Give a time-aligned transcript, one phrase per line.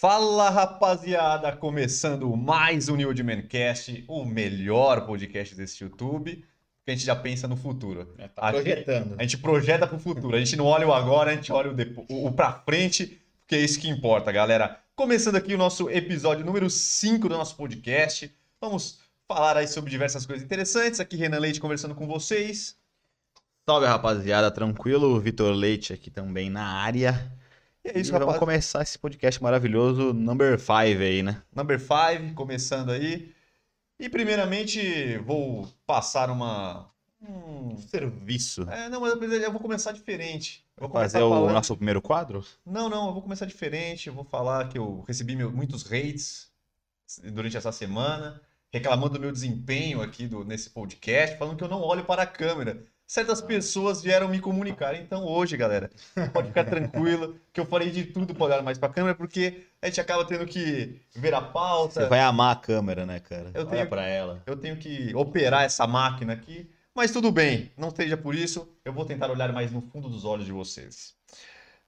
[0.00, 6.44] Fala rapaziada, começando mais um New Old Man Cast, o melhor podcast desse YouTube,
[6.84, 8.14] que a gente já pensa no futuro.
[8.18, 9.14] É, tá projetando.
[9.18, 11.74] A gente projeta pro futuro, a gente não olha o agora, a gente olha o,
[11.74, 14.78] depo- o, o pra frente, porque é isso que importa, galera.
[14.94, 20.26] Começando aqui o nosso episódio número 5 do nosso podcast, vamos falar aí sobre diversas
[20.26, 21.00] coisas interessantes.
[21.00, 22.76] Aqui Renan Leite conversando com vocês.
[23.64, 24.50] Salve, rapaziada.
[24.50, 25.18] Tranquilo?
[25.20, 27.32] Vitor Leite aqui também na área.
[27.86, 28.38] E é isso, E vamos rapaz.
[28.40, 30.72] começar esse podcast maravilhoso, number 5
[31.02, 31.40] aí, né?
[31.54, 33.32] Number 5, começando aí.
[33.98, 36.90] E primeiramente vou passar uma.
[37.22, 38.62] um- Serviço.
[38.70, 40.64] É, não, mas eu vou começar diferente.
[40.76, 42.44] Vou Fazer o falando- nosso primeiro quadro?
[42.64, 44.08] Não, não, eu vou começar diferente.
[44.08, 46.50] Eu vou falar que eu recebi meu- muitos hates
[47.32, 48.40] durante essa semana,
[48.72, 52.26] reclamando do meu desempenho aqui do, nesse podcast, falando que eu não olho para a
[52.26, 52.84] câmera.
[53.06, 54.96] Certas pessoas vieram me comunicar.
[54.96, 55.88] Então hoje, galera,
[56.32, 59.64] pode ficar tranquilo que eu farei de tudo para olhar mais para a câmera, porque
[59.80, 62.02] a gente acaba tendo que ver a pauta.
[62.02, 63.52] Você vai amar a câmera, né, cara?
[63.54, 64.42] Eu Olha pra ela.
[64.44, 68.92] Eu tenho que operar essa máquina aqui, mas tudo bem, não seja por isso, eu
[68.92, 71.14] vou tentar olhar mais no fundo dos olhos de vocês.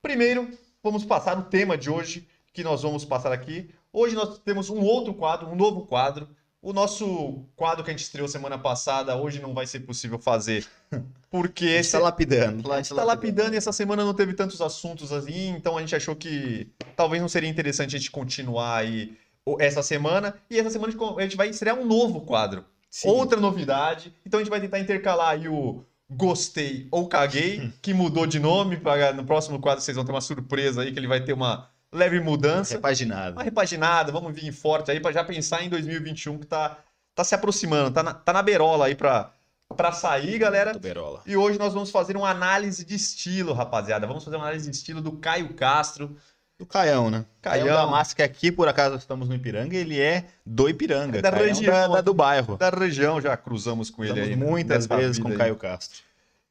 [0.01, 0.49] Primeiro,
[0.81, 3.71] vamos passar o tema de hoje, que nós vamos passar aqui.
[3.93, 6.29] Hoje nós temos um outro quadro, um novo quadro.
[6.61, 10.67] O nosso quadro que a gente estreou semana passada, hoje não vai ser possível fazer,
[11.31, 12.73] porque A gente esse tá lapidando.
[12.73, 15.95] a gente tá lapidando e essa semana não teve tantos assuntos assim, então a gente
[15.95, 19.17] achou que talvez não seria interessante a gente continuar aí
[19.61, 20.35] essa semana.
[20.51, 22.65] E essa semana a gente co- a gente vai estrear um novo quadro.
[22.91, 23.09] Sim.
[23.09, 24.13] Outra novidade.
[24.27, 28.77] Então a gente vai tentar intercalar aí o Gostei ou Caguei, que mudou de nome.
[28.79, 31.71] Pra, no próximo quadro vocês vão ter uma surpresa aí, que ele vai ter uma
[31.93, 32.75] leve mudança.
[32.75, 33.33] Repaginado.
[33.37, 36.77] Uma repaginada, vamos vir forte aí pra já pensar em 2021 que tá,
[37.15, 39.31] tá se aproximando, tá na, tá na berola aí pra,
[39.77, 40.73] pra sair, galera.
[40.73, 41.23] Tuberola.
[41.27, 44.07] E hoje nós vamos fazer uma análise de estilo, rapaziada.
[44.07, 46.17] Vamos fazer uma análise de estilo do Caio Castro.
[46.59, 47.25] Do Caião, né?
[47.41, 47.67] Caião.
[47.69, 51.19] Caião da Massa, que aqui por acaso estamos no Ipiranga, ele é do Ipiranga.
[51.21, 51.73] É da Caião região.
[51.73, 52.57] da- da- do bairro.
[52.57, 54.37] Da região, já cruzamos com ele Estamos aí.
[54.37, 54.45] né?
[54.45, 55.33] muitas vezes com.
[55.37, 56.01] Caio Castro.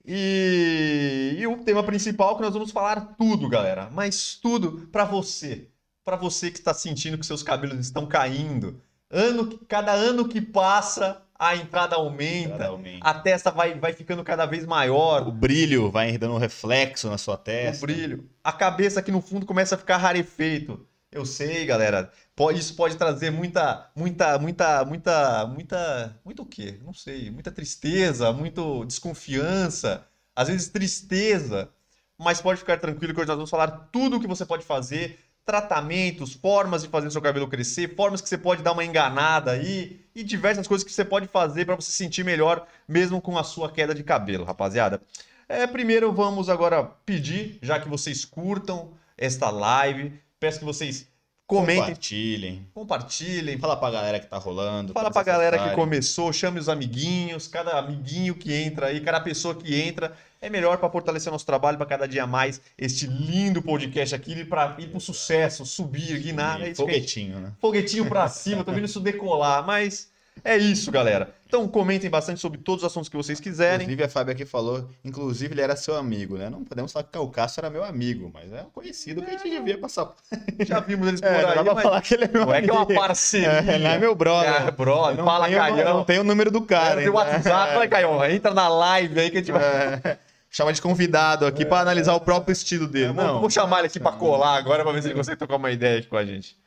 [0.08, 1.36] E...
[1.38, 3.90] e o tema principal que nós vamos falar tudo, galera.
[3.92, 5.68] Mas tudo pra você.
[6.06, 8.80] Pra você que está sentindo que seus cabelos estão caindo.
[9.12, 12.56] Ano, cada ano que passa, a entrada aumenta.
[12.56, 13.00] Claramente.
[13.02, 15.28] A testa vai, vai ficando cada vez maior.
[15.28, 17.86] O brilho vai dando um reflexo na sua o testa.
[17.86, 18.30] brilho.
[18.42, 20.88] A cabeça aqui no fundo começa a ficar rarefeito.
[21.12, 22.12] Eu sei, galera.
[22.56, 26.80] Isso pode trazer muita, muita, muita, muita, muita, muito o quê?
[26.84, 27.32] Não sei.
[27.32, 30.06] Muita tristeza, muito desconfiança,
[30.36, 31.70] às vezes tristeza.
[32.18, 35.20] Mas pode ficar tranquilo que hoje nós vamos falar tudo o que você pode fazer,
[35.46, 40.02] tratamentos, formas de fazer seu cabelo crescer, formas que você pode dar uma enganada aí
[40.14, 43.44] e diversas coisas que você pode fazer para você se sentir melhor mesmo com a
[43.44, 45.02] sua queda de cabelo, rapaziada.
[45.48, 51.08] É, primeiro vamos agora pedir, já que vocês curtam esta live, peço que vocês
[51.48, 52.68] comentem, Compartilhem.
[52.74, 54.92] compartilhem, Fala pra galera que tá rolando.
[54.94, 59.56] fala pra galera que começou, chame os amiguinhos, cada amiguinho que entra aí, cada pessoa
[59.56, 64.14] que entra, é melhor para fortalecer nosso trabalho, para cada dia mais este lindo podcast
[64.14, 67.54] aqui ir para ir pro sucesso, subir, guinar, é E Foguetinho, né?
[67.60, 70.10] foguetinho pra cima, tô vendo isso decolar, mas
[70.44, 71.34] é isso, galera.
[71.46, 73.84] Então comentem bastante sobre todos os assuntos que vocês quiserem.
[73.86, 76.50] Inclusive, a Fábio aqui falou, inclusive ele era seu amigo, né?
[76.50, 79.38] Não podemos falar que o Cássio era meu amigo, mas é um conhecido que a
[79.38, 80.14] gente devia passar.
[80.66, 82.54] Já vimos eles por É, aí, dá pra mas falar que ele é meu não
[82.54, 83.00] é que é uma amigo.
[83.00, 83.48] parceria.
[83.48, 84.68] É, não é meu brother.
[84.68, 85.94] É, brother, fala, tenho, Caião.
[85.98, 86.96] Não tenho o número do cara.
[87.02, 87.16] Tem o hein?
[87.16, 89.64] WhatsApp, vai, Caio, entra na live aí que a gente vai...
[89.64, 90.18] É,
[90.50, 93.14] chama de convidado aqui pra analisar o próprio estilo dele.
[93.14, 95.56] Vou- Não, Vou chamar ele aqui pra colar agora pra ver se ele consegue trocar
[95.56, 96.58] uma ideia aqui com a gente.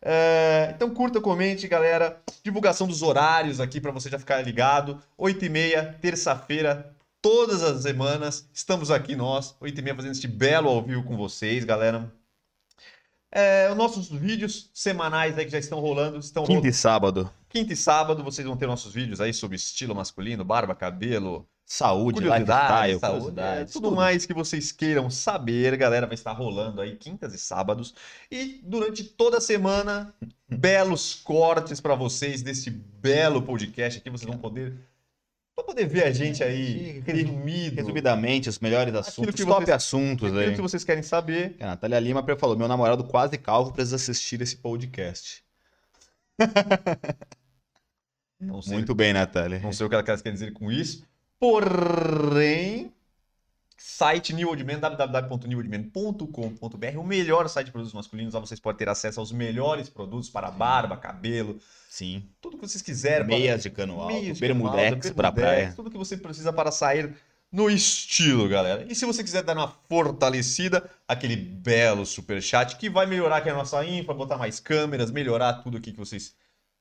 [0.00, 2.22] É, então curta, comente, galera.
[2.42, 5.02] Divulgação dos horários aqui pra você já ficar ligado.
[5.18, 8.48] 8h30, terça-feira, todas as semanas.
[8.52, 12.12] Estamos aqui nós, 8h30, fazendo este belo ao vivo com vocês, galera.
[13.30, 16.62] É, os nossos vídeos semanais aí que já estão rolando, estão rolando.
[16.62, 17.30] Quinta e sábado.
[17.48, 22.22] Quinta e sábado vocês vão ter nossos vídeos aí sobre estilo masculino, barba, cabelo, Saúde,
[22.22, 26.96] curiosidade, lifestyle, saúde, é, tudo, mais que vocês queiram saber, galera, vai estar rolando aí
[26.96, 27.94] quintas e sábados.
[28.30, 30.14] E durante toda a semana,
[30.48, 34.78] belos cortes para vocês desse belo podcast aqui, vocês vão poder
[35.54, 39.76] vão poder ver a gente aí resumido, Resumidamente, os melhores assuntos, que os top vocês-
[39.76, 40.54] assuntos aquilo aí.
[40.54, 41.54] que vocês querem saber.
[41.60, 45.44] A Natália Lima falou: meu namorado quase calvo precisa assistir esse podcast.
[48.62, 49.58] Sei, Muito bem, Natália.
[49.58, 51.06] não sei o que elas querem dizer com isso.
[51.40, 52.92] Porém,
[53.76, 58.34] site New Old Man, www.newoldman.com.br, o melhor site de produtos masculinos.
[58.34, 62.24] Lá vocês podem ter acesso aos melhores produtos para barba, cabelo, Sim.
[62.40, 63.24] tudo que vocês quiserem.
[63.26, 65.72] Meias de cano alto, Meias de bermudex cano alto, pra bermudex, praia.
[65.76, 67.14] Tudo que você precisa para sair
[67.52, 68.84] no estilo, galera.
[68.88, 73.54] E se você quiser dar uma fortalecida, aquele belo superchat que vai melhorar aqui a
[73.54, 76.34] nossa infra, botar mais câmeras, melhorar tudo aqui que vocês.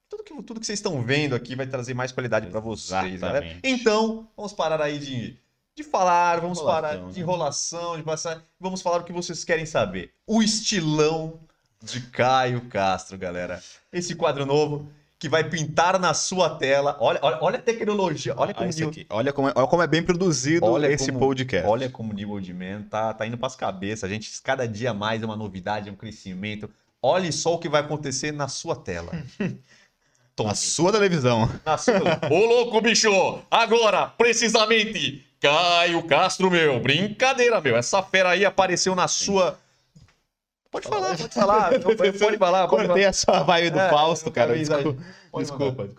[0.09, 3.57] Tudo que, tudo que vocês estão vendo aqui vai trazer mais qualidade para vocês, galera.
[3.63, 5.37] Então, vamos parar aí de,
[5.75, 7.11] de falar, vamos Enrolação, parar né?
[7.11, 8.41] de enrolação, de passar.
[8.59, 10.11] Vamos falar o que vocês querem saber.
[10.25, 11.39] O estilão
[11.83, 13.61] de Caio Castro, galera.
[13.91, 14.89] Esse quadro novo
[15.19, 16.95] que vai pintar na sua tela.
[16.99, 19.05] Olha, olha, olha a tecnologia, olha como Olha isso o aqui.
[19.09, 21.67] Olha como, é, olha como é bem produzido Olha esse como- podcast.
[21.67, 24.03] Olha como o nível de man tá, tá indo pras cabeças.
[24.03, 26.69] A gente, cada dia mais é uma novidade, é um crescimento.
[27.01, 29.11] Olhe só o que vai acontecer na sua tela.
[30.37, 30.49] Tome.
[30.49, 31.49] Na sua televisão.
[31.65, 31.95] Na sua...
[32.29, 33.09] Ô louco, bicho!
[33.49, 36.79] Agora, precisamente, Caio Castro, meu.
[36.79, 37.75] Brincadeira, meu.
[37.75, 39.59] Essa fera aí apareceu na sua...
[40.69, 41.69] Pode falar, pode falar.
[41.69, 44.53] Pode falar, pode Cortei sua vibe do É, Fausto, cara.
[44.53, 45.03] acabei Desculpa.
[45.39, 45.89] Desculpa.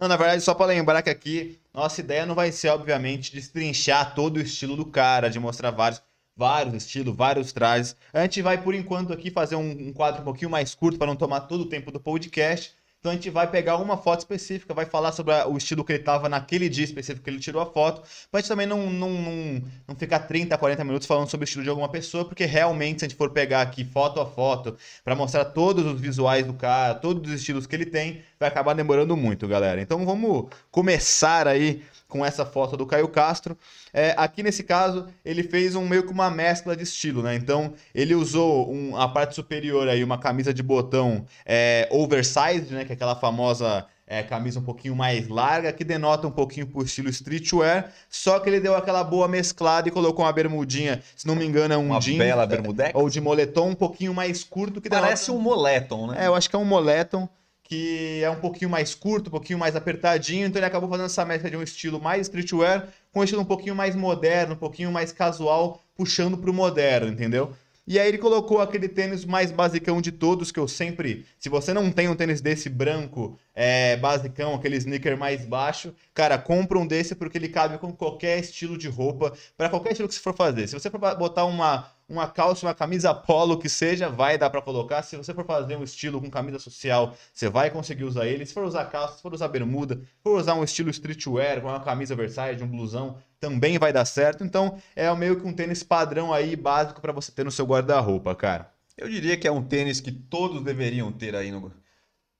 [0.00, 4.14] Não, na verdade, só pra lembrar que aqui, nossa ideia não vai ser, obviamente, destrinchar
[4.14, 6.00] todo o estilo do cara, de mostrar vários,
[6.36, 7.96] vários estilos, vários trajes.
[8.12, 11.08] A gente vai, por enquanto, aqui fazer um, um quadro um pouquinho mais curto para
[11.08, 12.77] não tomar todo o tempo do podcast.
[13.00, 15.92] Então a gente vai pegar uma foto específica, vai falar sobre a- o estilo que
[15.92, 19.10] ele tava naquele dia específico que ele tirou a foto, pra gente também não, não,
[19.10, 22.98] não, não ficar 30, 40 minutos falando sobre o estilo de alguma pessoa, porque realmente,
[23.00, 26.54] se a gente for pegar aqui foto a foto, para mostrar todos os visuais do
[26.54, 29.80] cara, todos os estilos que ele tem, vai acabar demorando muito, galera.
[29.80, 33.56] Então vamos começar aí com essa foto do Caio Castro.
[33.92, 37.34] É, aqui nesse caso, ele fez um meio que uma mescla de estilo, né?
[37.34, 42.84] Então ele usou um- a parte superior aí, uma camisa de botão é, oversized, né?
[42.84, 46.82] Que é aquela famosa é, camisa um pouquinho mais larga, que denota um pouquinho pro
[46.82, 47.92] estilo streetwear.
[48.08, 51.74] Só que ele deu aquela boa mesclada e colocou uma bermudinha, se não me engano,
[51.74, 52.16] é um Uma jeans.
[52.16, 52.92] bela é, bermudex.
[52.94, 55.08] Ou de moletom um pouquinho mais curto, que denota...
[55.08, 56.24] Parece um moletom, né?
[56.24, 57.28] É, eu acho que é um moletom
[57.68, 61.24] que é um pouquinho mais curto, um pouquinho mais apertadinho, então ele acabou fazendo essa
[61.24, 64.90] mescla de um estilo mais streetwear com um estilo um pouquinho mais moderno, um pouquinho
[64.90, 67.52] mais casual, puxando pro moderno, entendeu?
[67.86, 71.24] E aí ele colocou aquele tênis mais basicão de todos, que eu sempre...
[71.38, 76.38] Se você não tem um tênis desse branco, é, basicão, aquele sneaker mais baixo, cara,
[76.38, 80.14] compra um desse porque ele cabe com qualquer estilo de roupa, para qualquer estilo que
[80.14, 80.68] você for fazer.
[80.68, 84.62] Se você for botar uma, uma calça, uma camisa polo que seja, vai dar para
[84.62, 85.02] colocar.
[85.02, 88.46] Se você for fazer um estilo com camisa social, você vai conseguir usar ele.
[88.46, 91.66] Se for usar calça, se for usar bermuda, se for usar um estilo streetwear, com
[91.66, 94.44] uma camisa oversize, um blusão, também vai dar certo.
[94.44, 98.36] Então, é meio que um tênis padrão aí, básico para você ter no seu guarda-roupa,
[98.36, 98.70] cara.
[98.96, 101.72] Eu diria que é um tênis que todos deveriam ter aí no,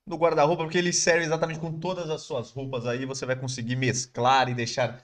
[0.08, 3.04] no guarda-roupa, porque ele serve exatamente com todas as suas roupas aí.
[3.04, 5.02] Você vai conseguir mesclar e deixar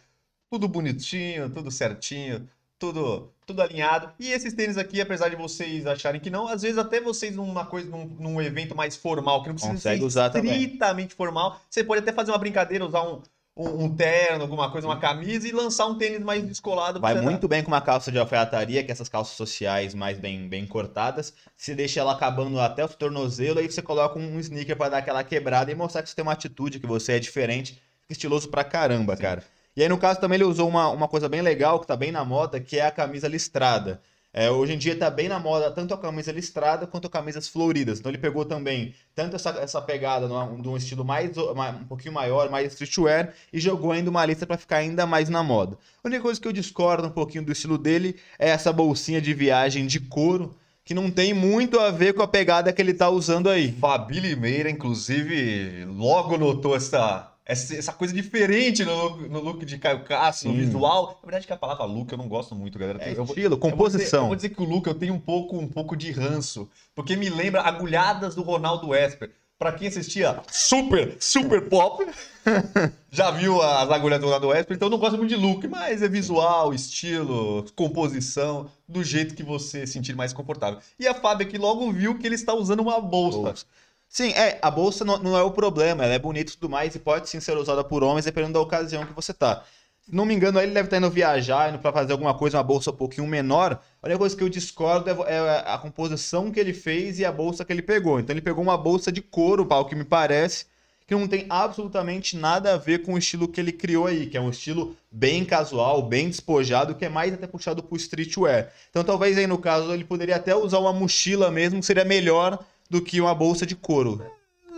[0.50, 2.48] tudo bonitinho, tudo certinho,
[2.78, 4.12] tudo, tudo alinhado.
[4.18, 7.66] E esses tênis aqui, apesar de vocês acharem que não, às vezes até vocês numa
[7.66, 10.62] coisa, num, num evento mais formal, que não precisa Consegue ser usar também.
[10.62, 13.22] estritamente formal, você pode até fazer uma brincadeira, usar um,
[13.56, 17.00] um, um terno, alguma coisa, uma camisa e lançar um tênis mais descolado.
[17.00, 20.48] Vai muito bem com uma calça de alfaiataria, que é essas calças sociais mais bem,
[20.48, 21.32] bem cortadas.
[21.56, 25.22] Você deixa ela acabando até o tornozelo, aí você coloca um sneaker pra dar aquela
[25.22, 27.74] quebrada e mostrar que você tem uma atitude, que você é diferente.
[28.02, 29.22] Fica estiloso pra caramba, Sim.
[29.22, 29.44] cara.
[29.76, 32.12] E aí, no caso, também ele usou uma, uma coisa bem legal, que tá bem
[32.12, 34.00] na moda, que é a camisa listrada.
[34.36, 38.00] É, hoje em dia tá bem na moda tanto a camisa listrada quanto camisas floridas.
[38.00, 41.84] Então ele pegou também tanto essa, essa pegada numa- de um estilo mais ma- um
[41.84, 45.78] pouquinho maior, mais streetwear, e jogou ainda uma lista para ficar ainda mais na moda.
[46.02, 49.32] A única coisa que eu discordo um pouquinho do estilo dele é essa bolsinha de
[49.32, 50.52] viagem de couro,
[50.84, 53.70] que não tem muito a ver com a pegada que ele tá usando aí.
[53.80, 59.76] Fabi Limeira, inclusive, logo notou essa, essa, essa coisa diferente no look, no look de
[59.78, 61.18] Caio Castro, no visual.
[61.22, 63.02] Na verdade, que a palavra look eu não gosto muito, galera.
[63.02, 64.26] É Eu vou- estilo, eu vou dizer- Eu composição.
[64.28, 67.28] vou dizer que o look eu tenho um pouco, um pouco de ranço, porque me
[67.28, 69.30] lembra agulhadas do Ronaldo Esper.
[69.56, 72.04] Pra quem assistia Super, Super Pop,
[73.10, 76.02] já viu as agulhadas do Ronaldo Esper, então eu não gosto muito de look, mas
[76.02, 80.80] é visual, estilo, composição, do jeito que você se sentir mais confortável.
[80.98, 83.38] E a Fábio aqui logo viu que ele está usando uma bolsa.
[83.38, 83.66] Bolsa.
[84.14, 86.94] Sim, é, a bolsa não, não é o problema, ela é bonita e tudo mais
[86.94, 89.64] e pode sim ser usada por homens dependendo da ocasião que você tá.
[90.02, 92.62] Se não me engano, ele deve estar indo viajar, indo pra fazer alguma coisa, uma
[92.62, 93.72] bolsa um pouquinho menor.
[94.00, 97.32] A única coisa que eu discordo é, é a composição que ele fez e a
[97.32, 98.20] bolsa que ele pegou.
[98.20, 100.66] Então ele pegou uma bolsa de couro, ao que me parece,
[101.08, 104.36] que não tem absolutamente nada a ver com o estilo que ele criou aí, que
[104.36, 108.72] é um estilo bem casual, bem despojado, que é mais até puxado pro streetwear.
[108.90, 112.64] Então talvez aí no caso ele poderia até usar uma mochila mesmo, que seria melhor
[112.94, 114.24] do que uma bolsa de couro.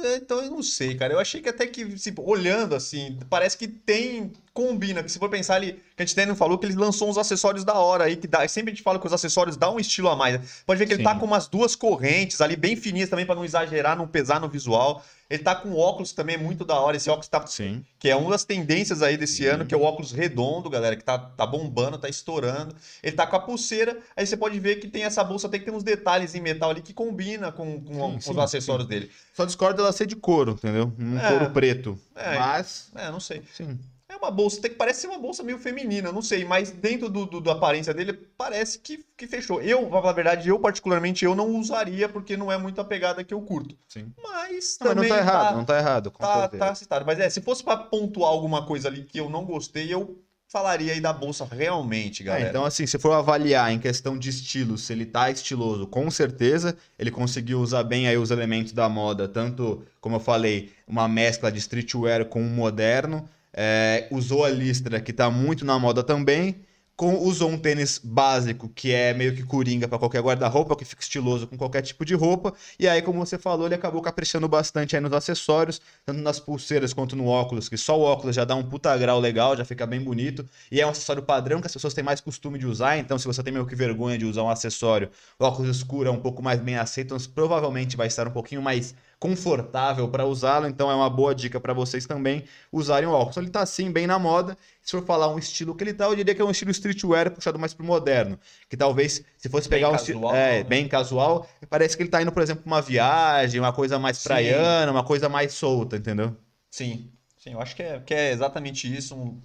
[0.03, 1.13] É, Então eu não sei, cara.
[1.13, 5.03] Eu achei que até que, tipo, olhando assim, parece que tem combina.
[5.03, 7.19] Que se for pensar ali, que a gente até não falou que ele lançou uns
[7.19, 9.79] acessórios da hora aí, que dá, sempre a gente fala que os acessórios dão um
[9.81, 10.63] estilo a mais.
[10.67, 11.21] Pode ver que ele tá Sim.
[11.21, 15.05] com umas duas correntes ali, bem fininhas também, pra não exagerar, não pesar no visual.
[15.29, 16.97] Ele tá com óculos também, muito da hora.
[16.97, 17.85] Esse óculos tá Sim.
[17.99, 19.55] que é uma das tendências aí desse Uhum.
[19.55, 22.75] ano, que é o óculos redondo, galera, que tá, tá bombando, tá estourando.
[23.03, 25.67] Ele tá com a pulseira, aí você pode ver que tem essa bolsa, tem que
[25.67, 28.87] ter uns detalhes em metal ali que combina com, com, Sim, com sim, os acessórios
[28.89, 29.11] dele.
[29.35, 30.93] Só discordo dela ser de couro, entendeu?
[30.99, 31.29] Um É.
[31.29, 31.99] couro preto.
[32.15, 32.39] É.
[32.39, 33.43] Mas, É, não sei.
[33.53, 33.77] sim.
[34.17, 37.09] É uma bolsa, tem que parece ser uma bolsa meio feminina, não sei, mas dentro
[37.11, 39.61] do, do- da aparência dele parece que, que fechou.
[39.61, 42.85] Eu, pra falar a verdade, eu particularmente eu não usaria porque não é muito a
[42.85, 43.77] pegada que eu curto.
[43.89, 44.11] sim.
[44.23, 46.11] Mas Não, mas não também tá errado, não tá errado.
[46.19, 47.05] tá, tá citado.
[47.05, 50.19] Mas é, se fosse pra pontuar alguma coisa ali que eu não gostei, eu
[50.49, 52.49] falaria aí da bolsa realmente, É, galera.
[52.49, 56.77] então, assim, se for avaliar em questão de estilo, se ele tá estiloso, com certeza
[56.99, 61.51] ele conseguiu usar bem aí os elementos da moda, tanto, como eu falei, uma mescla
[61.51, 66.63] de streetwear com o moderno, é, usou a listra, que tá muito na moda também,
[66.97, 71.03] com, usou um tênis básico, que é meio que coringa para qualquer guarda-roupa, que fica
[71.03, 74.97] estiloso com qualquer tipo de roupa, e aí, como você falou, ele acabou caprichando bastante
[74.97, 78.55] aí nos acessórios, tanto nas pulseiras quanto no óculos, que só o óculos já dá
[78.55, 81.73] um puta grau legal, já fica bem bonito, e é um acessório padrão que as
[81.73, 84.43] pessoas têm mais costume de usar, então se você tem meio que vergonha de usar
[84.43, 88.33] um acessório, óculos escuro é um pouco mais bem aceito, então provavelmente vai estar um
[88.33, 93.13] pouquinho mais confortável para usá-lo, então é uma boa dica para vocês também usarem o
[93.13, 93.37] óculos.
[93.39, 94.57] Ele tá assim bem na moda.
[94.83, 97.31] Se for falar um estilo que ele tá, eu diria que é um estilo streetwear
[97.33, 100.65] puxado mais pro moderno, que talvez se fosse Bem pegar um estilo casual, é, né?
[100.65, 104.19] bem casual, parece que ele tá indo, por exemplo, pra uma viagem, uma coisa mais
[104.19, 104.25] Sim.
[104.29, 106.37] praiana, uma coisa mais solta, entendeu?
[106.71, 109.43] Sim, sim, eu acho que é, que é exatamente isso, um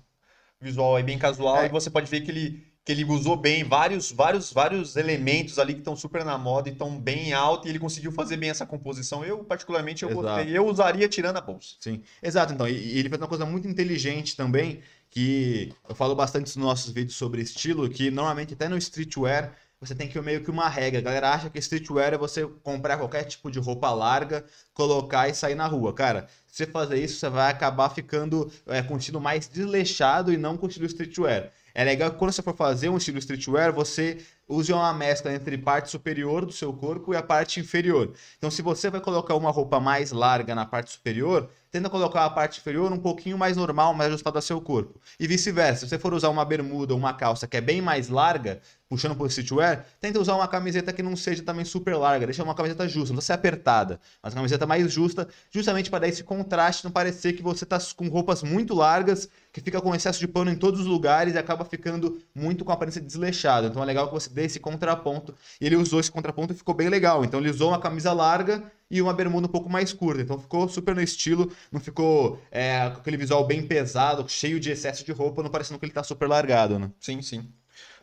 [0.59, 1.65] visual aí bem casual, É.
[1.65, 5.73] e você pode ver que ele, que ele usou bem vários, vários, vários elementos ali
[5.73, 8.65] que estão super na moda e estão bem alto, e ele conseguiu fazer bem essa
[8.65, 9.23] composição.
[9.23, 10.23] Eu, particularmente, eu Exato.
[10.23, 10.57] gostei.
[10.57, 11.75] Eu usaria tirando a bolsa.
[11.79, 12.53] Sim, exato.
[12.53, 16.65] Então, e, e ele fez uma coisa muito inteligente também, que eu falo bastante nos
[16.65, 20.69] nossos vídeos sobre estilo, que normalmente até no streetwear você tem que meio que uma
[20.69, 21.00] regra.
[21.00, 24.45] A galera acha que streetwear é você comprar qualquer tipo de roupa larga,
[24.75, 25.91] colocar e sair na rua.
[25.91, 30.38] Cara, se você fazer isso, você vai acabar ficando é, com estilo mais desleixado e
[30.38, 31.51] não com estilo streetwear.
[31.73, 35.57] É legal que quando você for fazer um estilo streetwear, você use uma mescla entre
[35.57, 38.13] parte superior do seu corpo e a parte inferior.
[38.37, 42.29] Então, se você vai colocar uma roupa mais larga na parte superior, tenta colocar a
[42.29, 44.99] parte inferior um pouquinho mais normal, mais ajustada ao seu corpo.
[45.19, 45.81] E vice-versa.
[45.81, 48.61] Se você for usar uma bermuda ou uma calça que é bem mais larga,
[48.91, 52.25] puxando pro streetwear, tenta usar uma camiseta que não seja também super larga.
[52.25, 56.00] Deixa uma camiseta justa, não precisa ser apertada, mas uma camiseta mais justa, justamente para
[56.00, 59.95] dar esse contraste, não parecer que você tá com roupas muito largas, que fica com
[59.95, 63.67] excesso de pano em todos os lugares e acaba ficando muito com a aparência desleixada.
[63.67, 65.33] Então é legal que você dê esse contraponto.
[65.62, 67.24] E ele usou esse contraponto e ficou bem legal.
[67.24, 70.21] Então ele usou uma camisa larga e uma bermuda um pouco mais curta.
[70.21, 74.69] Então ficou super no estilo, não ficou é, com aquele visual bem pesado, cheio de
[74.69, 76.91] excesso de roupa, não parecendo que ele tá super largado, né?
[77.00, 77.50] Sim, sim.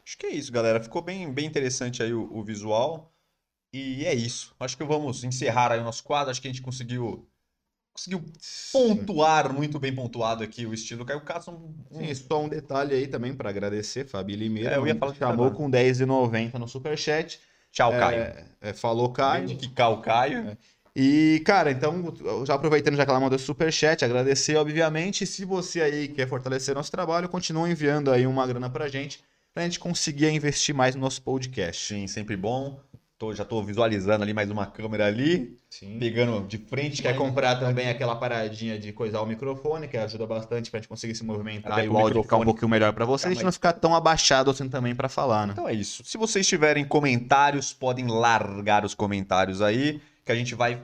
[0.08, 0.82] Acho que é isso, galera.
[0.82, 3.12] Ficou bem, bem interessante aí o, o visual.
[3.74, 4.56] E é isso.
[4.58, 6.30] Acho que vamos encerrar aí o nosso quadro.
[6.30, 7.28] Acho que a gente conseguiu.
[7.92, 8.24] Conseguiu
[8.72, 11.52] pontuar muito bem pontuado aqui o estilo Caio Castro.
[11.90, 14.76] Um, Sim, só um detalhe aí também para agradecer, Fabi Limeira.
[14.76, 15.54] É, eu ia falar disso chamou agora.
[15.54, 17.38] com 10,90 no superchat.
[17.70, 18.46] Tchau, É, Caio.
[18.62, 19.54] é, falou Caio.
[19.58, 20.56] Quicar o Caio.
[20.96, 22.14] E, cara, então,
[22.46, 25.26] já aproveitando já que ela mandou superchat, agradecer, obviamente.
[25.26, 29.22] Se você aí quer fortalecer nosso trabalho, continua enviando aí uma grana pra gente,
[29.58, 31.92] pra gente conseguir investir mais no nosso podcast.
[31.92, 32.78] Sim, sempre bom.
[33.18, 35.98] Tô- já tô visualizando ali mais uma câmera ali, Sim.
[35.98, 37.02] pegando de frente.
[37.02, 41.16] Quer comprar também aquela paradinha de coisar o microfone, que ajuda bastante pra gente conseguir
[41.16, 43.42] se movimentar Até e pro o áudio ficar um pouquinho melhor pra você, a gente
[43.42, 45.54] não ficar tão abaixado assim também pra falar, né?
[45.54, 46.04] Então é isso.
[46.04, 50.80] Se vocês tiverem comentários, podem largar os comentários aí, que a gente vai.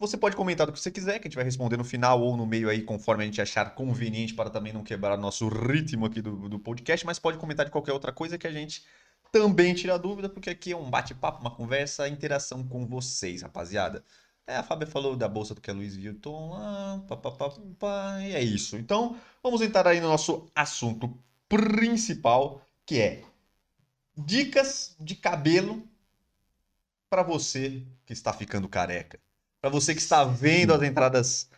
[0.00, 2.36] Você pode comentar do que você quiser, que a gente vai responder no final ou
[2.36, 6.22] no meio aí, conforme a gente achar conveniente, para também não quebrar nosso ritmo aqui
[6.22, 8.84] do, do podcast, mas pode comentar de qualquer outra coisa que a gente
[9.32, 14.04] também tira dúvida, porque aqui é um bate-papo, uma conversa, interação com vocês, rapaziada.
[14.46, 17.50] É, a Fábia falou da bolsa do que é Luiz Vuitton lá, pá, pá, pá,
[17.78, 18.76] pá, e é isso.
[18.78, 21.12] Então, vamos entrar aí no nosso assunto
[21.48, 23.24] principal, que é
[24.16, 25.82] dicas de cabelo
[27.10, 29.18] para você que está ficando careca.
[29.60, 31.50] Para você que está vendo as entradas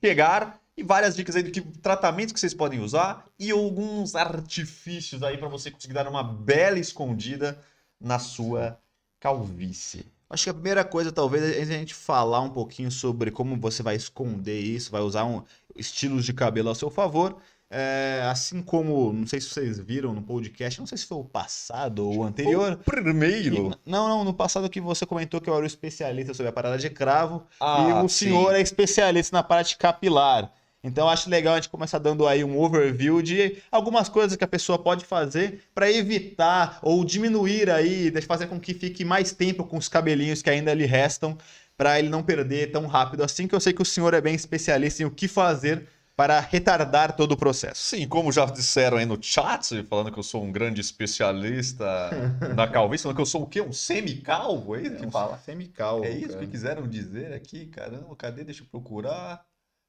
[0.00, 5.22] chegar e várias dicas aí do que tratamentos que vocês podem usar e alguns artifícios
[5.22, 7.58] aí para você conseguir dar uma bela escondida
[7.98, 8.78] na sua
[9.18, 10.04] calvície.
[10.28, 13.82] Acho que a primeira coisa, talvez, é a gente falar um pouquinho sobre como você
[13.82, 15.42] vai esconder isso, vai usar um,
[15.74, 17.40] estilos de cabelo ao seu favor.
[17.68, 21.24] É, assim como, não sei se vocês viram no podcast, não sei se foi o
[21.24, 22.74] passado ou o anterior.
[22.74, 23.72] O primeiro.
[23.84, 26.52] E- não, não, no passado que você comentou que eu era o especialista sobre a
[26.52, 28.26] parada de cravo Ah, e o sim.
[28.26, 30.52] senhor é especialista na parte capilar.
[30.84, 34.48] Então acho legal a gente começar dando aí um overview de algumas coisas que a
[34.48, 39.76] pessoa pode fazer para evitar ou diminuir aí, fazer com que fique mais tempo com
[39.76, 41.36] os cabelinhos que ainda lhe restam,
[41.76, 44.36] para ele não perder tão rápido assim, que eu sei que o senhor é bem
[44.36, 47.82] especialista em o que fazer para retardar todo o processo.
[47.82, 52.10] Sim, como já disseram aí no chat, falando que eu sou um grande especialista
[52.54, 53.60] na calvície, falando que eu sou o quê?
[53.60, 54.74] Um semicalvo?
[54.76, 55.36] É isso que fala?
[55.38, 56.04] Semicalvo.
[56.04, 56.40] É isso cara.
[56.40, 57.66] que quiseram dizer aqui?
[57.66, 58.42] Caramba, cadê?
[58.42, 59.44] Deixa eu procurar.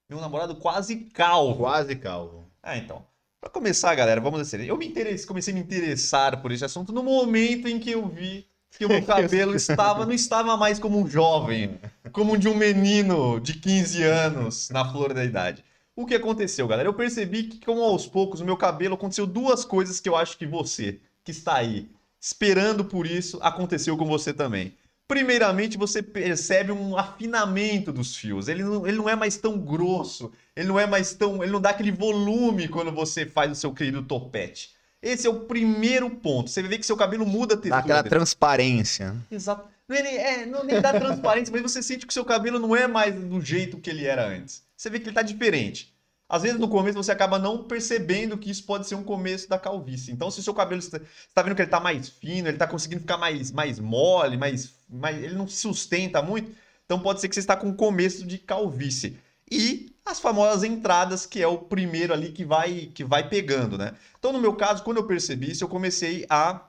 [0.10, 1.60] Meu namorado quase calvo.
[1.60, 2.52] Quase calvo.
[2.62, 3.06] Ah, então.
[3.40, 6.92] Para começar, galera, vamos dizer, eu me interesse, comecei a me interessar por esse assunto
[6.92, 11.00] no momento em que eu vi que o meu cabelo estava não estava mais como
[11.00, 11.80] um jovem,
[12.12, 15.64] como de um menino de 15 anos na flor da idade.
[15.98, 16.88] O que aconteceu, galera?
[16.88, 20.38] Eu percebi que, como aos poucos, o meu cabelo aconteceu duas coisas que eu acho
[20.38, 21.90] que você, que está aí,
[22.22, 24.76] esperando por isso, aconteceu com você também.
[25.08, 28.48] Primeiramente, você percebe um afinamento dos fios.
[28.48, 31.42] Ele não, ele não é mais tão grosso, ele não é mais tão.
[31.42, 34.76] Ele não dá aquele volume quando você faz o seu querido topete.
[35.02, 36.52] Esse é o primeiro ponto.
[36.52, 37.76] Você vê que seu cabelo muda a textura.
[37.76, 39.16] Dá aquela transparência.
[39.32, 39.68] Exato.
[39.88, 42.88] Não, é, não nem dá transparência, mas você sente que o seu cabelo não é
[42.88, 45.94] mais do jeito que ele era antes você vê que ele está diferente.
[46.30, 49.58] Às vezes no começo você acaba não percebendo que isso pode ser um começo da
[49.58, 50.12] calvície.
[50.12, 51.00] Então, se o seu cabelo está
[51.34, 54.74] tá vendo que ele está mais fino, ele está conseguindo ficar mais, mais mole, mais,
[54.90, 56.52] mais, ele não se sustenta muito,
[56.86, 59.18] então pode ser que você está com um começo de calvície.
[59.50, 63.94] E as famosas entradas, que é o primeiro ali que vai que vai pegando, né?
[64.20, 66.62] Então, no meu caso, quando eu percebi isso, eu comecei a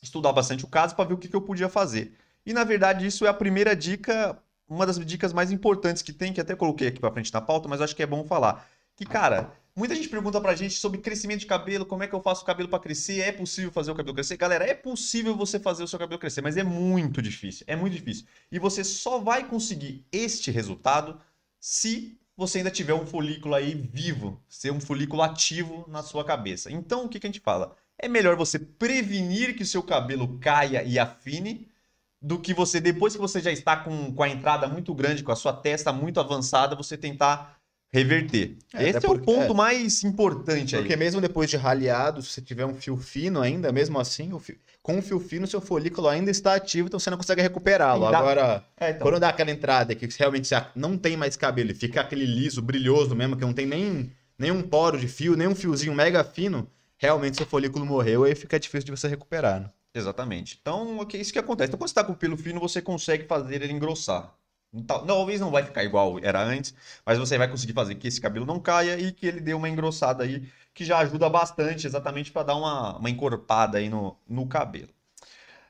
[0.00, 2.12] estudar bastante o caso para ver o que, que eu podia fazer.
[2.44, 4.40] E na verdade, isso é a primeira dica
[4.72, 7.68] uma das dicas mais importantes que tem, que até coloquei aqui para frente na pauta,
[7.68, 8.66] mas acho que é bom falar.
[8.96, 12.22] Que, cara, muita gente pergunta pra gente sobre crescimento de cabelo, como é que eu
[12.22, 14.36] faço o cabelo para crescer, é possível fazer o cabelo crescer?
[14.36, 17.94] Galera, é possível você fazer o seu cabelo crescer, mas é muito difícil, é muito
[17.94, 18.26] difícil.
[18.50, 21.20] E você só vai conseguir este resultado
[21.60, 26.72] se você ainda tiver um folículo aí vivo, ser um folículo ativo na sua cabeça.
[26.72, 27.76] Então, o que, que a gente fala?
[27.98, 31.68] É melhor você prevenir que o seu cabelo caia e afine
[32.22, 35.32] do que você, depois que você já está com, com a entrada muito grande, com
[35.32, 37.56] a sua testa muito avançada, você tentar
[37.92, 38.56] reverter.
[38.72, 40.98] É, Esse é porque, o ponto é, mais importante Porque aí.
[40.98, 44.98] mesmo depois de raleado, se você tiver um fio fino ainda, mesmo assim, fio, com
[44.98, 48.06] o fio fino, seu folículo ainda está ativo, então você não consegue recuperá-lo.
[48.06, 49.02] Agora, é, então.
[49.02, 52.62] quando dá aquela entrada que realmente você não tem mais cabelo e fica aquele liso,
[52.62, 56.66] brilhoso mesmo, que não tem nem nenhum poro de fio, nem um fiozinho mega fino,
[56.96, 59.60] realmente seu folículo morreu e fica difícil de você recuperar.
[59.60, 59.70] Né?
[59.94, 60.58] Exatamente.
[60.60, 61.68] Então, é isso que acontece.
[61.68, 64.34] Então, quando você está com o pelo fino, você consegue fazer ele engrossar.
[64.86, 66.74] Talvez não vai ficar igual era antes,
[67.04, 69.68] mas você vai conseguir fazer que esse cabelo não caia e que ele dê uma
[69.68, 74.46] engrossada aí, que já ajuda bastante, exatamente para dar uma, uma encorpada aí no, no
[74.46, 74.88] cabelo.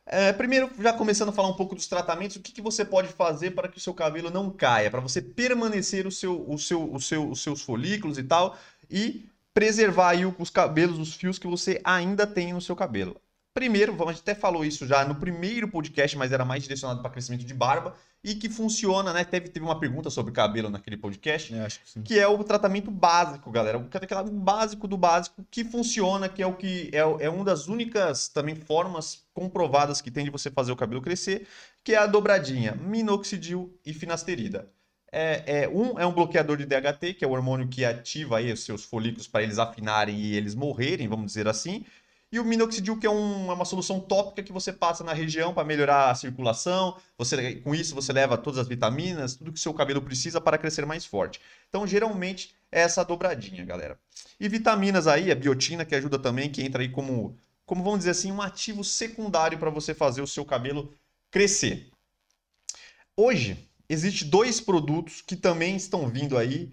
[0.06, 3.08] É, primeiro, já começando a falar um pouco dos tratamentos, o que, que você pode
[3.08, 6.92] fazer para que o seu cabelo não caia, para você permanecer o seu, o seu,
[6.92, 8.56] o seu, os seus folículos e tal,
[8.90, 13.20] e preservar aí os cabelos, os fios que você ainda tem no seu cabelo.
[13.54, 17.10] Primeiro, a gente até falou isso já no primeiro podcast, mas era mais direcionado para
[17.10, 19.24] crescimento de barba e que funciona, né?
[19.24, 23.50] Teve, teve uma pergunta sobre cabelo naquele podcast, é, que, que, é o tratamento básico,
[23.50, 23.78] galera.
[23.78, 27.66] O aquele básico do básico que funciona, que é o que é, é uma das
[27.66, 31.46] únicas também formas comprovadas que tem de você fazer o cabelo crescer,
[31.82, 34.68] que é a dobradinha, minoxidil e finasterida.
[35.14, 38.50] É, é, um é um bloqueador de DHT, que é o hormônio que ativa aí
[38.50, 41.84] os seus folículos para eles afinarem e eles morrerem, vamos dizer assim.
[42.32, 45.52] E o minoxidil, que é, um, é uma solução tópica que você passa na região
[45.52, 46.96] para melhorar a circulação.
[47.18, 50.56] Você, com isso, você leva todas as vitaminas, tudo que o seu cabelo precisa para
[50.56, 51.42] crescer mais forte.
[51.68, 53.98] Então, geralmente, é essa dobradinha, galera.
[54.40, 58.12] E vitaminas aí, a biotina, que ajuda também, que entra aí como, como vamos dizer
[58.12, 60.90] assim, um ativo secundário para você fazer o seu cabelo
[61.30, 61.90] crescer.
[63.14, 66.72] Hoje, existe dois produtos que também estão vindo aí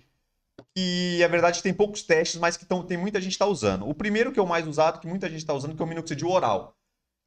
[0.75, 3.87] e a verdade tem poucos testes, mas que tão, tem muita gente está usando.
[3.87, 5.87] O primeiro que é o mais usado, que muita gente está usando, que é o
[5.87, 6.75] minoxidil oral.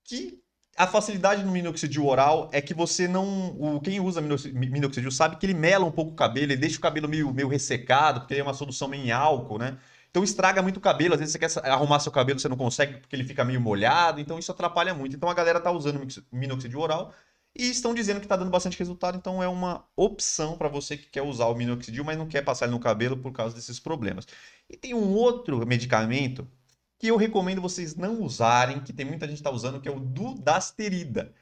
[0.05, 0.41] Que
[0.77, 3.51] a facilidade no minoxidil oral é que você não.
[3.59, 6.81] O, quem usa minoxidil sabe que ele mela um pouco o cabelo, ele deixa o
[6.81, 9.79] cabelo meio, meio ressecado, porque ele é uma solução meio em álcool, né?
[10.11, 11.15] Então estraga muito o cabelo.
[11.15, 14.21] Às vezes você quer arrumar seu cabelo, você não consegue porque ele fica meio molhado,
[14.21, 15.17] então isso atrapalha muito.
[15.17, 17.15] Então a galera tá usando minoxidil oral
[17.55, 21.09] e estão dizendo que está dando bastante resultado, então é uma opção para você que
[21.09, 24.27] quer usar o minoxidil, mas não quer passar ele no cabelo por causa desses problemas.
[24.69, 26.49] E tem um outro medicamento
[26.99, 30.01] que eu recomendo vocês não usarem, que tem muita gente está usando, que é o
[30.01, 31.35] dudasterida,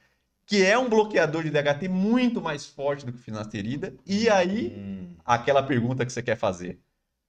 [0.47, 3.95] que é um bloqueador de DHT muito mais forte do que o finasterida.
[4.05, 5.15] E aí, hum.
[5.25, 6.81] aquela pergunta que você quer fazer,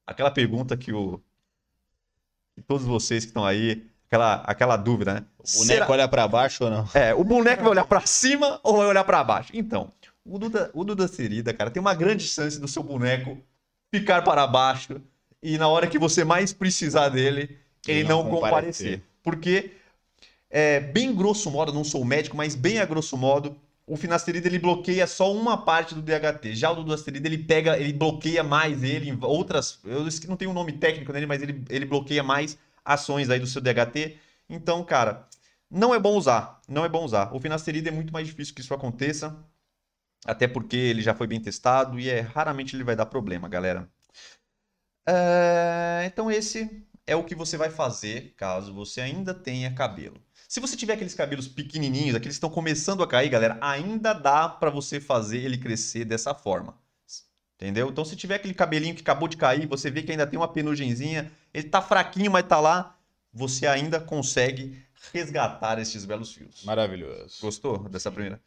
[0.08, 1.22] aquela pergunta que o
[2.56, 5.24] que todos vocês que estão aí aquela, aquela dúvida, né?
[5.40, 5.90] O boneco Será...
[5.90, 6.90] olha para baixo ou não?
[6.94, 9.52] É, o boneco vai olhar para cima ou vai olhar para baixo?
[9.54, 9.90] Então,
[10.26, 13.38] o Duda, o Duda Serida, cara, tem uma grande chance do seu boneco
[13.90, 15.02] ficar para baixo
[15.42, 19.00] e na hora que você mais precisar dele, ele, Ele não, não comparecer.
[19.00, 19.02] comparecer.
[19.24, 19.72] Porque,
[20.50, 23.56] é, bem grosso modo, não sou médico, mas bem a grosso modo,
[23.88, 26.54] o finasterida ele bloqueia só uma parte do DHT.
[26.54, 30.52] Já o do duasterida ele pega, ele bloqueia mais ele em outras, eu não tenho
[30.52, 34.18] um nome técnico nele, mas ele, ele bloqueia mais ações aí do seu DHT.
[34.50, 35.28] Então, cara,
[35.70, 37.34] não é bom usar, não é bom usar.
[37.34, 39.44] O finasterida é muito mais difícil que isso aconteça,
[40.26, 43.90] até porque ele já foi bem testado e é raramente ele vai dar problema, galera.
[45.08, 50.22] É, então esse é o que você vai fazer caso você ainda tenha cabelo.
[50.48, 54.50] Se você tiver aqueles cabelos pequenininhos, aqueles que estão começando a cair, galera, ainda dá
[54.50, 56.78] pra você fazer ele crescer dessa forma.
[57.62, 57.90] Entendeu?
[57.90, 60.48] Então, se tiver aquele cabelinho que acabou de cair, você vê que ainda tem uma
[60.48, 62.98] penugenzinha, ele tá fraquinho, mas tá lá,
[63.32, 66.64] você ainda consegue resgatar esses belos fios.
[66.64, 67.38] Maravilhoso.
[67.40, 68.42] Gostou dessa primeira?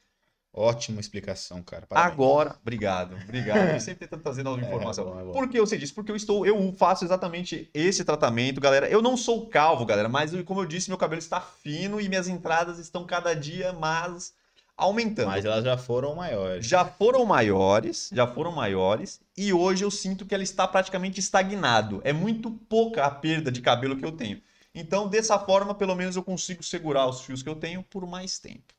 [0.53, 1.87] Ótima explicação, cara.
[1.87, 2.13] Parabéns.
[2.13, 3.75] Agora, obrigado, obrigado.
[3.75, 5.05] Eu sempre tentando trazer nova informação.
[5.05, 5.33] bom, é bom.
[5.33, 5.95] Por que eu sei disso?
[5.95, 8.89] Porque eu estou, eu faço exatamente esse tratamento, galera.
[8.89, 12.27] Eu não sou calvo, galera, mas como eu disse, meu cabelo está fino e minhas
[12.27, 14.33] entradas estão cada dia mais
[14.77, 15.29] aumentando.
[15.29, 16.67] Mas elas já foram maiores.
[16.67, 22.01] Já foram maiores, já foram maiores, e hoje eu sinto que ela está praticamente estagnado.
[22.05, 24.41] É muito pouca a perda de cabelo que eu tenho.
[24.75, 28.39] Então, dessa forma, pelo menos eu consigo segurar os fios que eu tenho por mais
[28.39, 28.75] tempo.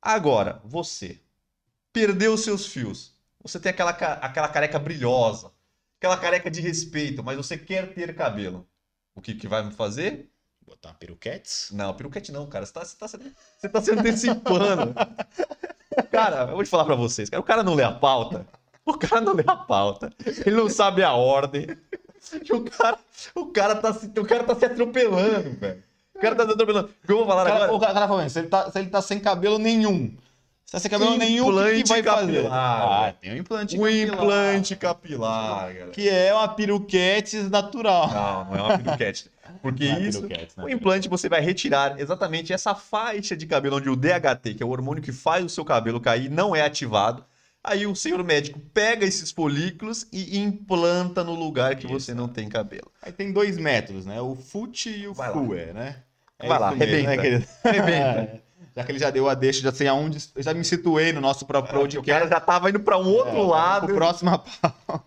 [0.00, 1.20] Agora, você
[1.92, 3.14] perdeu os seus fios.
[3.42, 5.50] Você tem aquela, aquela careca brilhosa,
[5.98, 8.66] aquela careca de respeito, mas você quer ter cabelo.
[9.14, 10.31] O que, que vai me fazer?
[10.66, 11.68] Botar peruquetes?
[11.72, 12.64] Não, peruquete não, cara.
[12.66, 13.18] Você tá, você tá, se-
[13.58, 14.94] você tá se antecipando.
[16.10, 17.40] Cara, eu vou te falar pra vocês, cara.
[17.40, 18.46] O cara não lê a pauta.
[18.84, 20.10] O cara não lê a pauta.
[20.46, 21.66] Ele não sabe a ordem.
[22.48, 22.98] E o cara,
[23.34, 25.82] o cara, tá, se, o cara tá se atropelando, velho.
[26.14, 26.88] O cara tá se atropelando.
[27.02, 27.72] O que eu vou falar O cara, agora?
[27.74, 30.16] o cara, o cara falando, se ele, tá, se ele tá sem cabelo nenhum.
[30.78, 32.42] Se sem cabelo nenhum, o que, que vai fazer?
[32.42, 33.08] capilar.
[33.08, 34.14] Ah, tem um implante Um capilar.
[34.14, 35.90] implante capilar, galera.
[35.90, 38.08] Que é uma peruquetes natural.
[38.08, 39.30] Não, não é uma peruquete.
[39.60, 40.64] Porque é isso, peruquete, né?
[40.64, 44.66] o implante você vai retirar exatamente essa faixa de cabelo onde o DHT, que é
[44.66, 47.22] o hormônio que faz o seu cabelo cair, não é ativado.
[47.62, 52.20] Aí o senhor médico pega esses folículos e implanta no lugar que você Isso.
[52.20, 52.90] não tem cabelo.
[53.00, 54.20] Aí tem dois métodos, né?
[54.20, 55.14] O FUT e o.
[55.14, 55.96] FUE, né?
[56.40, 57.22] É Vai lá, mesmo, arrebenta.
[57.22, 57.46] querido?
[57.62, 58.42] Arrebenta.
[58.76, 60.18] Já que ele já deu a deixa, já sei aonde.
[60.34, 62.28] Eu já me situei no nosso próprio Porque o cara podcast.
[62.30, 63.86] já tava indo para um outro É, lado.
[63.86, 65.04] Pro próxima pauta.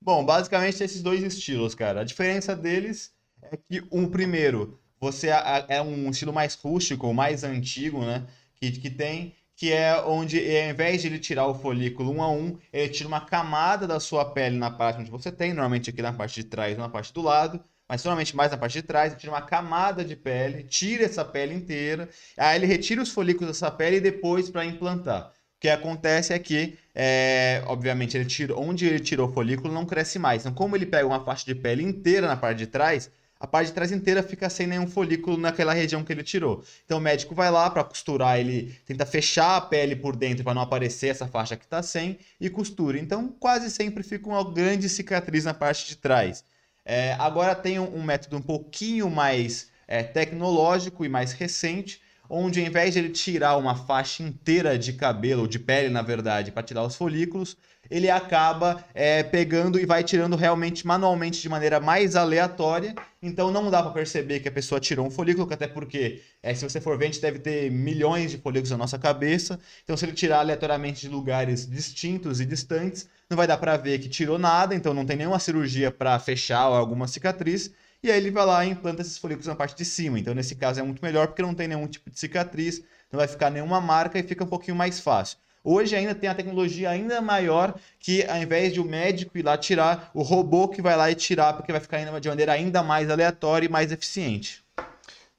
[0.00, 2.00] Bom, basicamente esses dois estilos, cara.
[2.00, 5.28] A diferença deles é que um primeiro, você
[5.68, 8.26] é um estilo mais rústico, mais antigo, né?
[8.56, 12.30] Que, que tem, que é onde ao invés de ele tirar o folículo um a
[12.30, 16.02] um, ele tira uma camada da sua pele na parte onde você tem, normalmente aqui
[16.02, 18.82] na parte de trás ou na parte do lado, mas normalmente mais na parte de
[18.82, 23.10] trás, ele tira uma camada de pele, tira essa pele inteira, aí ele retira os
[23.10, 25.32] folículos dessa pele e depois para implantar.
[25.56, 29.84] O que acontece é que, é, obviamente, ele tira, onde ele tirou o folículo não
[29.84, 30.42] cresce mais.
[30.42, 33.68] Então, como ele pega uma faixa de pele inteira na parte de trás, a parte
[33.68, 36.62] de trás inteira fica sem nenhum folículo naquela região que ele tirou.
[36.84, 40.54] Então, o médico vai lá para costurar, ele tenta fechar a pele por dentro para
[40.54, 42.98] não aparecer essa faixa que está sem e costura.
[42.98, 46.44] Então, quase sempre fica uma grande cicatriz na parte de trás.
[46.88, 52.60] É, agora tem um, um método um pouquinho mais é, tecnológico e mais recente, onde
[52.60, 56.62] ao invés de ele tirar uma faixa inteira de cabelo, de pele, na verdade, para
[56.62, 57.56] tirar os folículos,
[57.90, 62.94] ele acaba é, pegando e vai tirando realmente manualmente de maneira mais aleatória.
[63.22, 66.68] Então não dá para perceber que a pessoa tirou um folículo, até porque é, se
[66.68, 69.58] você for ver, a gente deve ter milhões de folículos na nossa cabeça.
[69.82, 73.98] Então se ele tirar aleatoriamente de lugares distintos e distantes, não vai dar para ver
[73.98, 77.72] que tirou nada, então não tem nenhuma cirurgia para fechar alguma cicatriz.
[78.02, 80.18] E aí ele vai lá e implanta esses folículos na parte de cima.
[80.18, 82.80] Então, nesse caso, é muito melhor porque não tem nenhum tipo de cicatriz,
[83.10, 85.38] não vai ficar nenhuma marca e fica um pouquinho mais fácil.
[85.64, 89.58] Hoje ainda tem a tecnologia ainda maior que, ao invés de o médico ir lá
[89.58, 93.10] tirar, o robô que vai lá e tirar, porque vai ficar de maneira ainda mais
[93.10, 94.64] aleatória e mais eficiente.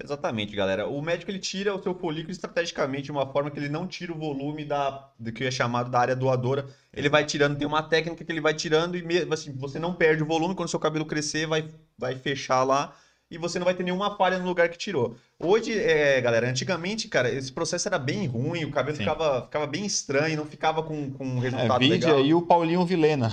[0.02, 0.88] Exatamente, galera.
[0.88, 4.13] O médico ele tira o seu folículo estrategicamente de uma forma que ele não tira
[4.13, 6.67] o volume da, do que é chamado da área doadora.
[6.93, 9.93] Ele vai tirando, tem uma técnica que ele vai tirando e mesmo assim, você não
[9.93, 11.67] perde o volume quando seu cabelo crescer, vai,
[11.99, 12.95] vai fechar lá
[13.29, 15.15] e você não vai ter nenhuma falha no lugar que tirou.
[15.39, 19.03] Hoje, é, galera, antigamente, cara, esse processo era bem ruim, o cabelo Sim.
[19.03, 22.17] ficava, ficava bem estranho, não ficava com, com um É, resultado vídeo legal.
[22.17, 23.31] aí o Paulinho Vilena.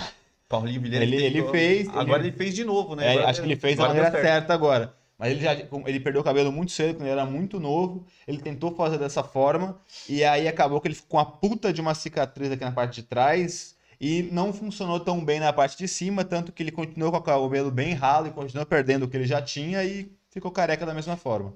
[0.49, 3.07] Paulinho Vilhena Ele- ele fez- Agora ele- ele fez de novo, né?
[3.07, 4.93] É, Agora acho que ele fez da deu maneira certa agora.
[5.19, 8.05] Mas ele já ele perdeu o cabelo muito cedo, quando ele era muito novo.
[8.29, 9.79] Ele tentou fazer dessa forma.
[10.09, 12.97] E aí acabou que ele ficou com uma puta de uma cicatriz aqui na parte
[12.97, 13.75] de trás.
[14.01, 16.25] E não funcionou tão bem na parte de cima.
[16.25, 19.27] Tanto que ele continuou com o cabelo bem ralo e continuou perdendo o que ele
[19.27, 19.85] já tinha.
[19.85, 21.55] E ficou careca da mesma forma.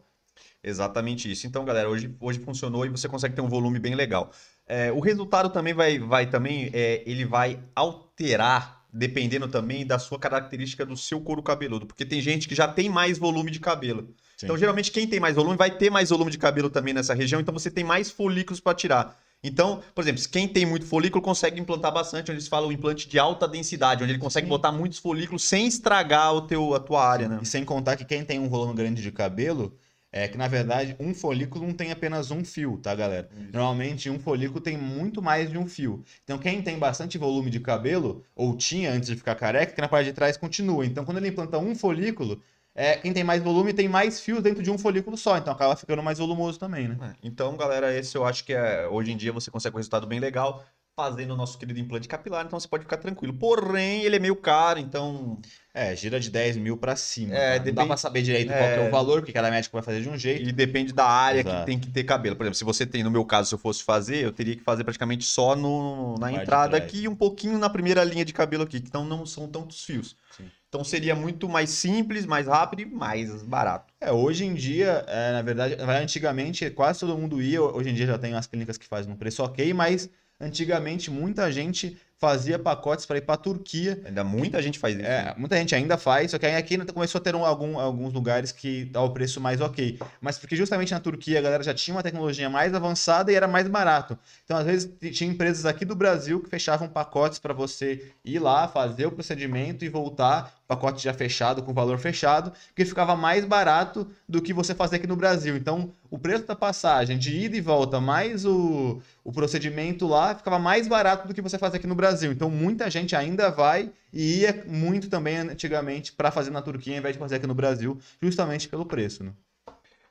[0.63, 1.47] Exatamente isso.
[1.47, 4.31] Então, galera, hoje, hoje funcionou e você consegue ter um volume bem legal.
[4.67, 10.19] É, o resultado também vai, vai também, é, ele vai alterar dependendo também da sua
[10.19, 14.15] característica do seu couro cabeludo, porque tem gente que já tem mais volume de cabelo.
[14.37, 14.47] Sim.
[14.47, 17.41] Então, geralmente, quem tem mais volume vai ter mais volume de cabelo também nessa região,
[17.41, 19.17] então você tem mais folículos para tirar.
[19.43, 23.09] Então, por exemplo, quem tem muito folículo consegue implantar bastante, onde eles falam o implante
[23.09, 24.51] de alta densidade, onde ele consegue Sim.
[24.51, 27.39] botar muitos folículos sem estragar o teu, a tua área, né?
[27.43, 29.75] E sem contar que quem tem um volume grande de cabelo,
[30.13, 33.31] é que na verdade um folículo não tem apenas um fio, tá, galera?
[33.53, 36.05] Normalmente um folículo tem muito mais de um fio.
[36.25, 39.89] Então quem tem bastante volume de cabelo, ou tinha antes de ficar careca, que na
[39.89, 40.85] parte de trás continua.
[40.85, 42.43] Então quando ele implanta um folículo,
[42.75, 45.77] é, quem tem mais volume tem mais fios dentro de um folículo só, então acaba
[45.77, 46.97] ficando mais volumoso também, né?
[47.03, 50.07] É, Então, galera, esse eu acho que é, hoje em dia você consegue um resultado
[50.07, 50.65] bem legal
[50.97, 53.33] fazendo o nosso querido implante capilar, então você pode ficar tranquilo.
[53.33, 55.39] Porém, ele é meio caro, então
[55.73, 57.35] É, gira de 10 mil pra cima.
[57.35, 57.65] É, tá?
[57.67, 58.75] Não dá pra saber direito qual É.
[58.75, 60.47] que é o valor, porque cada médico vai fazer de um jeito.
[60.49, 61.61] E depende da área Exato.
[61.61, 62.37] que tem que ter cabelo.
[62.37, 64.63] Por exemplo, se você tem, no meu caso, se eu fosse fazer, eu teria que
[64.63, 68.65] fazer praticamente só no, na entrada aqui e um pouquinho na primeira linha de cabelo
[68.65, 70.17] aqui, então não são tantos fios.
[70.37, 70.51] Sim.
[70.71, 73.93] Então seria muito mais simples, mais rápido e mais barato.
[74.01, 78.07] É, hoje em dia, é, na verdade, antigamente quase todo mundo ia, hoje em dia
[78.07, 80.09] já tem umas clínicas que fazem um preço ok, mas
[80.41, 84.01] antigamente muita gente fazia pacotes para ir para Turquia.
[84.05, 85.05] Ainda muita gente faz isso.
[85.05, 85.35] É, né?
[85.37, 88.53] muita gente ainda faz, só que aí aqui começou a ter um- algum- alguns lugares
[88.53, 89.99] que dá o preço mais ok.
[90.21, 93.49] Mas porque justamente na Turquia a galera já tinha uma tecnologia mais avançada e era
[93.49, 94.19] mais barato.
[94.45, 98.69] Então, às vezes, tinha empresas aqui do Brasil que fechavam pacotes para você ir lá,
[98.69, 104.07] fazer o procedimento e voltar, pacote já fechado, com valor fechado, porque ficava mais barato
[104.29, 105.57] do que você fazer aqui no Brasil.
[105.57, 110.61] Então, o preço da passagem de ida e volta, mais o, o procedimento lá, ficava
[110.61, 112.31] mais barato do que você fazer aqui no Brasil.
[112.31, 117.01] Então, muita gente ainda vai e ia muito também antigamente para fazer na Turquia, ao
[117.01, 119.33] invés de fazer aqui no Brasil, justamente pelo preço, né?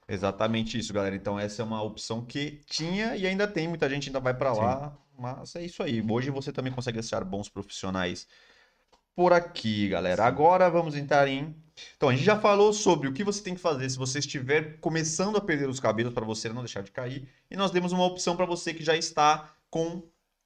[0.10, 1.16] Exatamente isso, galera.
[1.16, 4.52] Então essa é uma opção que tinha e ainda tem, muita gente ainda vai pra
[4.52, 6.04] lá, mas é isso aí.
[6.10, 8.28] Hoje você também consegue achar bons profissionais
[9.20, 10.24] por aqui, galera.
[10.24, 11.54] Agora vamos entrar em
[11.98, 14.80] Então, a gente já falou sobre o que você tem que fazer se você estiver
[14.80, 18.06] começando a perder os cabelos para você não deixar de cair, e nós demos uma
[18.06, 20.04] opção para você que já está com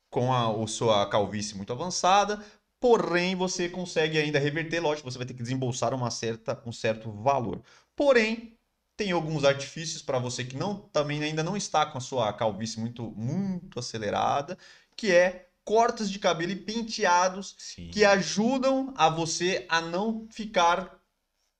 [0.09, 2.43] com a, a sua calvície muito avançada,
[2.79, 7.12] porém você consegue ainda reverter, lógico, você vai ter que desembolsar uma certa, um certo
[7.12, 7.62] valor.
[7.95, 8.57] Porém,
[8.97, 12.79] tem alguns artifícios para você que não também ainda não está com a sua calvície
[12.79, 14.57] muito muito acelerada,
[14.95, 17.89] que é cortes de cabelo e penteados Sim.
[17.91, 20.99] que ajudam a você a não ficar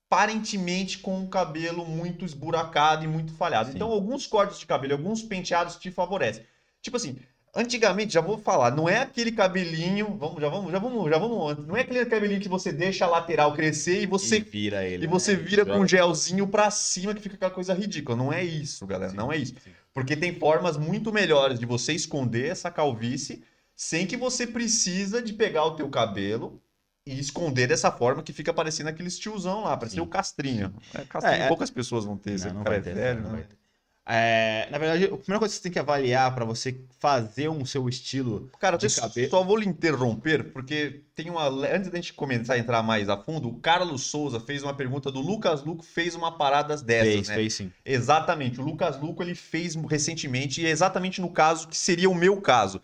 [0.10, 3.70] aparentemente com o cabelo muito esburacado e muito falhado.
[3.70, 3.76] Sim.
[3.76, 6.46] Então, alguns cortes de cabelo, alguns penteados te favorecem.
[6.84, 7.18] Tipo assim,
[7.56, 11.66] antigamente, já vou falar, não é aquele cabelinho, vamos, já vamos, já vamos, já vamos
[11.66, 15.06] não é aquele cabelinho que você deixa a lateral crescer e você E vira ele.
[15.06, 15.42] e você né?
[15.42, 18.16] vira com um gelzinho pra cima que fica aquela coisa ridícula.
[18.16, 19.56] Não é isso, galera, Sim, não é isso.
[19.64, 19.72] sim.
[19.94, 23.44] Porque tem formas muito melhores de você esconder essa calvície
[23.76, 26.62] sem que você precisa de pegar o teu cabelo
[27.06, 30.74] e esconder dessa forma que fica parecendo aqueles tiozão lá, parecendo o castrinho.
[30.94, 33.22] É, castrinho É, é- poucas pessoas vão ter, Não, não cara vai é ter, velho,
[33.22, 33.38] não né?
[33.38, 33.58] vai ter.
[34.06, 37.64] É, na verdade, a primeira coisa que você tem que avaliar para você fazer um
[37.66, 39.30] seu estilo Cara, de eu cabelo.
[39.30, 41.48] só vou lhe interromper, porque tem uma.
[41.48, 45.10] Antes da gente começar a entrar mais a fundo, o Carlos Souza fez uma pergunta
[45.10, 47.36] do Lucas Luco, fez uma parada dessas, fez, né?
[47.36, 47.72] fez sim.
[47.86, 48.60] Exatamente.
[48.60, 52.42] O Lucas Luco ele fez recentemente e é exatamente no caso que seria o meu
[52.42, 52.82] caso.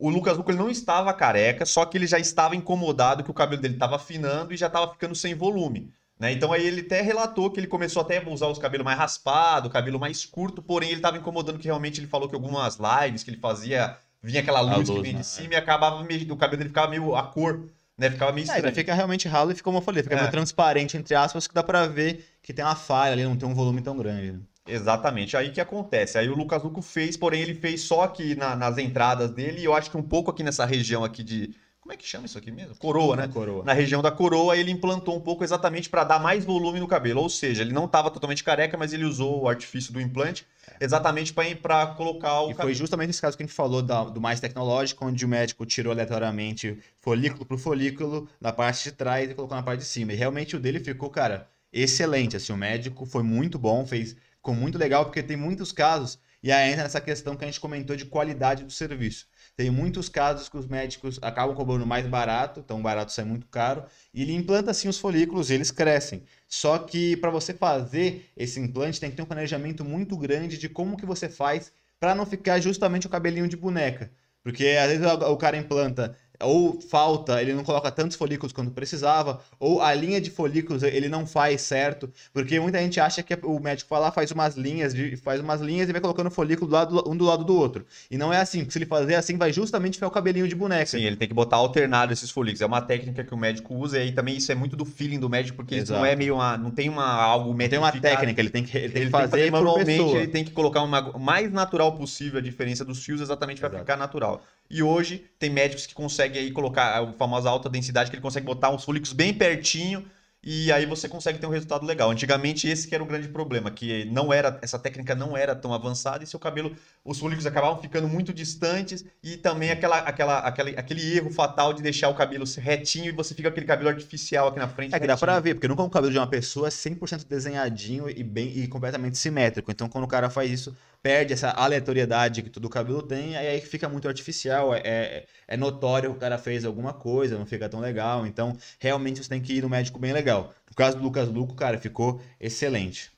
[0.00, 3.60] O Lucas Luco não estava careca, só que ele já estava incomodado que o cabelo
[3.60, 5.92] dele estava afinando e já estava ficando sem volume.
[6.18, 6.32] Né?
[6.32, 9.70] Então aí ele até relatou que ele começou até a usar os cabelos mais raspados,
[9.72, 13.30] cabelo mais curto, porém ele estava incomodando que realmente ele falou que algumas lives que
[13.30, 15.20] ele fazia, vinha aquela luz, que luz, vinha né?
[15.20, 18.10] de cima e acabava meio, o cabelo dele ficava meio a cor, né?
[18.10, 18.66] Ficava meio É, estranho.
[18.66, 20.18] ele fica realmente ralo e fica como eu falei, fica É.
[20.18, 23.48] meio transparente, entre aspas, que dá pra ver que tem uma falha ali, não tem
[23.48, 24.38] um volume tão grande.
[24.66, 26.18] Exatamente, aí que acontece.
[26.18, 29.64] Aí o Lucas Luco fez, porém ele fez só aqui na- nas entradas dele e
[29.64, 31.54] eu acho que um pouco aqui nessa região aqui de.
[31.80, 32.76] Como é que chama isso aqui mesmo?
[32.76, 33.26] Coroa, né?
[33.26, 33.64] Coroa.
[33.64, 37.20] Na região da coroa, ele implantou um pouco exatamente para dar mais volume no cabelo.
[37.22, 40.46] Ou seja, ele não estava totalmente careca, mas ele usou o artifício do implante
[40.78, 42.74] exatamente para colocar o E foi cabelo.
[42.74, 45.90] justamente esse caso que a gente falou da- do mais tecnológico, onde o médico tirou
[45.92, 50.12] aleatoriamente folículo por folículo na parte de trás e colocou na parte de cima.
[50.12, 52.36] E realmente o dele ficou, cara, excelente.
[52.36, 56.50] Assim, o médico foi muito bom, fez, ficou muito legal, porque tem muitos casos, e
[56.50, 59.26] aí entra nessa questão que a gente comentou de qualidade do serviço.
[59.54, 63.84] Tem muitos casos que os médicos acabam cobrando mais barato, então barato sai muito caro,
[64.14, 66.24] e ele implanta assim os folículos e eles crescem.
[66.48, 70.68] Só que para você fazer esse implante tem que ter um planejamento muito grande de
[70.68, 74.10] como que você faz para não ficar justamente o cabelinho de boneca.
[74.42, 79.40] Porque às vezes o cara implanta ou falta, ele não coloca tantos folículos quanto precisava,
[79.58, 83.58] ou a linha de folículos ele não faz certo, porque muita gente acha que o
[83.60, 86.72] médico vai lá, faz umas linhas, de, faz umas linhas e vai colocando folículo do
[86.72, 87.84] lado, um do lado do outro.
[88.10, 90.54] E não é assim, porque se ele fazer assim, vai justamente ficar o cabelinho de
[90.54, 90.86] boneca.
[90.86, 92.60] Sim, ele tem que botar alternado esses folículos.
[92.60, 95.18] É uma técnica que o médico usa e aí também isso é muito do feeling
[95.18, 98.40] do médico, porque isso não é meio uma, não tem uma algo tem uma técnica,
[98.40, 100.50] ele tem que, ele tem ele que fazer, tem que fazer manualmente, ele tem que
[100.50, 104.42] colocar o mais natural possível a diferença dos fios exatamente para ficar natural.
[104.70, 108.46] E hoje tem médicos que conseguem aí colocar a famosa alta densidade, que ele consegue
[108.46, 110.08] botar os folículos bem pertinho
[110.42, 112.10] e aí você consegue ter um resultado legal.
[112.10, 115.74] Antigamente esse que era o grande problema, que não era essa técnica não era tão
[115.74, 120.78] avançada e seu cabelo, os folículos acabavam ficando muito distantes e também aquela, aquela, aquele,
[120.78, 124.48] aquele erro fatal de deixar o cabelo retinho e você fica com aquele cabelo artificial
[124.48, 124.94] aqui na frente.
[124.94, 125.08] É que retinho.
[125.08, 128.48] dá pra ver, porque nunca o cabelo de uma pessoa é 100% desenhadinho e bem
[128.56, 129.70] e completamente simétrico.
[129.70, 133.88] Então quando o cara faz isso, perde essa aleatoriedade que todo cabelo tem, aí fica
[133.88, 137.80] muito artificial, é, é, é, notório que o cara fez alguma coisa, não fica tão
[137.80, 138.26] legal.
[138.26, 140.54] Então, realmente você tem que ir no médico bem legal.
[140.68, 143.10] No caso do Lucas Luco, cara, ficou excelente.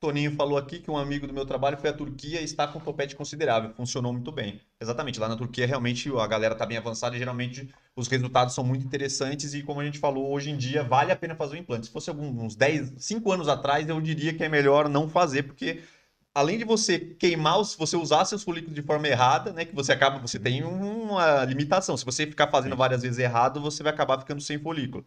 [0.00, 2.78] Toninho falou aqui que um amigo do meu trabalho foi à Turquia e está com
[2.78, 3.74] um topete considerável.
[3.74, 4.58] Funcionou muito bem.
[4.80, 8.64] Exatamente, lá na Turquia realmente a galera está bem avançada e geralmente os resultados são
[8.64, 11.58] muito interessantes e como a gente falou, hoje em dia vale a pena fazer o
[11.58, 11.86] implante.
[11.86, 15.42] Se fosse alguns, uns 10, 5 anos atrás, eu diria que é melhor não fazer,
[15.42, 15.82] porque
[16.34, 19.92] além de você queimar, se você usar seus folículos de forma errada, né, que você
[19.92, 21.96] acaba, você tem uma limitação.
[21.96, 25.04] Se você ficar fazendo várias vezes errado, você vai acabar ficando sem folículo.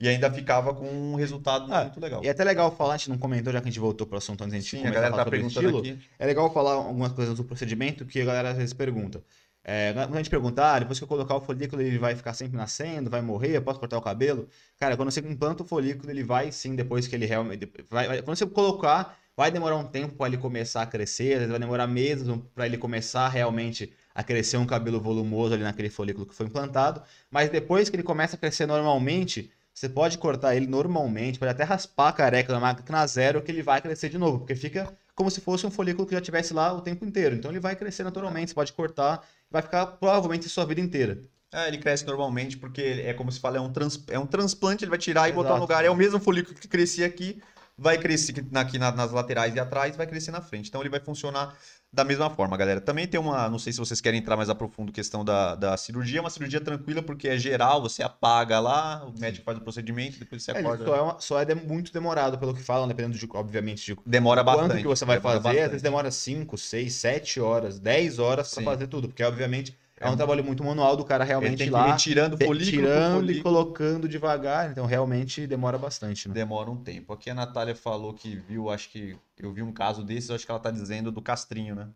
[0.00, 2.24] E ainda ficava com um resultado ah, muito legal.
[2.24, 4.16] E é até legal falar, a gente não comentou, já que a gente voltou para
[4.16, 5.96] o assunto antes a gente Sim, a galera tá perguntando aqui.
[6.18, 9.22] É legal falar algumas coisas do procedimento que a galera às vezes pergunta.
[9.64, 12.34] É, quando a gente perguntar, ah, depois que eu colocar o folículo, ele vai ficar
[12.34, 14.48] sempre nascendo, vai morrer, eu posso cortar o cabelo?
[14.76, 17.70] Cara, quando você implanta o folículo, ele vai sim, depois que ele realmente.
[17.88, 21.58] Vai, vai, quando você colocar, Vai demorar um tempo para ele começar a crescer, vai
[21.58, 26.34] demorar meses para ele começar realmente a crescer um cabelo volumoso ali naquele folículo que
[26.34, 27.02] foi implantado.
[27.30, 31.64] Mas depois que ele começa a crescer normalmente, você pode cortar ele normalmente, pode até
[31.64, 35.30] raspar a careca na máquina zero que ele vai crescer de novo, porque fica como
[35.30, 37.34] se fosse um folículo que já tivesse lá o tempo inteiro.
[37.34, 41.22] Então ele vai crescer naturalmente, você pode cortar, vai ficar provavelmente sua vida inteira.
[41.54, 44.84] É, ele cresce normalmente porque é como se fala, é um, trans, é um transplante,
[44.84, 45.42] ele vai tirar e Exato.
[45.42, 45.84] botar no lugar.
[45.84, 47.42] É o mesmo folículo que crescia aqui,
[47.76, 50.68] vai crescer aqui nas laterais e atrás, vai crescer na frente.
[50.68, 51.56] Então ele vai funcionar
[51.92, 52.80] da mesma forma, galera.
[52.80, 55.76] Também tem uma, não sei se vocês querem entrar mais a profundo questão da, da
[55.76, 59.60] cirurgia, é uma cirurgia tranquila porque é geral, você apaga lá, o médico faz o
[59.60, 60.84] procedimento, depois você é, acorda.
[60.84, 64.42] Só é, uma, só é muito demorado pelo que falam, dependendo de, obviamente, de demora
[64.42, 64.80] quanto bastante.
[64.80, 65.62] que você vai fazer, bastante.
[65.62, 70.10] às vezes demora 5, 6, 7 horas, 10 horas para fazer tudo, porque obviamente é
[70.10, 71.96] um trabalho muito manual do cara realmente lá.
[71.96, 73.38] tirando folículo Tirando folículo.
[73.38, 74.70] e colocando devagar.
[74.70, 76.28] Então, realmente demora bastante.
[76.28, 76.34] Né?
[76.34, 77.12] Demora um tempo.
[77.12, 79.16] Aqui a Natália falou que viu, acho que.
[79.38, 81.88] Eu vi um caso desses, acho que ela tá dizendo do castrinho, né?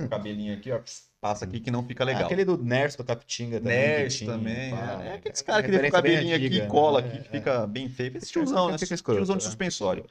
[0.00, 0.80] O cabelinho aqui, ó.
[1.20, 2.22] Passa aqui que não fica legal.
[2.22, 3.76] É aquele do Nerso, do Capitinga também.
[3.76, 4.70] Nerso também.
[4.70, 7.08] Pá, é, é aqueles caras que deixam o cabelinho aqui e cola né?
[7.08, 8.16] aqui, que fica bem feio.
[8.16, 8.76] Esse tiozão, né?
[8.76, 10.04] Tiozão de suspensório.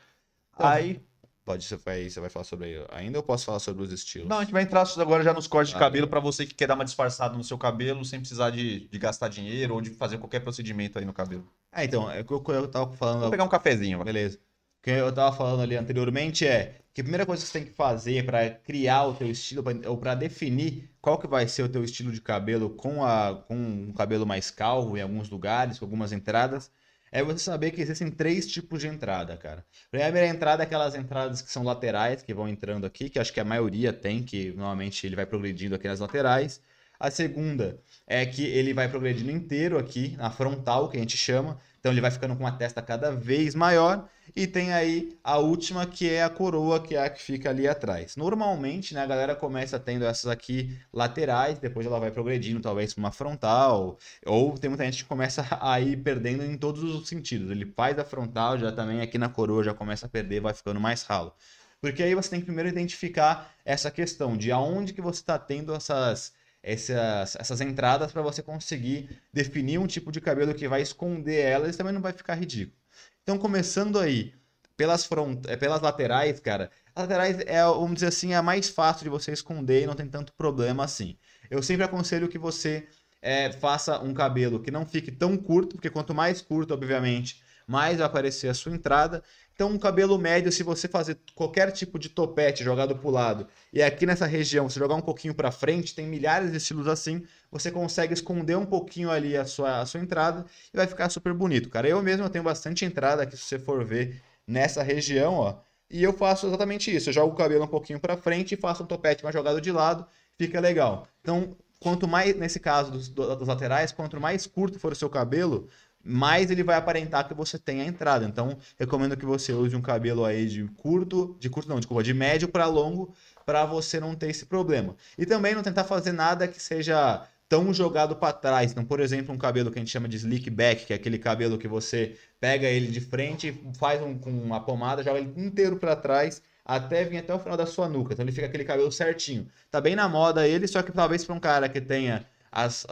[0.53, 1.01] Então, Aí
[1.45, 4.27] Pode, você vai, você vai falar sobre ainda ou posso falar sobre os estilos?
[4.27, 6.55] Não, a gente vai entrar agora já nos cortes de ah, cabelo para você que
[6.55, 9.91] quer dar uma disfarçada no seu cabelo sem precisar de, de gastar dinheiro ou de
[9.91, 11.47] fazer qualquer procedimento aí no cabelo.
[11.71, 13.21] Ah, então, é o que eu, eu tava falando.
[13.21, 14.03] Vou pegar um cafezinho.
[14.03, 14.38] Beleza.
[14.79, 17.67] O que eu tava falando ali anteriormente é que a primeira coisa que você tem
[17.67, 21.69] que fazer para criar o teu estilo ou para definir qual que vai ser o
[21.69, 25.86] teu estilo de cabelo com, a, com um cabelo mais calvo em alguns lugares, com
[25.86, 26.71] algumas entradas,
[27.15, 29.65] é você saber que existem três tipos de entrada, cara.
[29.88, 33.32] A primeira entrada é aquelas entradas que são laterais, que vão entrando aqui, que acho
[33.32, 36.62] que a maioria tem, que normalmente ele vai progredindo aqui nas laterais.
[36.99, 41.58] A segunda é que ele vai progredindo inteiro aqui, na frontal, que a gente chama.
[41.86, 44.10] Então ele vai ficando com a testa cada vez maior.
[44.36, 47.67] E tem aí a última, que é a coroa, que é a que fica ali
[47.67, 48.15] atrás.
[48.15, 53.02] Normalmente, né, a galera começa tendo essas aqui laterais, depois ela vai progredindo, talvez para
[53.02, 54.00] uma frontal.
[54.26, 57.52] Ou tem muita gente que começa a ir perdendo em todos os sentidos.
[57.52, 60.80] Ele faz a frontal, já também aqui na coroa já começa a perder, vai ficando
[60.80, 61.32] mais ralo.
[61.80, 65.71] Porque aí você tem que primeiro identificar essa questão de aonde que você está tendo
[65.71, 66.34] essas
[66.65, 71.75] essas, essas entradas para você conseguir definir um tipo de cabelo que vai esconder elas
[71.75, 72.75] e também não vai ficar ridículo.
[73.21, 74.34] Então, começando aí
[74.75, 75.45] pelas, front...
[75.47, 79.32] Eh, pelas laterais, cara, as laterais é, vamos dizer assim, a mais fácil de você
[79.32, 81.15] esconder e não tem tanto problema assim.
[81.51, 82.88] Eu sempre aconselho que você
[83.21, 87.97] é, faça um cabelo que não fique tão curto, porque quanto mais curto, obviamente, mais
[87.97, 89.23] vai aparecer a sua entrada.
[89.55, 93.47] Então, um cabelo médio, se você fazer qualquer tipo de topete jogado para o lado
[93.71, 97.23] e aqui nessa região você jogar um pouquinho para frente, tem milhares de estilos assim,
[97.49, 101.33] você consegue esconder um pouquinho ali a sua, a sua entrada e vai ficar super
[101.33, 101.87] bonito, cara.
[101.87, 105.55] Eu mesmo eu tenho bastante entrada aqui, se você for ver nessa região, ó.
[105.89, 107.09] E eu faço exatamente isso.
[107.09, 109.71] Eu jogo o cabelo um pouquinho para frente e faço um topete mais jogado de
[109.71, 110.06] lado,
[110.37, 111.08] fica legal.
[111.21, 115.69] Então, quanto mais, nesse caso dos, dos laterais, quanto mais curto for o seu cabelo,
[116.06, 118.25] mais ele vai aparentar que você tem a entrada.
[118.25, 122.13] Então, recomendo que você use um cabelo aí de curto, de curto não, desculpa, de
[122.13, 123.13] médio para longo,
[123.45, 124.95] para você não ter esse problema.
[125.17, 128.71] E também não tentar fazer nada que seja tão jogado para trás.
[128.71, 131.17] Então, por exemplo, um cabelo que a gente chama de slick back, que é aquele
[131.17, 135.77] cabelo que você pega ele de frente, faz um, com uma pomada, joga ele inteiro
[135.77, 138.13] para trás até vir até o final da sua nuca.
[138.13, 139.47] Então ele fica aquele cabelo certinho.
[139.69, 142.25] Tá bem na moda ele, só que talvez para um cara que tenha
[142.56, 142.85] as,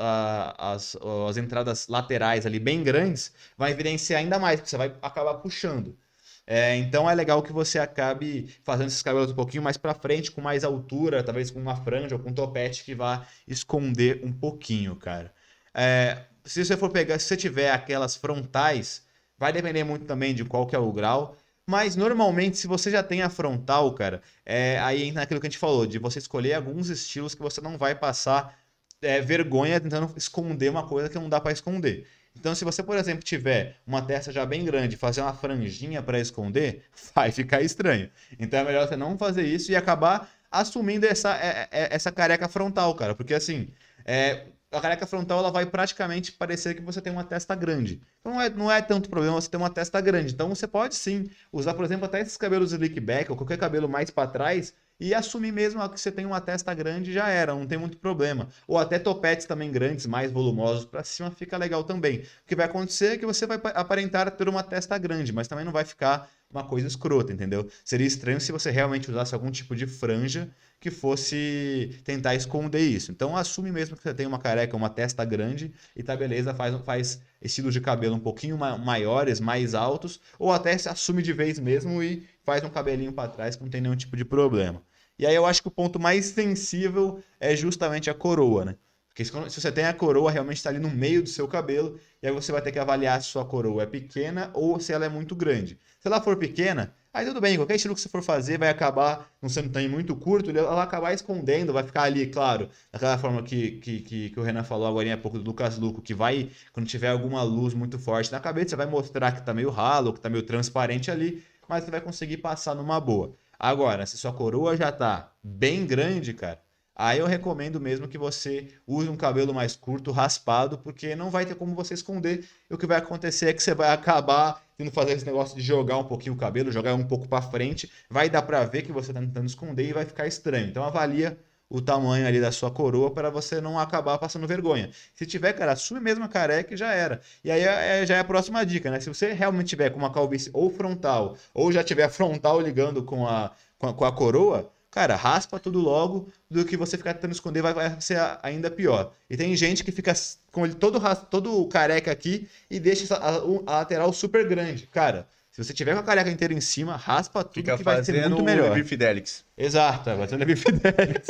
[0.57, 0.97] as,
[1.29, 5.97] as entradas laterais ali bem grandes, vai evidenciar ainda mais, porque você vai acabar puxando.
[6.45, 10.29] É, então é legal que você acabe fazendo esses cabelos um pouquinho mais para frente,
[10.29, 14.33] com mais altura, talvez com uma franja ou com um topete que vá esconder um
[14.33, 15.33] pouquinho, cara.
[15.73, 19.03] É, se você for pegar, se você tiver aquelas frontais,
[19.37, 21.37] vai depender muito também de qual que é o grau.
[21.65, 25.49] Mas normalmente, se você já tem a frontal, cara, é, aí entra naquilo que a
[25.49, 28.59] gente falou, de você escolher alguns estilos que você não vai passar
[29.03, 32.07] é, vergonha tentando esconder uma coisa que não dá para esconder.
[32.35, 36.19] Então, se você, por exemplo, tiver uma testa já bem grande, fazer uma franjinha para
[36.19, 36.83] esconder,
[37.13, 38.09] vai ficar estranho.
[38.39, 42.47] Então é melhor você não fazer isso e acabar assumindo essa, é, é, essa careca
[42.47, 43.15] frontal, cara.
[43.15, 43.67] Porque assim,
[44.05, 48.01] é, a careca frontal ela vai praticamente parecer que você tem uma testa grande.
[48.19, 50.33] Então não é, não é tanto problema você ter uma testa grande.
[50.33, 53.87] Então você pode sim usar, por exemplo, até esses cabelos slick back ou qualquer cabelo
[53.87, 57.65] mais para trás e assumir mesmo que você tem uma testa grande já era, não
[57.65, 58.47] tem muito problema.
[58.67, 62.19] Ou até topetes também grandes, mais volumosos para cima, fica legal também.
[62.19, 65.65] O que vai acontecer é que você vai aparentar ter uma testa grande, mas também
[65.65, 67.67] não vai ficar uma coisa escrota, entendeu?
[67.83, 70.49] Seria estranho se você realmente usasse algum tipo de franja
[70.83, 73.09] que fosse tentar esconder isso.
[73.09, 76.75] Então assume mesmo que você tem uma careca, uma testa grande e tá beleza, faz,
[76.83, 81.57] faz estilos de cabelo um pouquinho maiores, mais altos, ou até se assume de vez
[81.57, 84.83] mesmo e faz um cabelinho para trás que não tem nenhum tipo de problema.
[85.17, 88.75] E aí eu acho que o ponto mais sensível é justamente a coroa, né?
[89.07, 92.27] Porque se você tem a coroa, realmente está ali no meio do seu cabelo, e
[92.27, 95.09] aí você vai ter que avaliar se sua coroa é pequena ou se ela é
[95.09, 95.77] muito grande.
[95.99, 99.31] Se ela for pequena, aí tudo bem, qualquer estilo que você for fazer vai acabar,
[99.41, 103.43] não sendo tão muito curto, ela vai acabar escondendo, vai ficar ali, claro, daquela forma
[103.43, 106.49] que, que, que, que o Renan falou agora há pouco do Lucas Luco, que vai,
[106.71, 110.11] quando tiver alguma luz muito forte na cabeça, você vai mostrar que está meio ralo,
[110.11, 113.35] que está meio transparente ali, mas você vai conseguir passar numa boa.
[113.59, 116.59] Agora, se sua coroa já tá bem grande, cara,
[116.95, 121.45] aí eu recomendo mesmo que você use um cabelo mais curto, raspado, porque não vai
[121.45, 122.45] ter como você esconder.
[122.69, 125.55] E o que vai acontecer é que você vai acabar tendo que fazer esse negócio
[125.55, 128.81] de jogar um pouquinho o cabelo, jogar um pouco para frente, vai dar para ver
[128.81, 130.67] que você tá tentando esconder e vai ficar estranho.
[130.67, 131.37] Então avalia
[131.69, 134.91] o tamanho ali da sua coroa para você não acabar passando vergonha.
[135.15, 137.19] Se tiver, cara, assume mesmo a careca e já era.
[137.43, 138.99] E aí é, já é a próxima dica, né?
[138.99, 143.27] Se você realmente tiver com uma calvície ou frontal, ou já tiver frontal ligando com
[143.27, 147.31] a, com a, com a coroa, cara, raspa tudo logo do que você ficar tentando
[147.31, 149.11] esconder, vai, vai ser ainda pior.
[149.27, 150.13] E tem gente que fica
[150.51, 154.85] com ele todo, todo careca aqui e deixa a, a lateral super grande.
[154.85, 158.03] Cara, se você tiver com a careca inteira em cima, raspa tudo Fica que vai
[158.03, 158.69] ser muito melhor.
[158.69, 159.43] Levi Fidelix.
[159.57, 161.27] Exato, vai ser o Levi Fidelix.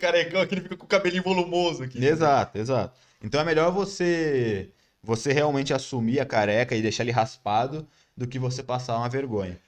[0.00, 2.02] Carecão aqui, ele fica com o cabelinho volumoso aqui.
[2.02, 2.98] Exato, exato.
[3.22, 4.70] Então é melhor você
[5.02, 7.86] você realmente assumir a careca e deixar ele raspado
[8.16, 9.58] do que você passar uma vergonha.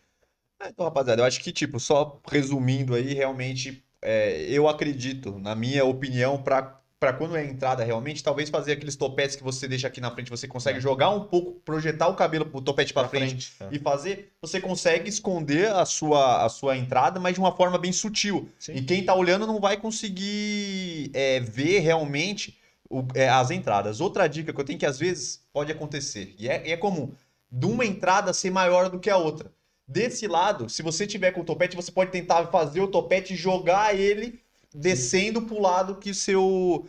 [0.61, 5.55] É, então, rapaziada, eu acho que, tipo, só resumindo aí, realmente, é, eu acredito, na
[5.55, 9.87] minha opinião, para para quando é entrada realmente, talvez fazer aqueles topetes que você deixa
[9.87, 10.81] aqui na frente, você consegue é.
[10.83, 13.75] jogar um pouco, projetar o cabelo, o topete para frente, frente é.
[13.75, 17.91] e fazer, você consegue esconder a sua, a sua entrada, mas de uma forma bem
[17.91, 18.51] sutil.
[18.59, 18.75] Sim.
[18.75, 22.59] E quem tá olhando não vai conseguir é, ver realmente
[22.91, 23.99] o, é, as entradas.
[23.99, 27.15] Outra dica que eu tenho que às vezes pode acontecer, e é, é comum,
[27.51, 29.51] de uma entrada ser maior do que a outra.
[29.91, 33.37] Desse lado, se você tiver com o topete, você pode tentar fazer o topete e
[33.37, 34.41] jogar ele
[34.73, 36.87] descendo pro lado que o seu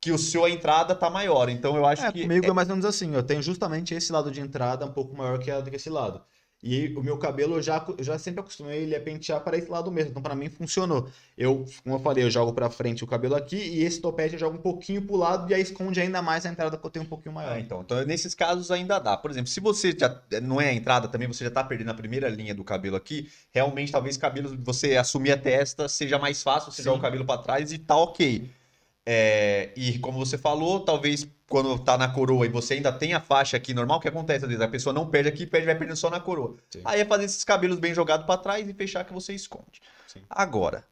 [0.00, 1.48] que o seu entrada tá maior.
[1.48, 2.48] Então eu acho é, que comigo é...
[2.48, 5.38] é mais ou menos assim, eu tenho justamente esse lado de entrada um pouco maior
[5.38, 6.24] que, a, que esse lado.
[6.62, 9.70] E o meu cabelo eu já, eu já sempre acostumei ele a pentear para esse
[9.70, 10.10] lado mesmo.
[10.10, 11.08] Então, para mim, funcionou.
[11.36, 14.40] Eu, como eu falei, eu jogo para frente o cabelo aqui e esse topete eu
[14.40, 17.06] jogo um pouquinho pro lado e aí esconde ainda mais a entrada que eu tenho
[17.06, 17.56] um pouquinho maior.
[17.56, 19.16] É, então, então, nesses casos ainda dá.
[19.16, 21.94] Por exemplo, se você já não é a entrada também, você já tá perdendo a
[21.94, 26.70] primeira linha do cabelo aqui, realmente talvez cabelo, você assumir a testa seja mais fácil,
[26.70, 28.50] você joga o cabelo para trás e tá ok.
[29.06, 33.18] É, e como você falou, talvez quando tá na coroa e você ainda tem a
[33.18, 34.62] faixa aqui normal, o que acontece às vezes?
[34.64, 36.54] A pessoa não perde aqui, perde, vai perdendo só na coroa.
[36.70, 36.80] Sim.
[36.84, 39.82] Aí é fazer esses cabelos bem jogados para trás e fechar que você esconde.
[40.06, 40.20] Sim.
[40.30, 40.84] Agora,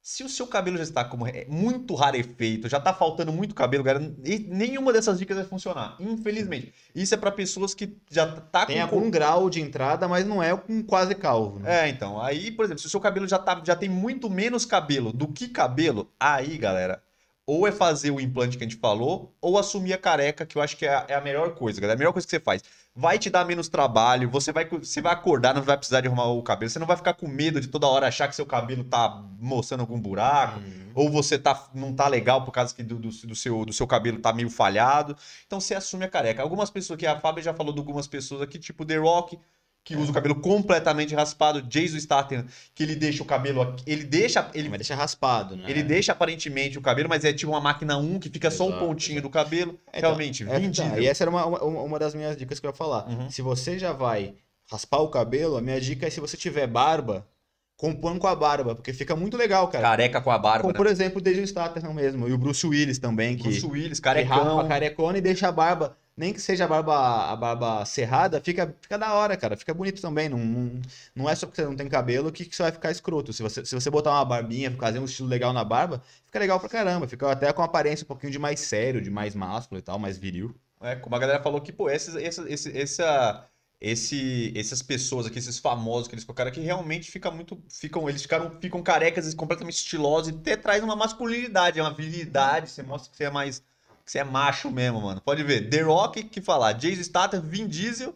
[0.00, 3.84] se o seu cabelo já está como é muito rarefeito, já tá faltando muito cabelo,
[3.84, 4.10] galera,
[4.46, 6.72] nenhuma dessas dicas vai funcionar, infelizmente.
[6.94, 10.42] Isso é para pessoas que já tá tem com algum grau de entrada, mas não
[10.42, 11.58] é com quase calvo.
[11.58, 11.84] Né?
[11.84, 14.64] É, então, aí, por exemplo, se o seu cabelo já tá já tem muito menos
[14.64, 17.02] cabelo do que cabelo, aí, galera,
[17.48, 20.60] ou é fazer o implante que a gente falou, ou assumir a careca, que eu
[20.60, 21.94] acho que é a, é a melhor coisa, galera.
[21.94, 22.62] É a melhor coisa que você faz.
[22.94, 26.26] Vai te dar menos trabalho, você vai, você vai acordar, não vai precisar de arrumar
[26.26, 28.84] o cabelo, você não vai ficar com medo de toda hora achar que seu cabelo
[28.84, 30.90] tá mostrando algum buraco, Uhum.
[30.94, 33.86] ou você tá, não tá legal por causa que do, do, do seu, do seu
[33.86, 35.16] cabelo tá meio falhado.
[35.46, 36.42] Então você assume a careca.
[36.42, 39.38] Algumas pessoas, que a Fábio já falou de algumas pessoas aqui, tipo The Rock,
[39.84, 44.50] que usa o cabelo completamente raspado, Jason Statham, que ele deixa o cabelo ele deixa,
[44.52, 45.64] ele Mas deixa raspado, né?
[45.66, 48.68] ele deixa aparentemente o cabelo, mas é tipo uma máquina 1 que fica só um
[48.68, 49.78] Exato, pontinho do cabelo.
[49.88, 51.02] Então, Realmente, É, Vin tá, Diesel.
[51.02, 53.08] e essa era uma, uma, uma das minhas dicas que eu ia falar.
[53.08, 53.30] Uhum.
[53.30, 54.34] Se você já vai
[54.70, 57.26] raspar o cabelo, a minha dica é se você tiver barba,
[57.74, 59.88] compõe com a barba, porque fica muito legal, cara.
[59.88, 60.60] Careca com a barba.
[60.62, 60.76] Como, né?
[60.76, 64.04] por exemplo, o Jason Statham mesmo, e o Bruce Willis também, que, Bruce Willis, que
[64.04, 64.36] carecão.
[64.36, 68.40] raspa a carecona e deixa a barba, nem que seja a barba, a barba cerrada,
[68.40, 70.80] fica, fica da hora, cara, fica bonito também, não, não,
[71.14, 73.42] não é só porque você não tem cabelo que, que você vai ficar escroto, se
[73.42, 76.68] você, se você botar uma barbinha, fazer um estilo legal na barba, fica legal pra
[76.68, 79.98] caramba, fica até com aparência um pouquinho de mais sério, de mais másculo e tal,
[79.98, 80.54] mais viril.
[80.80, 83.48] É, como a galera falou que, pô, esses, esse, essa,
[83.80, 87.62] esse, essas pessoas aqui, esses famosos que eles colocaram aqui, realmente fica muito.
[87.68, 92.70] Ficam, eles ficaram, ficam carecas completamente estilosos e até traz uma masculinidade, uma virilidade.
[92.70, 93.62] Você mostra que você é mais.
[94.10, 95.20] Você é macho mesmo, mano.
[95.20, 95.68] Pode ver.
[95.68, 98.14] The Rock, que falar, Jason Statham, Vin Diesel,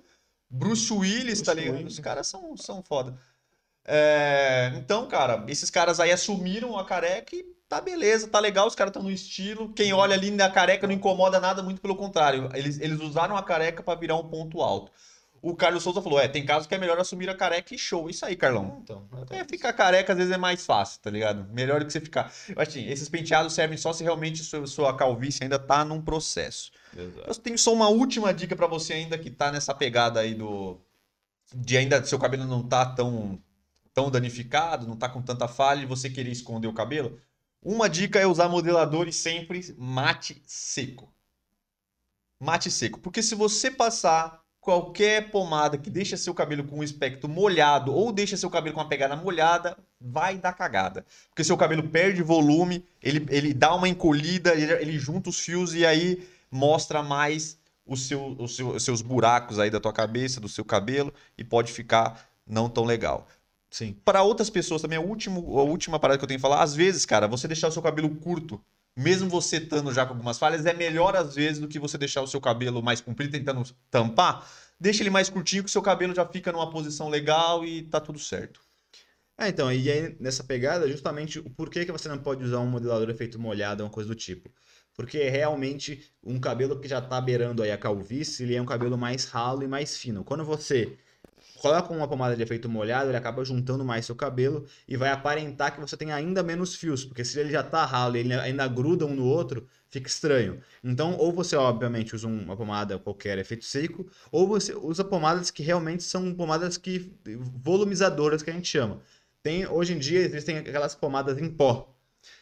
[0.48, 1.76] Bruce Willis, Bruce tá ligado?
[1.76, 1.94] Willis.
[1.94, 3.18] Os caras são, são foda.
[3.84, 8.74] É, então, cara, esses caras aí assumiram a careca e tá beleza, tá legal, os
[8.74, 9.72] caras estão no estilo.
[9.72, 12.48] Quem olha ali na careca não incomoda nada, muito pelo contrário.
[12.54, 14.92] Eles, eles usaram a careca pra virar um ponto alto.
[15.42, 18.08] O Carlos Souza falou: é, tem casos que é melhor assumir a careca e show.
[18.08, 18.80] Isso aí, Carlão.
[18.84, 21.52] Então, É, ficar careca às vezes é mais fácil, tá ligado?
[21.52, 22.32] Melhor do que você ficar.
[22.48, 26.00] Eu acho assim, esses penteados servem só se realmente sua, sua calvície ainda tá num
[26.00, 26.70] processo.
[27.26, 30.80] Eu tenho só uma última dica pra você ainda que tá nessa pegada aí do.
[31.52, 33.42] De ainda seu cabelo não tá tão,
[33.92, 37.20] tão danificado, não tá com tanta falha e você querer esconder o cabelo.
[37.60, 41.12] Uma dica é usar modeladores sempre mate seco.
[42.38, 43.00] Mate seco.
[43.00, 48.12] Porque se você passar qualquer pomada que deixa seu cabelo com um aspecto molhado ou
[48.12, 51.04] deixa seu cabelo com uma pegada molhada, vai dar cagada.
[51.28, 55.74] Porque seu cabelo perde volume, ele, ele dá uma encolhida, ele, ele junta os fios
[55.74, 60.40] e aí mostra mais o seu, o seu- os seus buracos aí da tua cabeça,
[60.40, 63.26] do seu cabelo e pode ficar não tão legal.
[63.68, 63.96] Sim.
[64.04, 66.72] Para outras pessoas também, a, último, a última parada que eu tenho que falar, às
[66.72, 68.60] vezes, cara, você deixar o seu cabelo curto,
[68.96, 72.22] mesmo você estando já com algumas falhas, é melhor às vezes do que você deixar
[72.22, 74.48] o seu cabelo mais comprido tentando tampar.
[74.78, 78.00] Deixa ele mais curtinho que o seu cabelo já fica numa posição legal e tá
[78.00, 78.60] tudo certo.
[79.38, 82.66] É, então, e aí nessa pegada, justamente o porquê que você não pode usar um
[82.66, 84.50] modelador efeito molhado, uma coisa do tipo.
[84.94, 88.98] Porque realmente um cabelo que já tá beirando aí a calvície, ele é um cabelo
[88.98, 90.22] mais ralo e mais fino.
[90.22, 90.98] Quando você
[91.62, 95.72] coloca uma pomada de efeito molhado, ele acaba juntando mais seu cabelo e vai aparentar
[95.72, 98.66] que você tem ainda menos fios, porque se ele já tá ralo e ele ainda
[98.66, 100.60] gruda um no outro, fica estranho.
[100.82, 105.62] Então, ou você obviamente usa uma pomada qualquer efeito seco, ou você usa pomadas que
[105.62, 107.12] realmente são pomadas que
[107.62, 109.00] volumizadoras que a gente chama.
[109.40, 111.94] Tem, hoje em dia existem aquelas pomadas em pó.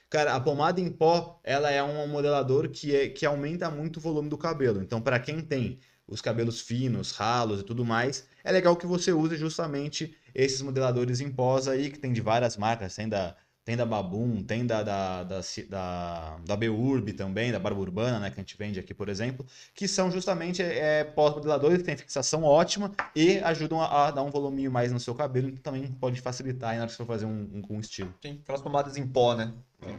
[0.09, 4.01] Cara, a pomada em pó, ela é um modelador que, é, que aumenta muito o
[4.01, 4.83] volume do cabelo.
[4.83, 5.79] Então, para quem tem
[6.11, 11.21] os cabelos finos, ralos e tudo mais, é legal que você use justamente esses modeladores
[11.21, 12.95] em pós aí, que tem de várias marcas.
[12.95, 17.81] Tem da, tem da Babum, tem da, da, da, da, da Beurb também, da Barba
[17.81, 21.85] Urbana, né, que a gente vende aqui, por exemplo, que são justamente é, pós-modeladores que
[21.85, 25.73] têm fixação ótima e ajudam a, a dar um voluminho mais no seu cabelo, então
[25.73, 27.31] também pode facilitar aí na hora que você for fazer um,
[27.71, 28.13] um, um estilo.
[28.21, 29.53] Tem aquelas pomadas em pó, né?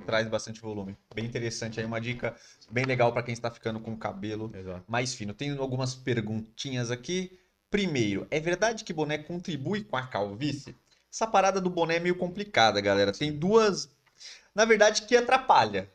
[0.06, 0.96] Traz bastante volume.
[1.14, 2.36] Bem interessante aí, uma dica
[2.70, 4.84] bem legal para quem está ficando com o cabelo Exato.
[4.88, 5.34] mais fino.
[5.34, 7.40] Tenho algumas perguntinhas aqui.
[7.70, 10.76] Primeiro, é verdade que boné contribui com a calvície?
[11.12, 13.12] Essa parada do boné é meio complicada, galera.
[13.12, 13.90] Tem duas.
[14.56, 15.90] Na verdade, que atrapalha.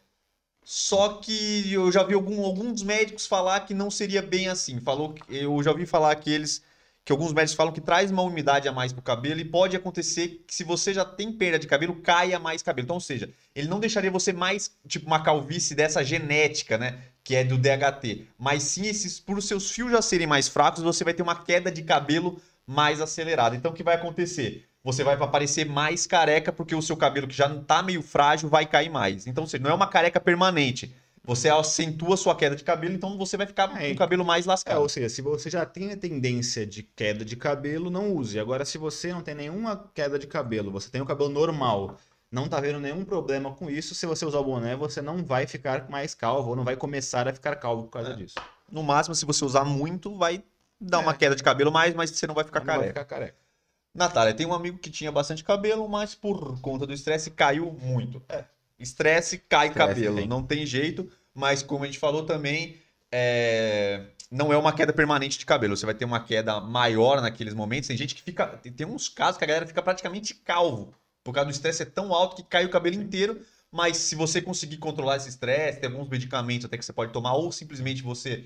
[0.65, 4.81] Só que eu já vi algum- alguns médicos falar que não seria bem assim.
[4.81, 6.63] Falou eu já ouvi falar que eles.
[7.05, 10.43] Que alguns médicos falam que traz uma umidade a mais pro cabelo e pode acontecer
[10.45, 12.85] que se você já tem perda de cabelo, caia mais cabelo.
[12.85, 17.01] Então, ou seja, ele não deixaria você mais, tipo, uma calvície dessa genética, né?
[17.23, 18.27] Que é do DHT.
[18.37, 21.71] Mas sim, esses, por seus fios já serem mais fracos, você vai ter uma queda
[21.71, 23.55] de cabelo mais acelerada.
[23.55, 24.67] Então, o que vai acontecer?
[24.87, 28.49] Você vai aparecer mais careca, porque o seu cabelo, que já não tá meio frágil,
[28.49, 29.27] vai cair mais.
[29.27, 30.95] Então, seja, não é uma careca permanente.
[31.25, 34.25] Você acentua a sua queda de cabelo, então você vai ficar É, com o cabelo
[34.25, 34.81] mais É, lascado.
[34.81, 38.39] ou seja, se você já tem a tendência de queda de cabelo, não use.
[38.39, 41.97] Agora, se você não tem nenhuma queda de cabelo, você tem o cabelo normal,
[42.31, 45.49] não tá vendo nenhum problema com isso, se você usar o boné, você não vai
[45.49, 48.15] ficar mais calvo, ou não vai começar a ficar calvo por causa É.
[48.15, 48.37] disso.
[48.71, 50.45] No máximo, se você usar muito, vai
[50.81, 51.17] dar uma É.
[51.17, 53.01] queda de cabelo mais, mas você não vai ficar Não vai careca.
[53.01, 53.46] ficar careca.
[53.97, 58.23] Natália, tem um amigo que tinha bastante cabelo, mas por conta do estresse caiu muito.
[58.29, 58.45] É,
[58.79, 60.27] Estresse, cai cabelo.
[60.27, 62.77] Não tem jeito, mas como a gente falou também,
[63.11, 65.77] é, não é uma queda permanente de cabelo.
[65.77, 67.89] Você vai ter uma queda maior naqueles momentos.
[67.89, 68.47] Tem gente que fica.
[68.47, 70.93] Tem tem uns casos que a galera fica praticamente calvo.
[71.25, 73.41] Por causa do estresse é tão alto que cai o cabelo inteiro.
[73.73, 77.35] Mas se você conseguir controlar esse estresse, tem alguns medicamentos até que você pode tomar,
[77.35, 78.45] ou simplesmente você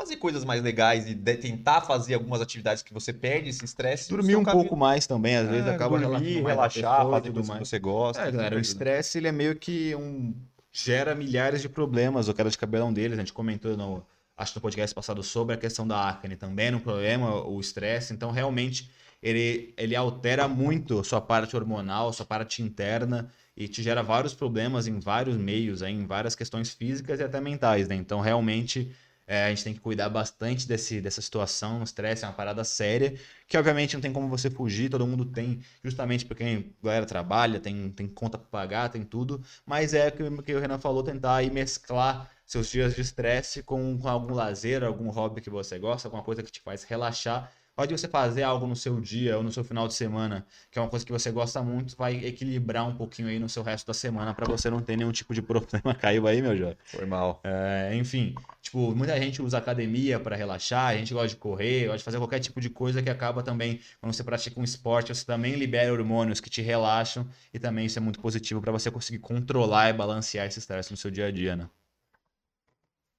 [0.00, 4.08] fazer coisas mais legais e tentar fazer algumas atividades que você perde esse estresse.
[4.08, 7.60] Dormir um pouco mais também, às vezes É, acaba dormir, relaxar, fazer tudo mais.
[7.60, 8.22] que você gosta.
[8.22, 10.34] É, galera, o estresse ele é meio que um
[10.72, 12.28] gera milhares de problemas.
[12.28, 13.18] O cara de cabelo é um deles.
[13.18, 14.02] A gente comentou no
[14.36, 18.12] acho que no podcast passado sobre a questão da acne também, no problema o estresse.
[18.14, 18.90] Então realmente
[19.22, 24.86] ele ele altera muito sua parte hormonal, sua parte interna e te gera vários problemas
[24.86, 27.94] em vários meios, em várias questões físicas e até mentais, né?
[27.96, 28.90] Então realmente
[29.30, 31.80] é, a gente tem que cuidar bastante desse, dessa situação.
[31.80, 33.14] O estresse é uma parada séria,
[33.46, 36.42] que obviamente não tem como você fugir, todo mundo tem, justamente porque
[36.82, 39.40] a galera trabalha, tem, tem conta pra pagar, tem tudo.
[39.64, 43.62] Mas é o que, que o Renan falou, tentar aí mesclar seus dias de estresse
[43.62, 47.52] com, com algum lazer, algum hobby que você gosta, alguma coisa que te faz relaxar.
[47.80, 50.82] Pode você fazer algo no seu dia ou no seu final de semana, que é
[50.82, 53.94] uma coisa que você gosta muito, vai equilibrar um pouquinho aí no seu resto da
[53.94, 55.94] semana pra você não ter nenhum tipo de problema.
[55.94, 56.76] Caiu aí, meu jovem?
[56.84, 57.40] Foi mal.
[57.42, 61.96] É, enfim, tipo, muita gente usa academia para relaxar, a gente gosta de correr, gosta
[61.96, 65.24] de fazer qualquer tipo de coisa que acaba também, quando você pratica um esporte, você
[65.24, 69.20] também libera hormônios que te relaxam e também isso é muito positivo para você conseguir
[69.20, 71.66] controlar e balancear esse estresse no seu dia a dia, né?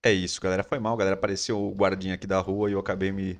[0.03, 0.63] É isso, galera.
[0.63, 1.15] Foi mal, galera.
[1.15, 3.39] Apareceu o guardinha aqui da rua e eu acabei me.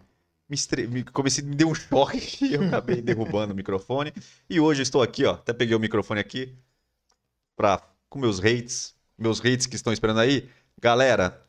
[0.52, 0.86] Me, estre...
[0.86, 4.14] me comecei, me deu um choque e eu acabei derrubando o microfone.
[4.49, 5.32] E hoje eu estou aqui, ó.
[5.36, 6.54] Até peguei o microfone aqui
[7.56, 7.82] pra...
[8.10, 8.93] com meus hates.
[9.18, 10.49] Meus hates que estão esperando aí.
[10.80, 11.41] Galera,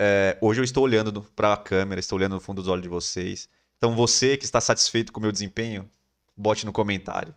[0.00, 2.88] é, hoje eu estou olhando no- pra câmera, estou olhando no fundo dos olhos de
[2.88, 3.48] vocês.
[3.76, 5.88] Então você que está satisfeito com o meu desempenho,
[6.34, 7.34] bote no comentário.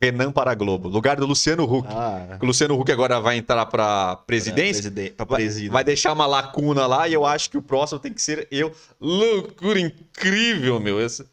[0.00, 0.88] Renan para a Globo.
[0.88, 1.88] Lugar do Luciano Huck.
[1.90, 4.90] Ah, O Luciano Huck agora vai entrar pra presidência.
[5.16, 8.22] Para Vai, vai deixar uma lacuna lá e eu acho que o próximo tem que
[8.22, 8.72] ser eu.
[9.00, 11.00] Loucura incrível, meu.
[11.00, 11.24] Esse...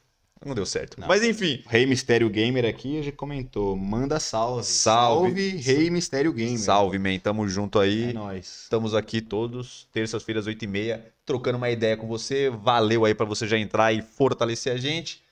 [0.45, 0.99] Não deu certo.
[1.01, 1.07] Não.
[1.07, 1.63] Mas enfim.
[1.67, 4.63] Rei Mistério Gamer aqui já comentou, manda salve.
[4.63, 5.49] Salve.
[5.57, 6.59] Rei Mistério Gamer.
[6.59, 7.17] Salve, man.
[7.17, 8.11] Tamo junto aí.
[8.11, 8.61] É nóis.
[8.63, 12.51] Estamos aqui todos, terças-feiras, 8h30, trocando uma ideia com você.
[12.51, 15.24] Valeu aí pra você já entrar e fortalecer a gente.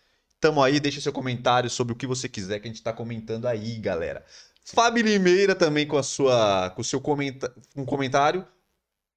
[0.44, 3.48] Tamo aí, deixa seu comentário sobre o que você quiser que a gente tá comentando
[3.48, 4.26] aí, galera.
[4.66, 8.46] Fábio Limeira também com a sua, com o seu comenta, um comentário.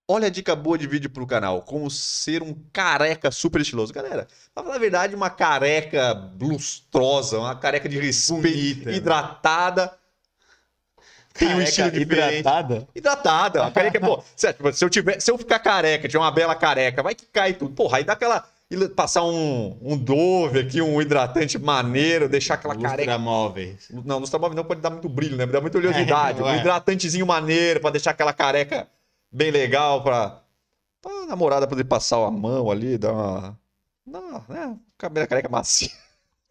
[0.06, 3.92] Olha a dica boa de vídeo pro canal, como ser um careca super estiloso.
[3.92, 8.92] Galera, pra falar a verdade, uma careca lustrosa, uma careca de respeito, Bonita.
[8.92, 9.98] hidratada.
[11.34, 12.38] Tem um estilo diferente.
[12.38, 12.88] hidratada.
[12.94, 13.66] Hidratada.
[13.66, 17.16] A careca, pô, se eu tiver, se eu ficar careca, tiver uma bela careca, vai
[17.16, 17.74] que cai tudo.
[17.74, 18.48] Porra, aí dá aquela.
[18.96, 23.12] Passar um, um Dove aqui, um hidratante maneiro, deixar aquela careca.
[23.12, 23.88] Lustra móveis.
[24.04, 25.46] Não, nos móvel não pode dar muito brilho, né?
[25.46, 26.40] Dá muita oleosidade.
[26.40, 28.88] É, um hidratantezinho maneiro pra deixar aquela careca
[29.30, 30.42] bem legal pra,
[31.00, 33.58] pra namorada poder passar a mão ali, dar uma.
[34.04, 34.76] Não, né?
[34.98, 35.90] Cabelo careca macia.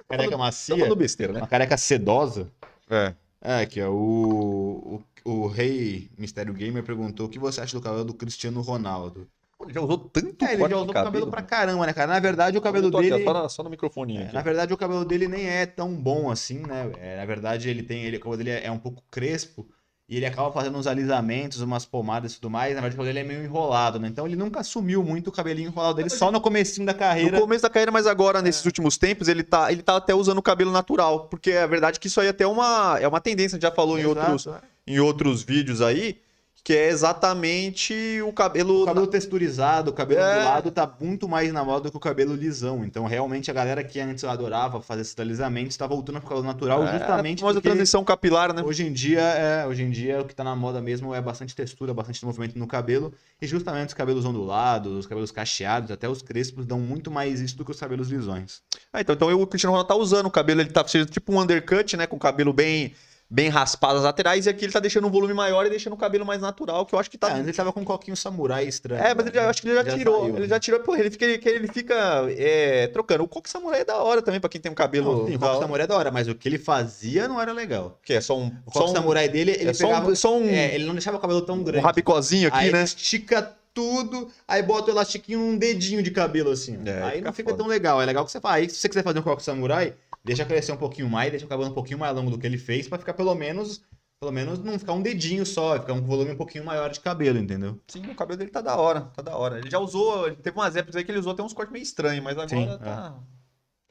[0.07, 0.77] Careca Tô macia.
[0.77, 1.39] falando besteira, né?
[1.39, 2.51] Uma careca sedosa.
[2.89, 3.13] É.
[3.41, 3.89] É, aqui, ó.
[3.91, 8.61] O, o, o Rei Mistério Gamer perguntou o que você acha do cabelo do Cristiano
[8.61, 9.27] Ronaldo.
[9.63, 12.07] Ele já usou tanto É, ele já usou cabelo, cabelo pra caramba, né, cara?
[12.13, 13.23] Na verdade, o cabelo aqui, dele.
[13.23, 14.21] só, na- só no microfoninho.
[14.23, 16.91] É, na verdade, o cabelo dele nem é tão bom assim, né?
[16.99, 18.03] É, na verdade, ele tem.
[18.03, 19.65] Ele, o cabelo dele é um pouco crespo.
[20.07, 22.75] E ele acaba fazendo uns alisamentos, umas pomadas e tudo mais.
[22.75, 24.07] Na verdade, o cabelo dele é meio enrolado, né?
[24.07, 27.31] Então ele nunca assumiu muito o cabelinho enrolado dele, só no comecinho da carreira.
[27.31, 30.37] No começo da carreira, mas agora, nesses últimos tempos, ele tá, ele tá até usando
[30.37, 31.27] o cabelo natural.
[31.27, 33.71] Porque é verdade que isso aí até é uma, é uma tendência, a gente já
[33.71, 34.59] falou em Exato, outros, é.
[34.85, 36.19] em outros vídeos aí,
[36.65, 37.93] que é exatamente
[38.23, 38.81] o cabelo.
[38.81, 40.37] O cabelo texturizado, o cabelo É.
[40.37, 42.83] ondulado tá muito mais na moda do que o cabelo lisão.
[42.83, 46.83] Então, realmente, a galera que antes adorava fazer esses alisamentos tá voltando pro cabelo natural
[46.83, 48.63] É, justamente a famosa porque transição capilar, né?
[48.63, 51.55] hoje em dia, é, hoje em dia o que tá na moda mesmo é bastante
[51.55, 53.13] textura, bastante movimento no cabelo.
[53.39, 57.55] E justamente os cabelos ondulados, os cabelos cacheados, até os crespos dão muito mais isso
[57.55, 58.63] do que os cabelos lisões.
[58.91, 61.39] Ah, então, então o Cristiano Ronaldo tá usando o cabelo, ele tá sendo tipo um
[61.39, 62.07] undercut, né?
[62.07, 62.91] Com o cabelo bem,
[63.29, 65.97] bem raspado as laterais, e aqui ele tá deixando um volume maior e deixando o
[65.97, 68.67] cabelo mais natural, que eu acho que Tá, antes ele tava com um coquinho samurai
[68.67, 69.01] estranho.
[69.03, 70.21] É, mas ele já, eu acho que ele já, Já tirou.
[70.21, 70.47] saiu, ele né?
[70.47, 71.95] já tirou, porra, ele fica, ele, fica
[72.37, 73.23] é, trocando.
[73.23, 75.19] O coque samurai é da hora também, pra quem tem um cabelo.
[75.19, 77.51] Não, sim, o coque samurai é da hora, mas o que ele fazia não era
[77.51, 77.99] legal.
[78.03, 78.47] Que é só um.
[78.65, 80.11] O coque um, samurai dele, ele é só pegava...
[80.11, 81.83] um, só um, É, ele não deixava o cabelo tão um grande.
[81.83, 82.79] rabicozinho aqui, aí né?
[82.79, 86.79] ele estica tudo, aí bota o elastiquinho num dedinho de cabelo assim.
[86.85, 87.61] É, aí fica não fica foda.
[87.61, 88.01] tão legal.
[88.01, 88.55] É legal que você faz.
[88.55, 89.93] Aí se você quiser fazer um coque samurai,
[90.25, 92.57] deixa crescer um pouquinho mais, deixa o cabelo um pouquinho mais longo do que ele
[92.57, 93.83] fez pra ficar pelo menos,
[94.19, 97.39] pelo menos não ficar um dedinho só, ficar um volume um pouquinho maior de cabelo,
[97.39, 97.81] entendeu?
[97.87, 99.57] Sim, o cabelo dele tá da hora, tá da hora.
[99.59, 102.23] Ele já usou, teve umas épocas aí que ele usou até uns cortes meio estranhos,
[102.23, 103.23] mas agora Sim, tá.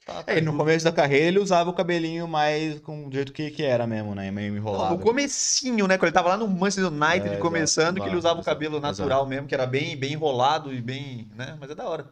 [0.05, 3.32] Tá, tá É, no começo da carreira ele usava o cabelinho mais com do jeito
[3.32, 4.30] que, que era mesmo, né?
[4.30, 4.97] Meio enrolado.
[4.97, 5.97] no comecinho, né?
[5.99, 8.45] Quando ele tava lá no Manchester United É, começando, exato, que ele usava o exato,
[8.45, 8.80] cabelo exato.
[8.80, 11.28] natural mesmo, que era bem, bem enrolado e bem.
[11.35, 11.57] né?
[11.61, 12.11] Mas é da hora.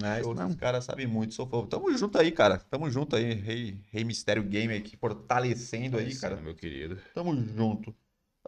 [0.00, 0.56] É, isso Os mesmo.
[0.56, 1.66] caras sabem muito, sou fã.
[1.66, 2.58] Tamo junto aí, cara.
[2.70, 3.34] Tamo junto aí.
[3.34, 6.36] Rei, Rei Mistério Game aqui, fortalecendo aí, cara.
[6.36, 6.96] meu querido.
[7.14, 7.94] Tamo junto.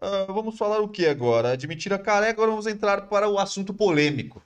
[0.01, 1.57] Ah, vamos falar o que agora?
[1.57, 4.43] De mentira careca, agora vamos entrar para o assunto polêmico.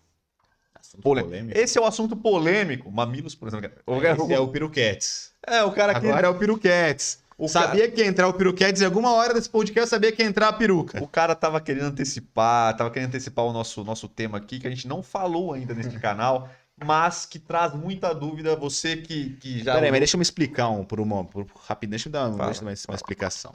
[0.75, 1.31] Assunto Polêmico.
[1.31, 1.59] polêmico.
[1.59, 2.91] Esse é o assunto polêmico.
[2.91, 3.71] Mamilos, por exemplo.
[3.87, 5.33] O Esse é o Piruquetes.
[5.47, 6.07] É, o cara que.
[6.07, 7.23] Agora é o Piruquetes.
[7.37, 10.29] O sabia que ia entrar o Piruquetes em alguma hora desse podcast, sabia que ia
[10.29, 11.01] entrar a peruca.
[11.01, 14.71] O cara tava querendo antecipar, tava querendo antecipar o nosso, nosso tema aqui, que a
[14.71, 16.49] gente não falou ainda neste canal,
[16.85, 18.55] mas que traz muita dúvida.
[18.57, 19.75] Você que, que já.
[19.75, 21.25] Peraí, mas deixa eu me explicar um, por uma.
[21.25, 22.97] Por, rápido, deixa eu dar uma, Fala, deixa eu dar uma fala.
[22.97, 23.55] explicação.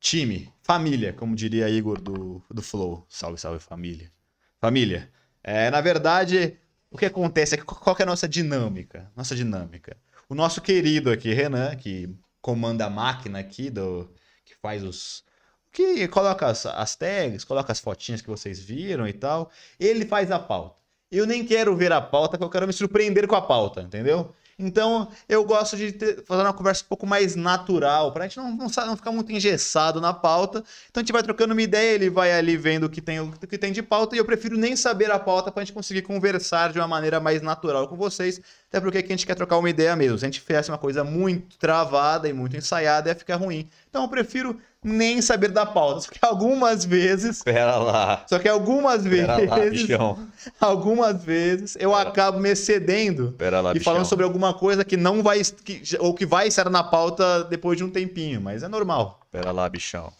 [0.00, 3.06] Time, família, como diria Igor do, do Flow.
[3.08, 4.12] Salve, salve, família.
[4.60, 5.10] Família.
[5.42, 6.58] É, na verdade,
[6.90, 9.10] o que acontece é que qual que é a nossa dinâmica?
[9.16, 9.96] Nossa dinâmica.
[10.28, 14.10] O nosso querido aqui, Renan, que comanda a máquina aqui, do,
[14.44, 15.24] que faz os.
[15.72, 19.50] que coloca as, as tags, coloca as fotinhas que vocês viram e tal.
[19.80, 20.83] Ele faz a pauta.
[21.10, 24.34] Eu nem quero ver a pauta, porque eu quero me surpreender com a pauta, entendeu?
[24.58, 28.50] Então, eu gosto de ter- fazer uma conversa um pouco mais natural, pra gente não,
[28.52, 30.58] não, não ficar muito engessado na pauta.
[30.90, 33.32] Então, a gente vai trocando uma ideia, ele vai ali vendo o que tem, o
[33.32, 36.72] que tem de pauta, e eu prefiro nem saber a pauta pra gente conseguir conversar
[36.72, 39.70] de uma maneira mais natural com vocês, até porque aqui a gente quer trocar uma
[39.70, 40.18] ideia mesmo.
[40.18, 43.68] Se a gente fizesse uma coisa muito travada e muito ensaiada, ia ficar ruim.
[43.90, 47.42] Então, eu prefiro nem saber da pauta, só que algumas vezes...
[47.42, 48.24] Pera lá.
[48.28, 50.18] Só que algumas Pera lá, vezes, bichão.
[50.60, 53.92] algumas vezes, eu acabo me excedendo Pera lá, e bichão.
[53.92, 57.78] falando sobre alguma coisa que não vai que- ou que vai estar na pauta depois
[57.78, 59.20] de um tempinho, mas é normal.
[59.32, 60.12] Pera lá, bichão.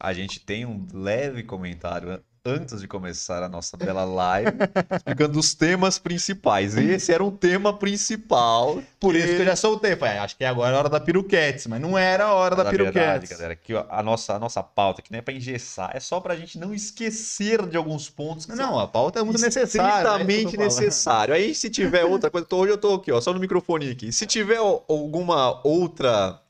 [0.00, 4.50] A gente tem um leve comentário antes de começar a nossa bela live,
[4.94, 6.76] explicando os temas principais.
[6.76, 8.82] Esse era um tema principal.
[9.00, 11.00] Por isso que eu já soltei, falei, "Ah, acho que agora é a hora da
[11.00, 13.30] piruquetes, mas não era a hora da Na verdade, piruquetes.
[13.30, 16.36] galera, que a nossa, a nossa pauta aqui não é pra engessar, é só pra
[16.36, 19.88] gente não esquecer de alguns pontos que Não, são a pauta é muito necessária.
[19.88, 20.58] é que estritamente falando.
[20.68, 21.34] necessário.
[21.34, 24.12] Aí, se tiver outra coisa, tô- hoje eu tô aqui, ó, só no microfone aqui.
[24.12, 26.40] Se tiver alguma outra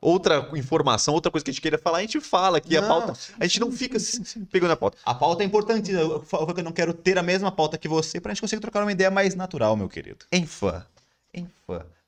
[0.00, 2.76] outra informação, outra coisa que a gente queira falar, a gente fala aqui.
[2.76, 4.44] a Não, pauta, sim, a gente não fica sim, sim.
[4.44, 4.98] pegando a pauta.
[5.04, 5.90] A pauta é importante.
[5.92, 8.60] Eu falo que eu não quero ter a mesma pauta que você pra gente conseguir
[8.60, 10.24] trocar uma ideia mais natural, meu querido.
[10.30, 10.84] Em fã.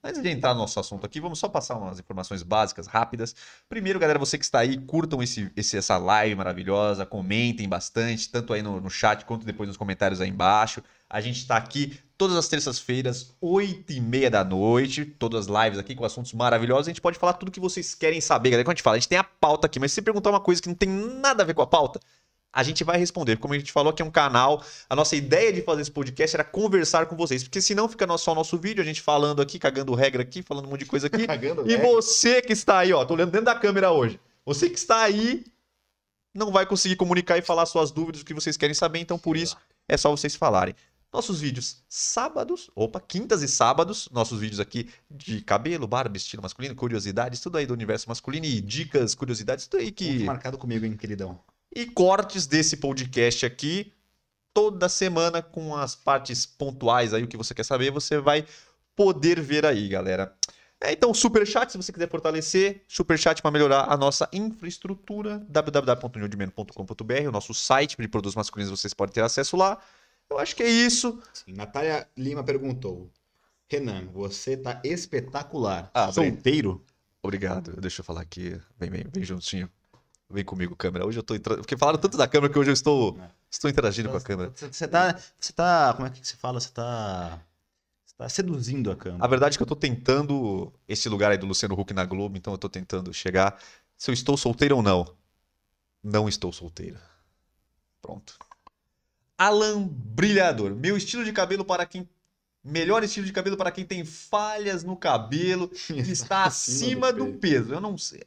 [0.02, 3.34] Antes de entrar no nosso assunto aqui, vamos só passar umas informações básicas, rápidas.
[3.68, 8.52] Primeiro, galera, você que está aí, curtam esse, esse- essa live maravilhosa, comentem bastante, tanto
[8.52, 10.84] aí no, no chat quanto depois nos comentários aí embaixo.
[11.10, 15.78] A gente está aqui todas as terças-feiras, 8 e meia da noite, todas as lives
[15.80, 16.86] aqui com assuntos maravilhosos.
[16.86, 18.64] A gente pode falar tudo que vocês querem saber, galera.
[18.64, 20.62] Quando a gente fala, a gente tem a pauta aqui, mas se perguntar uma coisa
[20.62, 21.98] que não tem nada a ver com a pauta,
[22.52, 23.36] a gente vai responder.
[23.36, 24.62] Como a gente falou, aqui é um canal.
[24.88, 28.32] A nossa ideia de fazer esse podcast era conversar com vocês, porque senão fica só
[28.32, 31.06] o nosso vídeo, a gente falando aqui, cagando regra aqui, falando um monte de coisa
[31.06, 31.26] aqui.
[31.28, 31.82] Cagando, E né?
[31.82, 34.18] você que está aí, ó, tô olhando dentro da câmera hoje.
[34.44, 35.44] Você que está aí
[36.34, 39.36] não vai conseguir comunicar e falar suas dúvidas, o que vocês querem saber, então por
[39.36, 40.74] isso é só vocês falarem.
[41.12, 46.74] Nossos vídeos sábados, opa, quintas e sábados, nossos vídeos aqui de cabelo, barba, estilo masculino,
[46.74, 50.84] curiosidades, tudo aí do universo masculino e dicas, curiosidades, tudo aí que Ponto marcado comigo,
[50.84, 51.40] hein, queridão.
[51.74, 53.92] E cortes desse podcast aqui
[54.58, 58.44] toda semana com as partes pontuais aí o que você quer saber, você vai
[58.96, 60.34] poder ver aí, galera.
[60.80, 67.32] É, então, superchat, se você quiser fortalecer, superchat para melhorar a nossa infraestrutura, www.newdimeno.com.br, o
[67.32, 69.78] nosso site de produtos masculinos, vocês podem ter acesso lá.
[70.30, 71.20] Eu acho que é isso.
[71.32, 73.10] Sim, Natália Lima perguntou:
[73.70, 75.90] Renan, você tá espetacular.
[75.94, 76.12] Ah.
[76.12, 76.84] Solteiro?
[77.22, 77.80] Obrigado.
[77.80, 78.60] Deixa eu falar aqui.
[78.76, 79.70] Vem, vem, vem juntinho.
[80.30, 81.06] Vem comigo, câmera.
[81.06, 81.58] Hoje eu tô entrando.
[81.60, 83.30] Porque falaram tanto da câmera que hoje eu estou, É.
[83.50, 84.52] estou interagindo com a câmera.
[84.54, 85.18] Você você tá.
[85.40, 85.94] Você tá.
[85.94, 86.60] Como é que se fala?
[86.60, 87.40] Você tá.
[88.04, 89.28] Você tá seduzindo a A câmera.
[89.28, 92.52] verdade é que eu tô tentando esse lugar aí do Luciano Huck na Globo, então
[92.52, 93.58] eu tô tentando chegar.
[93.96, 95.16] Se eu estou solteiro ou não.
[96.02, 96.98] Não estou solteiro.
[98.02, 98.34] Pronto.
[99.36, 100.74] Alan Brilhador.
[100.74, 102.08] Meu estilo de cabelo para quem.
[102.62, 107.72] Melhor estilo de cabelo para quem tem falhas no cabelo e está acima do peso.
[107.72, 108.24] Eu não sei.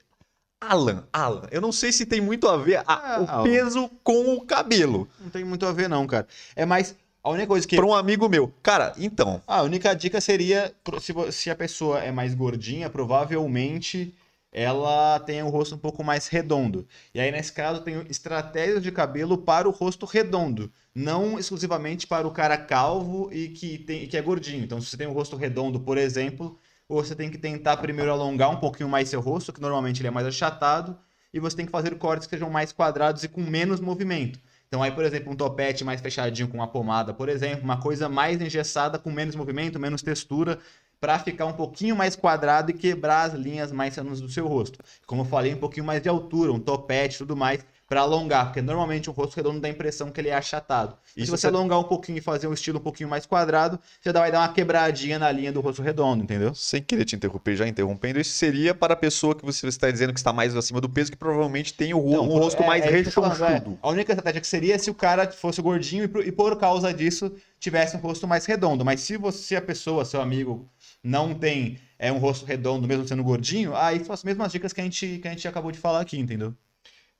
[0.66, 3.43] Alan, Alan, eu não sei se tem muito a ver a- Ah, o Alan.
[3.43, 5.07] peso com o cabelo.
[5.20, 6.28] Não tem muito a ver, não, cara.
[6.55, 6.95] É mais.
[7.24, 7.76] A única coisa que.
[7.76, 8.53] Para um amigo meu.
[8.62, 9.41] Cara, então.
[9.47, 14.14] Ah, a única dica seria: se, se a pessoa é mais gordinha, provavelmente
[14.53, 16.86] ela tem o rosto um pouco mais redondo.
[17.14, 20.72] E aí, nesse caso, tem estratégias de cabelo para o rosto redondo.
[20.93, 24.64] Não exclusivamente para o cara calvo e que, tem, que é gordinho.
[24.64, 26.59] Então, se você tem um rosto redondo, por exemplo,
[26.96, 30.12] você tem que tentar primeiro alongar um pouquinho mais seu rosto, que normalmente ele é
[30.12, 30.98] mais achatado,
[31.34, 34.39] e você tem que fazer cortes que sejam mais quadrados e com menos movimento.
[34.68, 38.08] Então aí, por exemplo, um topete mais fechadinho com uma pomada, por exemplo, uma coisa
[38.08, 40.60] mais engessada com menos movimento, menos textura,
[41.00, 44.80] para ficar um pouquinho mais quadrado e quebrar as linhas mais sanas do seu rosto.
[45.08, 48.62] Como eu falei, um pouquinho mais de altura, um topete, tudo mais, para alongar, porque
[48.62, 50.96] normalmente um rosto redondo dá a impressão que ele é achatado.
[51.18, 54.14] E se você alongar um pouquinho e fazer um estilo um pouquinho mais quadrado, você
[54.14, 56.56] vai dar uma quebradinha na linha do rosto redondo, entendeu?
[56.56, 60.14] Sem querer te interromper, já interrompendo, isso seria para a pessoa que você está dizendo
[60.14, 62.86] que está mais acima do peso, que provavelmente tem o Não, um rosto é- mais
[62.86, 63.44] é rechonchudo.
[63.74, 63.78] é.
[63.86, 66.94] A única estratégia que seria se o cara fosse gordinho e por, e por causa
[66.94, 67.30] disso
[67.60, 68.86] tivesse um rosto mais redondo.
[68.86, 70.66] Mas se você, se a pessoa, seu amigo,
[71.04, 74.80] não tem é, um rosto redondo, mesmo sendo gordinho, aí são as mesmas dicas que
[74.80, 76.56] a gente, que a gente acabou de falar aqui, entendeu?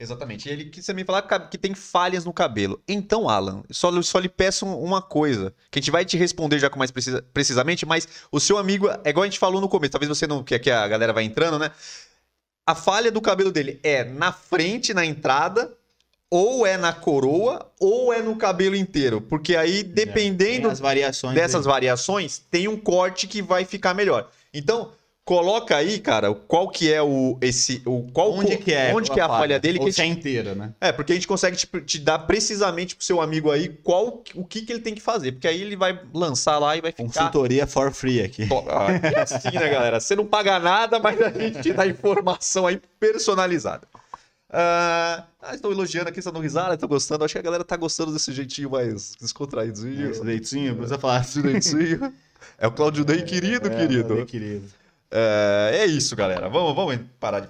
[0.02, 0.50] Exatamente.
[0.50, 2.82] E ele quis também falar que tem falhas no cabelo.
[2.88, 6.58] Então, Alan, só, só lhe peço um, uma coisa, que a gente vai te responder
[6.58, 9.70] já com mais precisa- precisamente, mas o seu amigo, é igual a gente falou no
[9.70, 11.70] começo, talvez você não, que aqui a galera vai entrando, né?
[12.66, 15.72] A falha do cabelo dele é na frente, na entrada,
[16.30, 19.20] ou é na coroa, ou é no cabelo inteiro.
[19.22, 21.72] Porque aí, dependendo Tem as variações dessas aí.
[21.72, 24.30] variações, tem um corte que vai ficar melhor.
[24.54, 24.92] Então,
[25.32, 29.18] coloca aí, cara, qual que é o esse o qual onde que é onde que
[29.18, 30.74] é a falha dele Ou que se é gente- inteira, né?
[30.82, 34.44] é, porque a gente consegue te, te dar precisamente pro seu amigo aí qual o
[34.44, 37.04] que que ele tem que fazer, porque aí ele vai lançar lá e vai ficar
[37.04, 38.44] Consultoria for free aqui.
[39.16, 40.00] É assim, né, galera?
[40.02, 43.88] Você não paga nada, mas a gente te dá informação aí personalizada.
[44.50, 47.24] Ah, ah, estão elogiando aqui, estão risada, estão gostando.
[47.24, 50.12] Acho que a galera tá gostando desse jeitinho mais descontraídozinho.
[50.12, 51.22] Esse leitinho, precisa falar.
[51.22, 52.14] Esse jeitinho.
[52.58, 54.16] É o Claudio Day querido, É, querido.
[54.16, 54.81] bem querido.
[55.12, 56.48] É, é isso, galera.
[56.50, 57.50] Vamos, vamos parar de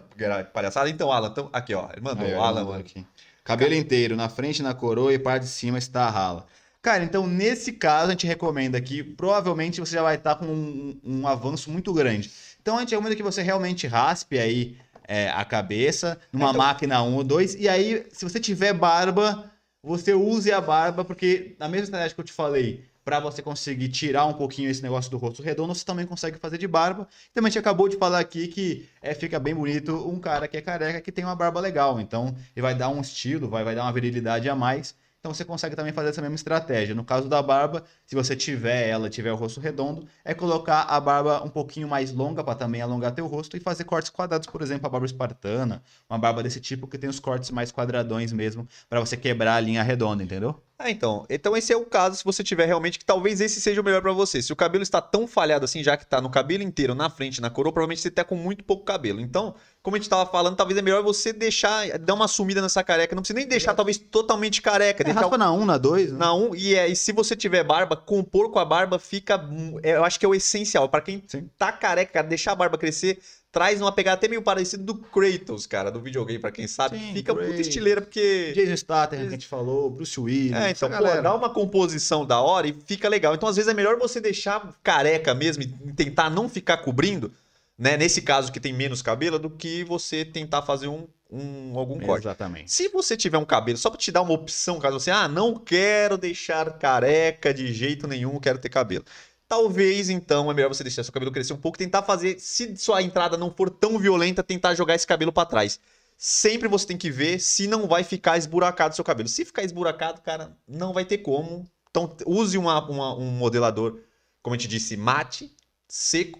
[0.51, 0.89] palhaçada.
[0.89, 1.87] Então, Alan, então, aqui, ó.
[1.91, 2.79] Ele mandou, Aí, Alan, mano.
[2.79, 3.05] aqui.
[3.43, 6.45] Cabelo inteiro, na frente, na coroa e parte de cima está a rala.
[6.81, 10.99] Cara, então nesse caso a gente recomenda aqui, provavelmente você já vai estar com um,
[11.03, 12.31] um avanço muito grande.
[12.59, 17.01] Então a gente recomenda que você realmente raspe aí é, a cabeça numa Então- máquina
[17.03, 17.55] 1 ou 2.
[17.55, 19.51] E aí, se você tiver barba,
[19.83, 23.89] você use a barba, porque na mesma estratégia que eu te falei, para você conseguir
[23.89, 27.05] tirar um pouquinho esse negócio do rosto redondo, você também consegue fazer de barba.
[27.33, 30.55] Também a gente acabou de falar aqui que é, fica bem bonito um cara que
[30.55, 31.99] é careca que tem uma barba legal.
[31.99, 34.95] Então, ele vai dar um estilo, vai, vai dar uma virilidade a mais.
[35.19, 36.95] Então você consegue também fazer essa mesma estratégia.
[36.95, 40.99] No caso da barba, se você tiver ela, tiver o rosto redondo, é colocar a
[40.99, 44.61] barba um pouquinho mais longa para também alongar teu rosto e fazer cortes quadrados, por
[44.61, 48.67] exemplo, a barba espartana, uma barba desse tipo que tem os cortes mais quadradões mesmo,
[48.89, 50.59] para você quebrar a linha redonda, entendeu?
[50.83, 51.25] Ah, então.
[51.29, 54.01] Então esse é o caso se você tiver realmente que talvez esse seja o melhor
[54.01, 54.41] pra você.
[54.41, 57.39] Se o cabelo está tão falhado assim, já que tá no cabelo inteiro, na frente,
[57.41, 59.19] na coroa, provavelmente você tá com muito pouco cabelo.
[59.21, 59.53] Então,
[59.83, 63.15] como a gente tava falando, talvez é melhor você deixar, dar uma sumida nessa careca.
[63.15, 66.17] Não precisa nem deixar talvez totalmente careca, É, deixar raspa na 1, na 2, né?
[66.17, 69.39] na um, e, é, e se você tiver barba, compor com a barba fica.
[69.83, 70.89] é, Eu acho que é o essencial.
[70.89, 71.49] Pra quem Sim.
[71.57, 73.19] tá careca, cara, deixar a barba crescer,
[73.51, 76.97] traz uma pegada até meio parecida do Kratos, cara, do videogame, pra quem sabe.
[76.97, 77.67] Sim, fica muito Kratos.
[77.67, 78.53] estileira, porque.
[78.55, 82.39] Jason Statham, que a gente falou, Bruce Willis, É, então, pô, dá uma composição da
[82.39, 83.35] hora e fica legal.
[83.35, 87.31] Então, às vezes, é melhor você deixar careca mesmo e tentar não ficar cobrindo,
[87.77, 87.97] né?
[87.97, 92.23] Nesse caso que tem menos cabelo, do que você tentar fazer um, um- algum corte.
[92.27, 92.71] Exatamente.
[92.71, 95.55] Se você tiver um cabelo, só pra te dar uma opção, caso você, ah, não
[95.55, 99.03] quero deixar careca de jeito nenhum, quero ter cabelo.
[99.51, 103.01] Talvez, então, é melhor você deixar seu cabelo crescer um pouco, tentar fazer, se sua
[103.03, 105.77] entrada não for tão violenta, tentar jogar esse cabelo pra trás.
[106.17, 109.27] Sempre você tem que ver se não vai ficar esburacado seu cabelo.
[109.27, 111.69] Se ficar esburacado, cara, não vai ter como.
[111.89, 113.99] Então, use uma- uma- um modelador,
[114.41, 115.53] como a gente disse, mate,
[115.85, 116.39] seco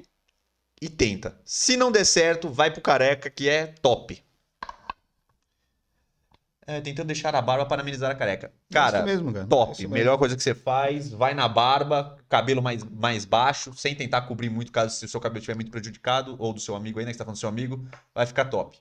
[0.81, 1.37] e tenta.
[1.43, 4.23] Se não der certo, vai pro careca, que é top.
[6.71, 8.51] É, tentando deixar a barba para amenizar a careca.
[8.71, 9.45] Cara, Isso mesmo, cara.
[9.45, 9.77] top.
[9.77, 9.93] Mesmo.
[9.93, 14.49] Melhor coisa que você faz, vai na barba, cabelo mais, mais baixo, sem tentar cobrir
[14.49, 17.11] muito, caso se o seu cabelo estiver muito prejudicado, ou do seu amigo aí, né,
[17.11, 18.77] que você tá falando do seu amigo, vai ficar top.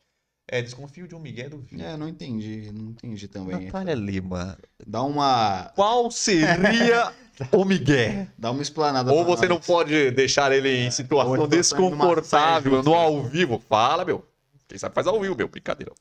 [0.53, 1.85] É, desconfio de um Miguel do vídeo.
[1.85, 3.67] É, não entendi, não entendi também.
[3.67, 7.13] Natália Lima, Dá uma, qual seria
[7.53, 8.27] o Miguel?
[8.37, 9.13] dá uma explanada.
[9.13, 9.67] Ou você não nós.
[9.67, 13.63] pode deixar ele em ou situação então tá desconfortável, no ao vivo.
[13.69, 14.30] Fala, meu.
[14.71, 15.49] Quem sabe faz ao vivo, meu.
[15.49, 15.93] Brincadeira.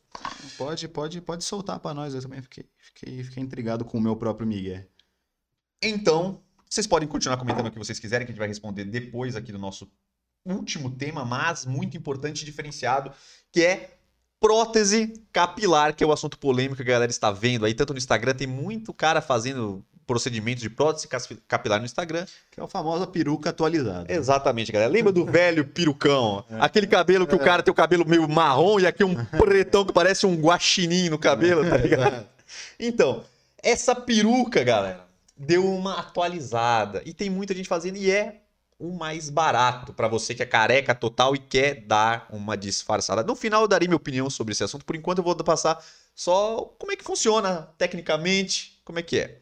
[0.56, 2.14] Pode, pode, pode soltar pra nós.
[2.14, 4.86] Eu também fiquei, fiquei, fiquei intrigado com o meu próprio Miguel.
[5.82, 9.36] Então, vocês podem continuar comentando o que vocês quiserem, que a gente vai responder depois
[9.36, 9.92] aqui do nosso
[10.46, 13.12] último tema, mas muito importante e diferenciado,
[13.52, 13.98] que é
[14.40, 17.98] prótese capilar, que é o assunto polêmico que a galera está vendo aí, tanto no
[17.98, 21.08] Instagram, tem muito cara fazendo procedimentos de prótese
[21.48, 22.26] capilar no Instagram.
[22.50, 24.12] Que é a famosa peruca atualizada.
[24.12, 24.92] Exatamente, galera.
[24.92, 26.44] Lembra do velho perucão?
[26.60, 29.94] Aquele cabelo que o cara tem o cabelo meio marrom e aqui um pretão que
[29.94, 32.26] parece um guaxinim no cabelo, tá ligado?
[32.80, 33.24] Então,
[33.62, 35.06] essa peruca, galera,
[35.38, 37.04] deu uma atualizada.
[37.06, 38.38] E tem muita gente fazendo e é
[38.80, 43.22] o mais barato para você que é careca total e quer dar uma disfarçada.
[43.22, 44.84] No final eu darei minha opinião sobre esse assunto.
[44.84, 45.78] Por enquanto eu vou passar
[46.16, 49.38] só como é que funciona tecnicamente, como é que é.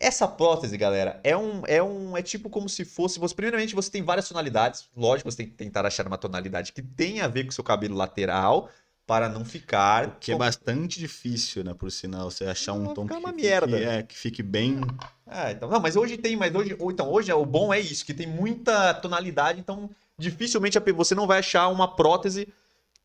[0.00, 3.90] Essa prótese, galera, é um, é um é tipo como se fosse, você primeiramente você
[3.90, 7.44] tem várias tonalidades, lógico, você tem que tentar achar uma tonalidade que tenha a ver
[7.44, 8.70] com o seu cabelo lateral
[9.06, 13.06] para não ficar Que é bastante difícil, né, por sinal, você achar um Vai tom
[13.06, 13.78] que, uma fique- merda.
[13.78, 14.80] é, que fique bem
[15.26, 18.04] Ah, então, não, mas hoje tem, mas hoje, ou então hoje o bom é isso,
[18.06, 22.48] que tem muita tonalidade, então dificilmente você não vai achar uma prótese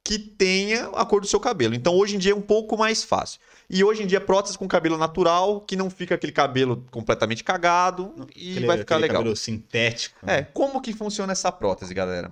[0.05, 1.73] que tenha a cor do seu cabelo.
[1.73, 3.41] Então hoje em dia é um pouco mais fácil.
[3.67, 8.13] E hoje em dia prótese com cabelo natural, que não fica aquele cabelo completamente cagado
[8.35, 9.17] e aquele, vai ficar legal.
[9.17, 10.23] cabelo sintético.
[10.23, 10.37] né?
[10.37, 12.31] É, como que funciona essa prótese, galera?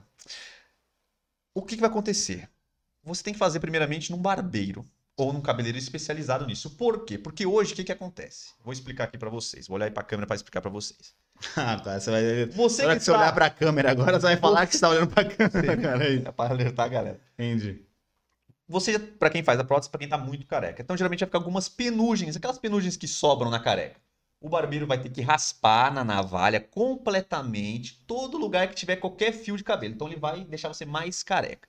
[1.56, 2.48] O que, que vai acontecer?
[3.04, 4.86] Você tem que fazer primeiramente num barbeiro
[5.18, 6.70] ou num cabeleireiro especializado nisso.
[6.72, 7.18] Por quê?
[7.18, 8.52] Porque hoje o que, que acontece?
[8.64, 9.68] Vou explicar aqui pra vocês.
[9.68, 11.16] Vou olhar aí pra câmera pra explicar pra vocês.
[11.58, 12.46] Ah, tá, você vai...
[12.48, 14.74] Você Na hora que que você tá- olhar pra câmera agora, você vai falar que
[14.76, 16.04] você tá olhando pra câmera, cara.
[16.04, 16.24] Aí.
[16.26, 17.20] É para alertar a galera.
[17.38, 17.82] Entendi.
[18.68, 20.82] Você, pra quem faz a prótese, pra quem tá muito careca.
[20.82, 24.00] Então, geralmente vai ficar algumas penugens, aquelas penugens que sobram na careca.
[24.40, 29.58] O barbeiro vai ter que raspar na navalha completamente todo lugar que tiver qualquer fio
[29.58, 29.94] de cabelo.
[29.94, 31.68] Então, ele vai deixar você mais careca.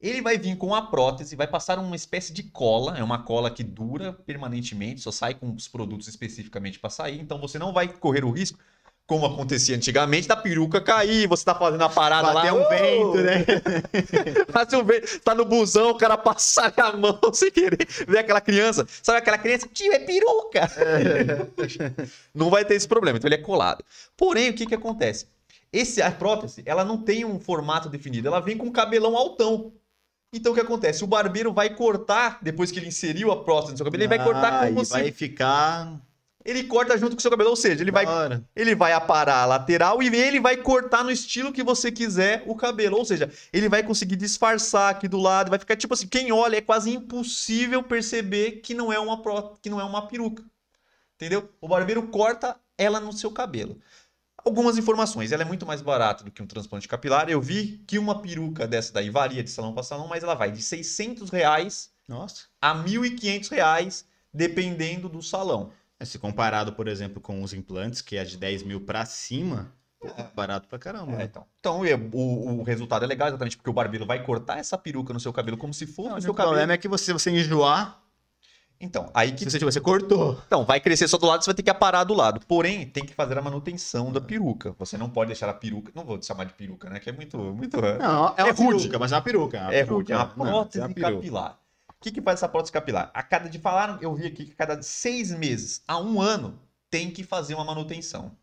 [0.00, 3.50] Ele vai vir com a prótese, vai passar uma espécie de cola, é uma cola
[3.50, 7.88] que dura permanentemente, só sai com os produtos especificamente para sair, então você não vai
[7.88, 8.60] correr o risco,
[9.08, 12.68] como acontecia antigamente, da peruca cair, você tá fazendo a parada Bater lá, um "Oh!"
[12.68, 13.44] vento, né?
[14.52, 18.42] Mas um vento, tá no busão, o cara passar a mão sem querer, vê aquela
[18.42, 20.70] criança, sabe aquela criança, tio, é peruca!
[22.34, 23.82] não vai ter esse problema, então ele é colado.
[24.14, 25.26] Porém, o que que acontece?
[25.72, 29.72] Esse, a prótese, ela não tem um formato definido, ela vem com um cabelão altão.
[30.34, 31.02] Então o que acontece?
[31.02, 34.22] O barbeiro vai cortar, depois que ele inseriu a prótese no seu cabelo, ele vai
[34.22, 34.92] cortar Ah, como se...
[34.92, 35.98] vai ficar...
[36.44, 38.06] Ele corta junto com o seu cabelo, ou seja, ele vai
[38.54, 42.54] ele vai aparar a lateral e ele vai cortar no estilo que você quiser o
[42.54, 42.96] cabelo.
[42.96, 46.56] Ou seja, ele vai conseguir disfarçar aqui do lado, vai ficar tipo assim, quem olha
[46.56, 49.20] é quase impossível perceber que não é uma
[49.60, 50.44] que não é uma peruca.
[51.16, 51.50] Entendeu?
[51.60, 53.76] O barbeiro corta ela no seu cabelo.
[54.44, 57.28] Algumas informações, ela é muito mais barata do que um transplante capilar.
[57.28, 60.52] Eu vi que uma peruca dessa daí varia de salão para salão, mas ela vai
[60.52, 62.44] de 600 reais Nossa.
[62.60, 65.72] a 1.500 reais, dependendo do salão.
[66.00, 69.72] É, Se comparado, por exemplo, com os implantes, que é de 10 mil pra cima,
[70.00, 71.12] pô, barato pra caramba.
[71.12, 71.24] É, né?
[71.24, 74.78] então, então é, o, o resultado é legal exatamente porque o barbeiro vai cortar essa
[74.78, 76.72] peruca no seu cabelo como se fosse Não, o o seu problema cabelo.
[76.72, 78.00] é que você, você enjoar,
[78.80, 80.40] Então, aí que você, você cortou.
[80.46, 82.40] então, vai crescer só do lado, você vai ter que aparar do lado.
[82.46, 84.76] Porém, tem que fazer a manutenção da peruca.
[84.78, 87.36] Você não pode deixar a peruca, não vou chamar de peruca, né, que é muito
[87.38, 88.76] muito Não, é É uma rude.
[88.84, 89.58] peruca, mas é uma peruca.
[89.74, 91.14] é rude, é uma Não, prótese é uma peruca.
[91.16, 91.58] capilar.
[92.00, 93.10] O que, que faz essa prótese capilar?
[93.12, 96.60] A cada de falaram, eu vi aqui que a cada seis meses a um ano
[96.88, 98.36] tem que fazer uma manutenção.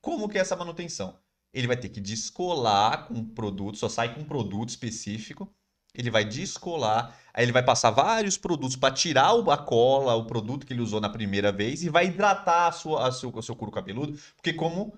[0.00, 1.18] Como que é essa manutenção?
[1.52, 5.50] Ele vai ter que descolar com produto, só sai com um produto específico.
[5.94, 10.66] Ele vai descolar, aí ele vai passar vários produtos para tirar a cola, o produto
[10.66, 13.56] que ele usou na primeira vez e vai hidratar a sua, a seu, o seu
[13.56, 14.94] couro cabeludo, porque como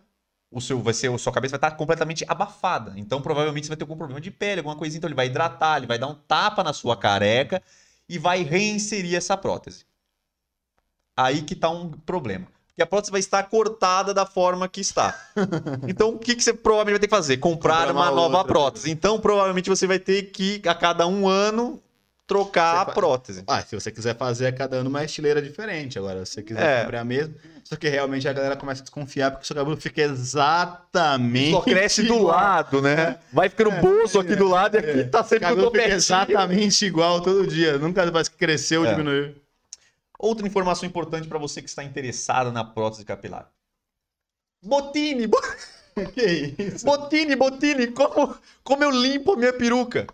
[0.50, 2.92] o seu, vai ser, a sua cabeça vai estar completamente abafada.
[2.96, 4.98] Então, provavelmente, você vai ter algum problema de pele, alguma coisinha.
[4.98, 7.62] Então, ele vai hidratar, ele vai dar um tapa na sua careca
[8.10, 9.86] e vai reinserir essa prótese.
[11.16, 12.48] Aí que tá um problema.
[12.66, 15.16] Porque a prótese vai estar cortada da forma que está.
[15.86, 17.36] Então, o que, que você provavelmente vai ter que fazer?
[17.36, 18.52] Comprar Comprar uma, uma nova outra.
[18.52, 18.90] prótese.
[18.90, 21.80] Então, provavelmente, você vai ter que, a cada um ano,
[22.30, 23.44] trocar Você a fa- prótese.
[23.46, 25.98] Ah, se você quiser fazer a cada ano uma estileira diferente.
[25.98, 26.82] Agora, se você quiser É.
[26.84, 27.34] comprar a mesma.
[27.64, 31.50] Só que realmente a galera começa a desconfiar porque o seu cabelo fica exatamente.
[31.52, 32.22] Só cresce do igual.
[32.36, 33.18] lado, né?
[33.32, 36.84] Vai ficando bolso aqui do lado e aqui tá O sempre cabelo tudo fica exatamente
[36.86, 37.78] igual todo dia.
[37.78, 38.92] Nunca que cresceu ou É.
[38.92, 39.34] diminuiu.
[40.18, 43.48] Outra informação importante para você que está interessado na prótese capilar.
[44.62, 45.40] Botini, bo-
[46.14, 46.84] que isso?
[46.84, 50.06] Botini, Botini, como, como eu limpo a minha peruca?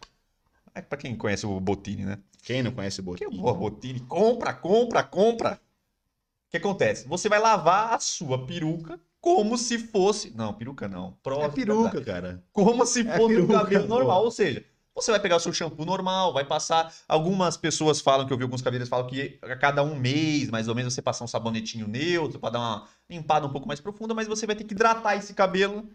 [0.76, 2.18] É para quem conhece o Botini, né?
[2.42, 3.42] Quem não conhece o Que Botinho?
[3.42, 5.54] boa, Botini, compra, compra, compra.
[5.54, 7.08] O que acontece?
[7.08, 12.00] Você vai lavar a sua peruca como se fosse, não, peruca não, É prótese peruca,
[12.04, 12.44] cara.
[12.52, 13.88] como se É fosse um peruca, cabelo pô.
[13.88, 14.22] normal.
[14.22, 14.64] Ou seja,
[14.94, 16.92] você vai pegar o seu shampoo normal, vai passar.
[17.08, 20.68] Algumas pessoas falam, que eu vi alguns cabeleireiros falam que a cada um mês, mais
[20.68, 24.14] ou menos, você passar um sabonetinho neutro para dar uma limpada um pouco mais profunda,
[24.14, 25.88] mas você vai ter que hidratar esse cabelo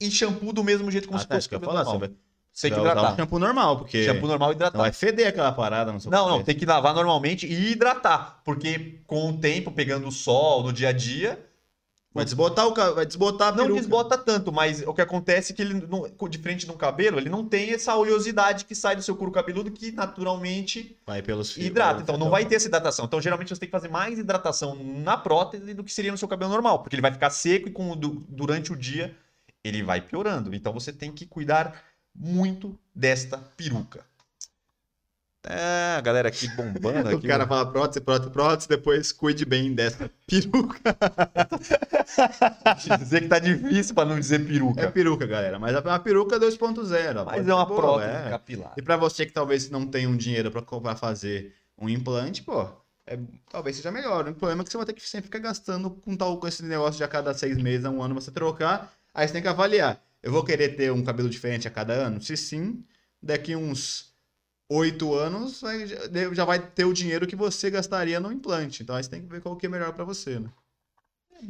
[0.00, 1.84] e shampoo do mesmo jeito como Ah, se tá, fosse que eu cabelo falar.
[1.92, 2.10] Você vai,
[2.62, 3.12] tem que vai usar hidratar.
[3.12, 4.78] o shampoo normal, porque Shampoo normal não hidratar.
[4.78, 6.44] vai feder aquela parada no seu Não, não, cabelo.
[6.44, 8.40] tem que lavar normalmente e hidratar.
[8.44, 11.38] Porque com o tempo, pegando o sol no dia a dia,
[12.14, 15.60] Vai desbotar, o, vai desbotar a não desbota tanto, mas o que acontece é que
[15.60, 19.14] ele, não, diferente de um cabelo, ele não tem essa oleosidade que sai do seu
[19.14, 21.66] couro cabeludo que naturalmente Vai pelos fios.
[21.66, 22.00] hidrata.
[22.00, 23.04] Então não vai ter essa hidratação.
[23.04, 26.26] Então geralmente você tem que fazer mais hidratação na prótese do que seria no seu
[26.26, 29.14] cabelo normal, porque ele vai ficar seco e com, du- durante o dia
[29.62, 30.54] ele vai piorando.
[30.54, 31.82] Então você tem que cuidar
[32.18, 34.04] muito desta peruca.
[35.48, 37.10] É, a galera aqui bombando.
[37.14, 40.80] O aqui, cara fala prótese, prótese, prótese, depois cuide bem dessa peruca.
[42.98, 44.82] dizer que tá difícil para não dizer peruca.
[44.82, 47.24] É peruca, galera, mas é uma peruca 2.0.
[47.24, 48.30] Mas é uma boa, prótese é.
[48.30, 48.74] capilar.
[48.76, 52.66] E pra você que talvez não tenha um dinheiro pra comprar fazer um implante, pô,
[53.06, 54.28] é- talvez seja melhor.
[54.28, 56.64] O problema é que você vai ter que sempre ficar gastando com tal com esse
[56.64, 58.92] negócio de a cada seis meses, a um ano você trocar.
[59.14, 60.00] Aí você tem que avaliar.
[60.26, 62.20] Eu vou querer ter um cabelo diferente a cada ano?
[62.20, 62.84] Se sim,
[63.22, 64.12] daqui uns
[64.68, 65.62] oito anos
[66.34, 68.82] já- vai ter o dinheiro que você gastaria no implante.
[68.82, 70.50] Então aí você tem que ver qual que é melhor pra você, né?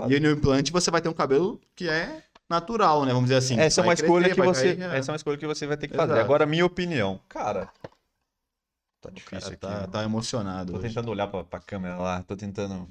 [0.07, 3.15] E aí no implante você vai ter um cabelo que é natural, né?
[3.15, 3.59] Vamos dizer assim.
[3.59, 4.99] Essa é uma escolha crescer, que você, cair, é.
[4.99, 6.13] essa é uma escolha que você vai ter que fazer.
[6.13, 6.25] Exato.
[6.27, 7.73] Agora minha opinião, cara,
[9.01, 9.57] tá difícil cara aqui.
[9.57, 9.87] tá, né?
[9.87, 10.73] tá emocionado.
[10.73, 10.89] Tô hoje.
[10.89, 12.87] tentando olhar pra, pra câmera lá, tô tentando.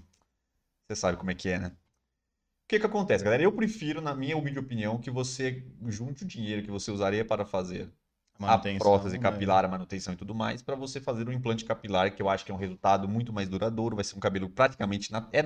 [0.87, 1.71] Você sabe como é que é, né?
[2.65, 3.43] O que que acontece, galera?
[3.43, 7.45] Eu prefiro, na minha humilde opinião, que você junte o dinheiro que você usaria para
[7.45, 7.91] fazer
[8.45, 9.19] a Manutenção, prótese né?
[9.19, 12.43] capilar, a manutenção e tudo mais, para você fazer um implante capilar, que eu acho
[12.45, 15.43] que é um resultado muito mais duradouro, vai ser um cabelo praticamente na- é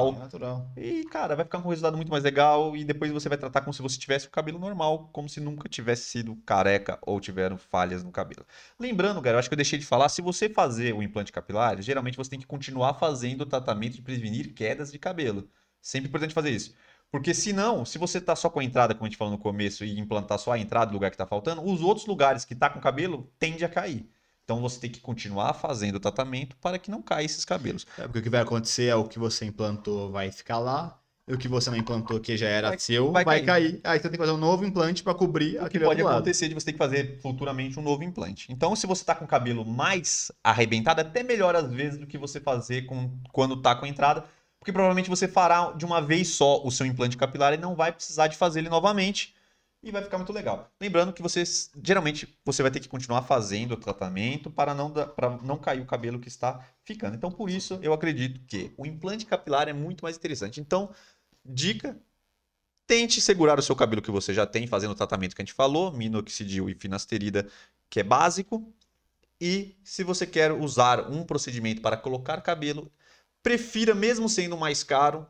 [0.00, 0.18] É natural.
[0.18, 0.66] natural.
[0.76, 3.62] E, cara, vai ficar com um resultado muito mais legal e depois você vai tratar
[3.62, 7.58] como se você tivesse o cabelo normal, como se nunca tivesse sido careca ou tiveram
[7.58, 8.46] falhas no cabelo.
[8.78, 11.80] Lembrando, cara, eu acho que eu deixei de falar, se você fazer o implante capilar,
[11.82, 15.48] geralmente você tem que continuar fazendo o tratamento de prevenir quedas de cabelo.
[15.80, 16.74] Sempre importante fazer isso.
[17.10, 19.84] Porque senão, se você tá só com a entrada, como a gente falou no começo,
[19.84, 22.68] e implantar só a entrada do lugar que tá faltando, os outros lugares que tá
[22.68, 24.06] com cabelo tende a cair.
[24.44, 27.86] Então você tem que continuar fazendo o tratamento para que não caia esses cabelos.
[27.98, 31.34] É, porque o que vai acontecer é o que você implantou vai ficar lá, e
[31.34, 33.72] o que você não implantou que já era Vai- seu vai vai, cair.
[33.72, 33.80] cair.
[33.84, 36.14] Aí você tem que fazer um novo implante para cobrir O que aquele pode lado.
[36.16, 38.50] acontecer de você ter que fazer futuramente um novo implante.
[38.50, 42.06] Então, se você tá com o cabelo mais arrebentado, é até melhor às vezes do
[42.06, 44.24] que você fazer com, quando tá com a entrada,
[44.58, 47.92] porque provavelmente você fará de uma vez só o seu implante capilar e não vai
[47.92, 49.34] precisar de fazer ele novamente
[49.82, 50.70] e vai ficar muito legal.
[50.80, 51.44] Lembrando que você
[51.82, 55.86] geralmente você vai ter que continuar fazendo o tratamento para não para não cair o
[55.86, 57.16] cabelo que está ficando.
[57.16, 60.60] Então, por isso eu acredito que o implante capilar é muito mais interessante.
[60.60, 60.92] Então,
[61.44, 61.96] dica
[62.88, 65.52] Tente segurar o seu cabelo que você já tem, fazendo o tratamento que a gente
[65.52, 67.46] falou, minoxidil e finasterida,
[67.90, 68.72] que é básico.
[69.38, 72.90] E se você quer usar um procedimento para colocar cabelo,
[73.42, 75.26] prefira, mesmo sendo mais caro,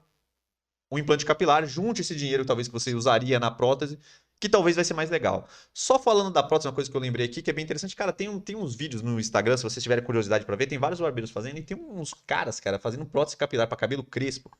[0.91, 1.67] um implante capilar.
[1.67, 3.99] Junte esse dinheiro, talvez, que você usaria na prótese,
[4.41, 5.49] que talvez vai ser mais legal.
[5.75, 7.97] Só falando da prótese, uma coisa que eu lembrei aqui, que é bem interessante.
[7.97, 10.79] Cara, tem, um- tem uns vídeos no Instagram, se vocês tiverem curiosidade para ver, tem
[10.79, 14.51] vários barbeiros fazendo, e tem uns caras, cara, fazendo prótese capilar para cabelo crespo,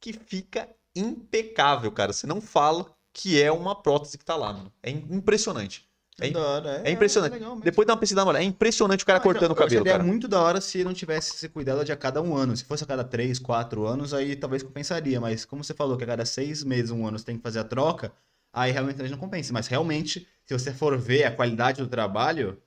[0.00, 2.12] que fica impecável, cara.
[2.12, 4.72] Você não fala que é uma prótese que tá lá, mano.
[4.82, 5.88] É im- impressionante.
[6.20, 7.32] É, Da hora, é impressionante.
[7.32, 7.64] legal mesmo.
[7.64, 8.38] Depois dá uma pesquisada.
[8.38, 10.02] É impressionante o cara Ah, cortando o cabelo, cara.
[10.02, 12.56] muito da hora se não tivesse esse cuidado de a cada um ano.
[12.56, 15.20] Se fosse a cada três, quatro anos, aí talvez compensaria.
[15.20, 17.58] Mas como você falou que a cada seis meses, um ano você tem que fazer
[17.58, 18.12] a troca,
[18.52, 19.52] aí realmente não compensa.
[19.52, 22.58] Mas realmente, se você for ver a qualidade do trabalho,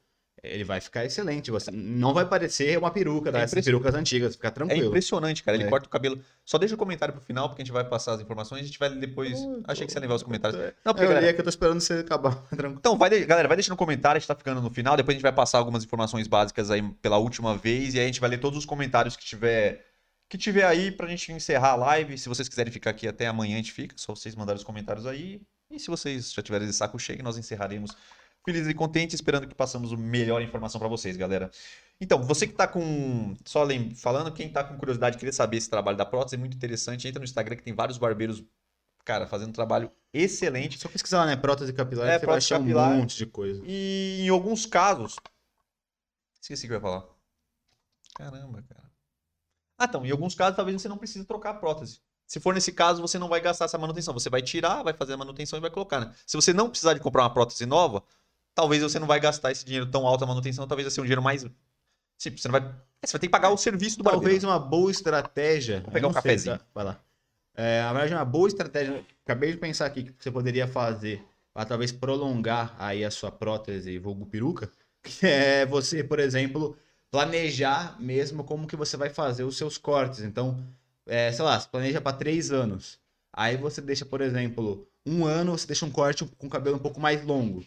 [0.43, 1.49] ele vai ficar excelente.
[1.51, 3.65] Você não vai parecer uma peruca dessas impressionante.
[3.83, 4.87] perucas antigas, fica É tranquilo.
[4.87, 5.57] impressionante, cara.
[5.57, 5.69] Ele É.
[5.69, 6.19] corta o cabelo.
[6.45, 8.61] Só deixa o comentário pro final, porque a gente vai passar as informações.
[8.61, 9.37] A gente vai depois.
[9.65, 10.59] Achei que você ia levar os comentários.
[10.85, 12.35] Não, porque, eu galera, que eu tô esperando você acabar.
[12.49, 12.75] Tranquilo.
[12.79, 14.95] Então, vai, galera, vai deixando no comentário, a gente tá ficando no final.
[14.95, 17.93] Depois a gente vai passar algumas informações básicas aí pela última vez.
[17.93, 19.83] E aí a gente vai ler todos os comentários que tiver,
[20.29, 22.17] que tiver aí pra gente encerrar a live.
[22.17, 23.95] Se vocês quiserem ficar aqui até amanhã, a gente fica.
[23.97, 25.41] Só vocês mandarem os comentários aí.
[25.69, 27.91] E se vocês já tiverem de saco cheio, nós encerraremos
[28.47, 31.51] felizes e contentes, esperando que passamos a melhor informação pra vocês, galera.
[31.99, 33.35] Então, você que tá com.
[33.43, 36.55] Só lem- falando, quem tá com curiosidade, queria saber esse trabalho da prótese, é muito
[36.55, 37.05] interessante.
[37.09, 38.41] Entra no Instagram que tem vários barbeiros,
[39.03, 40.79] cara, fazendo um trabalho excelente.
[40.79, 41.35] Só pesquisar lá, né?
[41.35, 42.91] Prótese capilar, É, você vai prótese achar capilar.
[42.93, 43.61] um monte de coisa.
[43.65, 45.17] E em alguns casos.
[46.41, 47.03] Esqueci o que eu ia falar.
[48.15, 48.89] Caramba, cara.
[49.77, 51.99] Ah, então, em alguns casos talvez você não precise trocar a prótese.
[52.25, 54.13] Se for nesse caso, você não vai gastar essa manutenção.
[54.13, 56.13] Você vai tirar, vai fazer a manutenção e vai colocar, né?
[56.25, 58.03] Se você não precisar de comprar uma prótese nova,
[58.57, 61.03] talvez você não vai gastar esse dinheiro tão alto a manutenção, talvez vai ser um
[61.03, 61.45] dinheiro mais.
[62.17, 62.61] Sim, você não vai.
[63.01, 64.47] é, Você vai ter que pagar o serviço do Talvez barbeiro.
[64.47, 65.81] uma boa estratégia.
[65.81, 66.57] Vou pegar um não sei, cafezinho.
[66.57, 66.65] tá?
[66.73, 66.99] Vai lá.
[67.55, 69.05] É, na verdade, uma boa estratégia.
[69.23, 73.97] Acabei de pensar aqui que você poderia fazer para talvez prolongar aí a sua prótese
[73.99, 74.69] vulgo peruca,
[75.03, 76.75] que é você, por exemplo,
[77.11, 80.21] planejar mesmo como que você vai fazer os seus cortes.
[80.21, 80.57] Então,
[81.05, 82.99] é, sei lá, você planeja para três anos.
[83.31, 86.79] Aí você deixa, por exemplo, um ano, você deixa um corte com o cabelo um
[86.79, 87.63] pouco mais longo.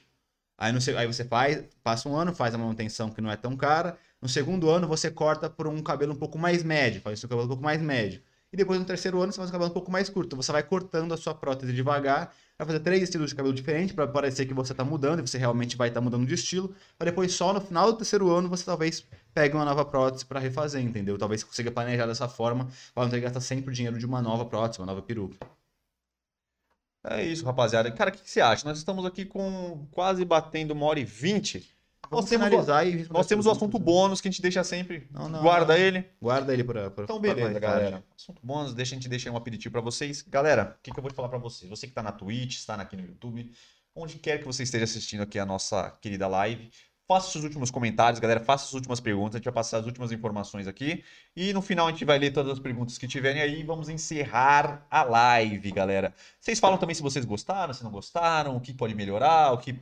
[0.61, 3.57] Aí, no, aí você faz, passa um ano, faz a manutenção que não é tão
[3.57, 3.97] cara.
[4.21, 7.29] No segundo ano, você corta por um cabelo um pouco mais médio, faz o seu
[7.31, 8.21] cabelo um pouco mais médio.
[8.53, 10.37] E depois, no terceiro ano, você faz o cabelo um pouco mais curto.
[10.37, 14.07] Você vai cortando a sua prótese devagar, vai fazer três estilos de cabelo diferentes para
[14.07, 16.75] parecer que você está mudando, e você realmente vai estar mudando de estilo.
[16.99, 20.39] Para depois, só no final do terceiro ano, você talvez pegue uma nova prótese para
[20.39, 21.17] refazer, entendeu?
[21.17, 24.21] Talvez consiga planejar dessa forma, para não ter que gastar sempre o dinheiro de uma
[24.21, 25.39] nova prótese, uma nova peruca.
[27.05, 27.91] É isso, rapaziada.
[27.93, 28.67] Cara, o que, que você acha?
[28.69, 31.75] Nós estamos aqui com quase batendo uma hora e vinte.
[32.11, 33.95] Nós temos, o, e nós temos o as assunto perguntas.
[33.95, 35.07] bônus que a gente deixa sempre.
[35.13, 35.81] Não, não, Guarda não.
[35.81, 36.05] ele.
[36.21, 38.05] Guarda ele pra, pra Então, pra beleza, mais galera.
[38.17, 40.21] Assunto bônus, deixa a gente deixar um aperitivo pra vocês.
[40.23, 41.71] Galera, o que, que eu vou falar pra vocês?
[41.71, 43.53] Você que tá na Twitch, está aqui no YouTube,
[43.95, 46.71] onde quer que você esteja assistindo aqui a nossa querida live,
[47.11, 48.39] faça seus últimos comentários, galera.
[48.39, 49.35] Faça suas últimas perguntas.
[49.35, 51.03] A gente vai passar as últimas informações aqui.
[51.35, 53.89] E no final a gente vai ler todas as perguntas que tiverem aí e vamos
[53.89, 56.15] encerrar a live, galera.
[56.41, 59.77] Vocês falam também se vocês gostaram, se não gostaram, o que pode melhorar, o que.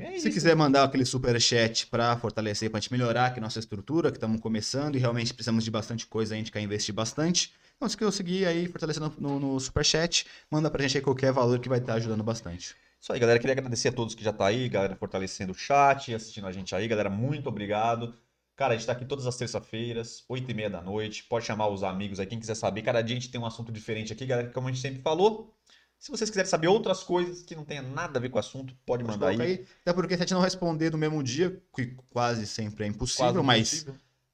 [0.00, 4.10] É Se quiser mandar aquele super chat para fortalecer, para gente melhorar aqui nossa estrutura,
[4.10, 7.52] que estamos começando e realmente precisamos de bastante coisa, a gente quer investir bastante.
[7.76, 11.60] Então, se conseguir aí fortalecer no, no, super chat, manda pra gente aí qualquer valor
[11.60, 12.74] que vai estar ajudando bastante.
[13.02, 13.36] Isso aí, galera.
[13.40, 16.72] Queria agradecer a todos que já tá aí, galera, fortalecendo o chat, assistindo a gente
[16.72, 17.10] aí, galera.
[17.10, 18.14] Muito obrigado.
[18.54, 21.24] Cara, a gente tá aqui todas as terças-feiras, 8 e meia da noite.
[21.24, 22.82] Pode chamar os amigos aí, quem quiser saber.
[22.82, 25.52] Cada dia a gente tem um assunto diferente aqui, galera, como a gente sempre falou.
[25.98, 28.72] Se vocês quiserem saber outras coisas que não tenha nada a ver com o assunto,
[28.86, 29.36] pode mandar aí.
[29.36, 32.86] Coloca Até porque se a gente não responder no mesmo dia, que quase sempre é
[32.86, 33.82] impossível, Quase mas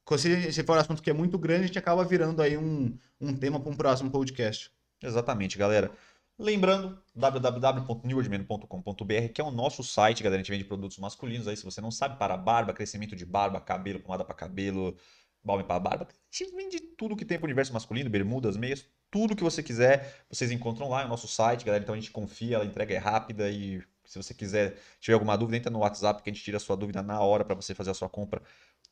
[0.06, 0.46] impossível.
[0.46, 2.94] se, se for um assunto que é muito grande, a gente acaba virando aí um,
[3.18, 4.70] um tema para um próximo podcast.
[5.02, 5.90] Exatamente, galera.
[6.38, 10.40] Lembrando, www.newordman.com.br, que é o nosso site, galera.
[10.40, 13.60] A gente vende produtos masculinos aí, se você não sabe, para barba, crescimento de barba,
[13.60, 14.96] cabelo, pomada para cabelo,
[15.42, 16.06] balme para barba.
[16.06, 19.64] A gente vende tudo que tem para o universo masculino, bermudas, meias, tudo que você
[19.64, 21.82] quiser, vocês encontram lá no nosso site, galera.
[21.82, 25.56] Então a gente confia, a entrega é rápida e se você quiser, tiver alguma dúvida,
[25.56, 27.90] entra no WhatsApp que a gente tira a sua dúvida na hora para você fazer
[27.90, 28.40] a sua compra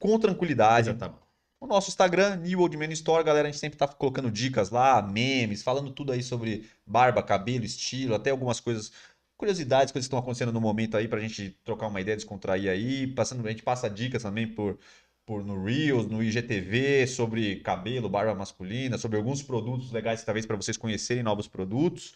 [0.00, 0.92] com tranquilidade.
[0.92, 1.25] bom.
[1.58, 5.00] O nosso Instagram, New Old Man Store, galera, a gente sempre tá colocando dicas lá,
[5.00, 8.92] memes, falando tudo aí sobre barba, cabelo, estilo, até algumas coisas,
[9.36, 13.06] curiosidades, coisas que estão acontecendo no momento aí pra gente trocar uma ideia, descontrair aí.
[13.06, 14.78] Passando, a gente passa dicas também por,
[15.24, 20.56] por no Reels, no IGTV, sobre cabelo, barba masculina, sobre alguns produtos legais, talvez para
[20.56, 22.14] vocês conhecerem novos produtos.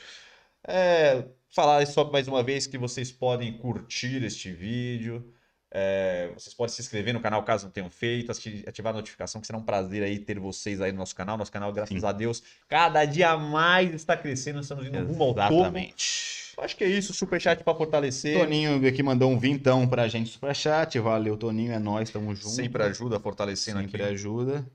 [0.67, 5.33] É, falar só mais uma vez que vocês podem curtir este vídeo.
[5.73, 9.41] É, vocês podem se inscrever no canal caso não tenham feito, ati- ativar a notificação,
[9.41, 11.37] que será um prazer aí ter vocês aí no nosso canal.
[11.39, 12.07] Nosso canal, graças Sim.
[12.07, 15.55] a Deus, cada dia mais está crescendo, estamos indo rumo ao topo.
[15.55, 16.41] Exatamente.
[16.59, 18.39] Acho que é isso, superchat para fortalecer.
[18.39, 20.99] Toninho aqui mandou um vintão pra gente superchat.
[20.99, 21.73] Valeu, Toninho.
[21.73, 22.51] É nóis, tamo junto.
[22.51, 24.13] Sempre ajuda fortalecendo Sempre aqui.
[24.13, 24.67] ajuda.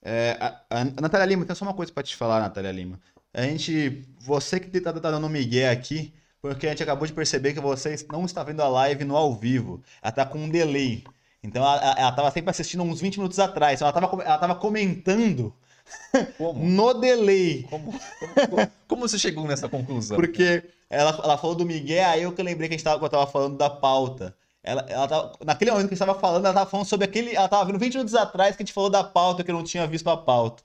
[0.00, 2.98] É, a, a- Natália Lima, tem só uma coisa pra te falar, Natália Lima.
[3.34, 6.14] A gente, você que tá, tá dando migué aqui,
[6.48, 9.34] porque a gente acabou de perceber que você não está vendo a live no ao
[9.34, 9.82] vivo.
[10.02, 11.04] Ela tá com um delay.
[11.42, 13.78] Então ela, ela- ela tava sempre assistindo uns 20 minutos atrás.
[13.78, 15.52] Então ela tava, com- ela tava comentando
[16.38, 16.64] Como?
[16.64, 17.62] no delay.
[17.70, 20.16] Como, como, como você chegou nessa conclusão?
[20.16, 23.08] Porque ela, ela falou do Miguel, aí eu que lembrei que a gente tava, eu
[23.08, 24.34] tava falando da pauta.
[24.62, 27.36] Ela, ela tava, naquele momento que a gente tava falando, ela tava falando sobre aquele.
[27.36, 29.62] Ela tava vendo 20 minutos atrás que a gente falou da pauta, que eu não
[29.62, 30.62] tinha visto a pauta.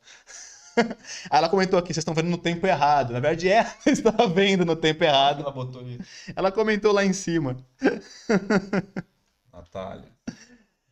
[0.77, 3.14] Aí ela comentou aqui, vocês estão vendo no tempo errado.
[3.14, 5.41] Na verdade, ela estava vendo no tempo errado.
[5.41, 6.03] Ela botou isso.
[6.35, 7.57] Ela comentou lá em cima.
[9.52, 10.06] Natália.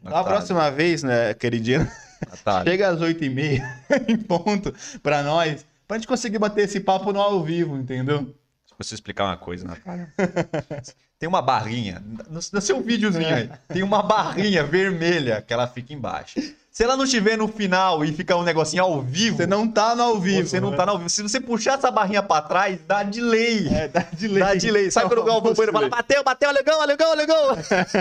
[0.01, 1.91] Na próxima vez, né, queridinha,
[2.29, 2.71] Natália.
[2.71, 3.61] chega às 8h30
[4.07, 4.73] em ponto
[5.03, 8.33] pra nós, pra gente conseguir bater esse papo no ao vivo, entendeu?
[8.79, 10.13] Deixa eu explicar uma coisa, Natália.
[11.19, 15.93] Tem uma barrinha, no, no seu videozinho aí, tem uma barrinha vermelha que ela fica
[15.93, 16.39] embaixo.
[16.79, 19.93] Se ela não estiver no final e ficar um negocinho ao vivo, Você não tá
[19.97, 20.47] no ao vivo.
[20.47, 21.09] você não tá no ao vivo.
[21.09, 23.67] Se você puxar essa barrinha pra trás, dá delay.
[23.67, 24.39] É, dá delay.
[24.39, 24.89] Dá delay.
[24.89, 27.49] Sabe quando o Bueno fala, bateu, bateu, legal, legal, legal.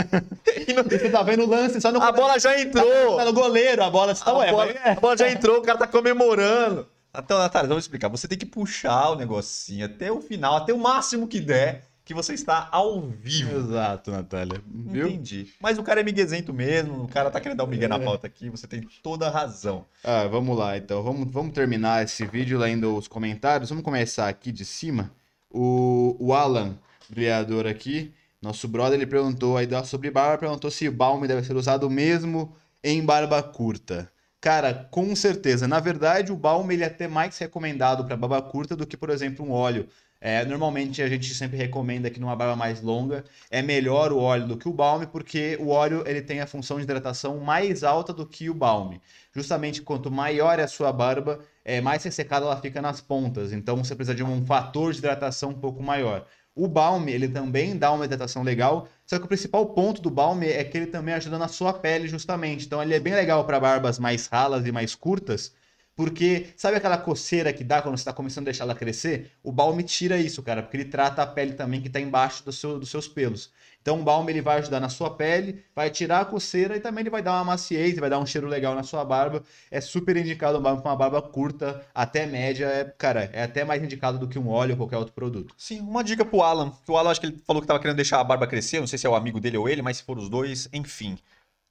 [0.69, 3.17] E não- E você tá vendo o lance só no a bola já entrou.
[3.17, 4.15] Tá no goleiro, a bola.
[4.15, 6.87] Tá, A ué, bola, a bola já entrou, o cara tá comemorando.
[7.19, 8.09] Então, Natália, vamos explicar.
[8.11, 12.15] Você tem que puxar o negocinho até o final, até o máximo que der, que
[12.15, 13.55] você está ao vivo.
[13.55, 14.63] Exato, Natália.
[14.67, 15.09] Viu?
[15.09, 15.53] Entendi.
[15.61, 18.27] Mas o cara é miguezento mesmo, o cara tá querendo dar um migué na pauta
[18.27, 19.85] aqui, você tem toda a razão.
[20.03, 21.03] Ah, vamos lá, então.
[21.03, 23.69] Vamos, vamos terminar esse vídeo lendo os comentários.
[23.69, 25.13] Vamos começar aqui de cima.
[25.51, 26.79] O, o Alan,
[27.11, 31.57] brilhador aqui, nosso brother, ele perguntou aí sobre barba, perguntou se o balme deve ser
[31.57, 34.11] usado mesmo em barba curta.
[34.41, 35.69] Cara, com certeza.
[35.69, 39.11] Na verdade, o balme ele é até mais recomendado para barba curta do que, por
[39.11, 39.87] exemplo, um óleo.
[40.21, 44.49] É, normalmente a gente sempre recomenda que numa barba mais longa é melhor o óleo
[44.49, 48.13] do que o balme, porque o óleo ele tem a função de hidratação mais alta
[48.13, 49.01] do que o balme.
[49.33, 53.53] Justamente quanto maior é a sua barba, é, mais ressecada ela fica nas pontas.
[53.53, 56.27] Então você precisa de um fator de hidratação um pouco maior.
[56.55, 60.49] O balme, ele também dá uma hidratação legal, só que o principal ponto do balme
[60.49, 62.67] é que ele também ajuda na sua pele justamente.
[62.67, 65.55] Então ele é bem legal para barbas mais ralas e mais curtas,
[65.99, 69.33] Porque sabe aquela coceira que dá quando você tá começando a deixar ela crescer?
[69.43, 72.53] O balme tira isso, cara, porque ele trata a pele também que tá embaixo do
[72.53, 73.51] seu, dos seus pelos.
[73.83, 77.03] Então o balme ele vai ajudar na sua pele, vai tirar a coceira e também
[77.03, 79.43] ele vai dar uma maciez, vai dar um cheiro legal na sua barba.
[79.73, 83.65] É super indicado um balme com uma barba curta, até média, é, cara, é até
[83.65, 85.53] mais indicado do que um óleo ou qualquer outro produto.
[85.59, 86.71] Sim, uma dica pro Alan.
[86.71, 88.87] que O Alan acho que ele falou que tava querendo deixar a barba crescer, não
[88.87, 91.19] sei se é o amigo dele ou ele, mas se for os dois, enfim.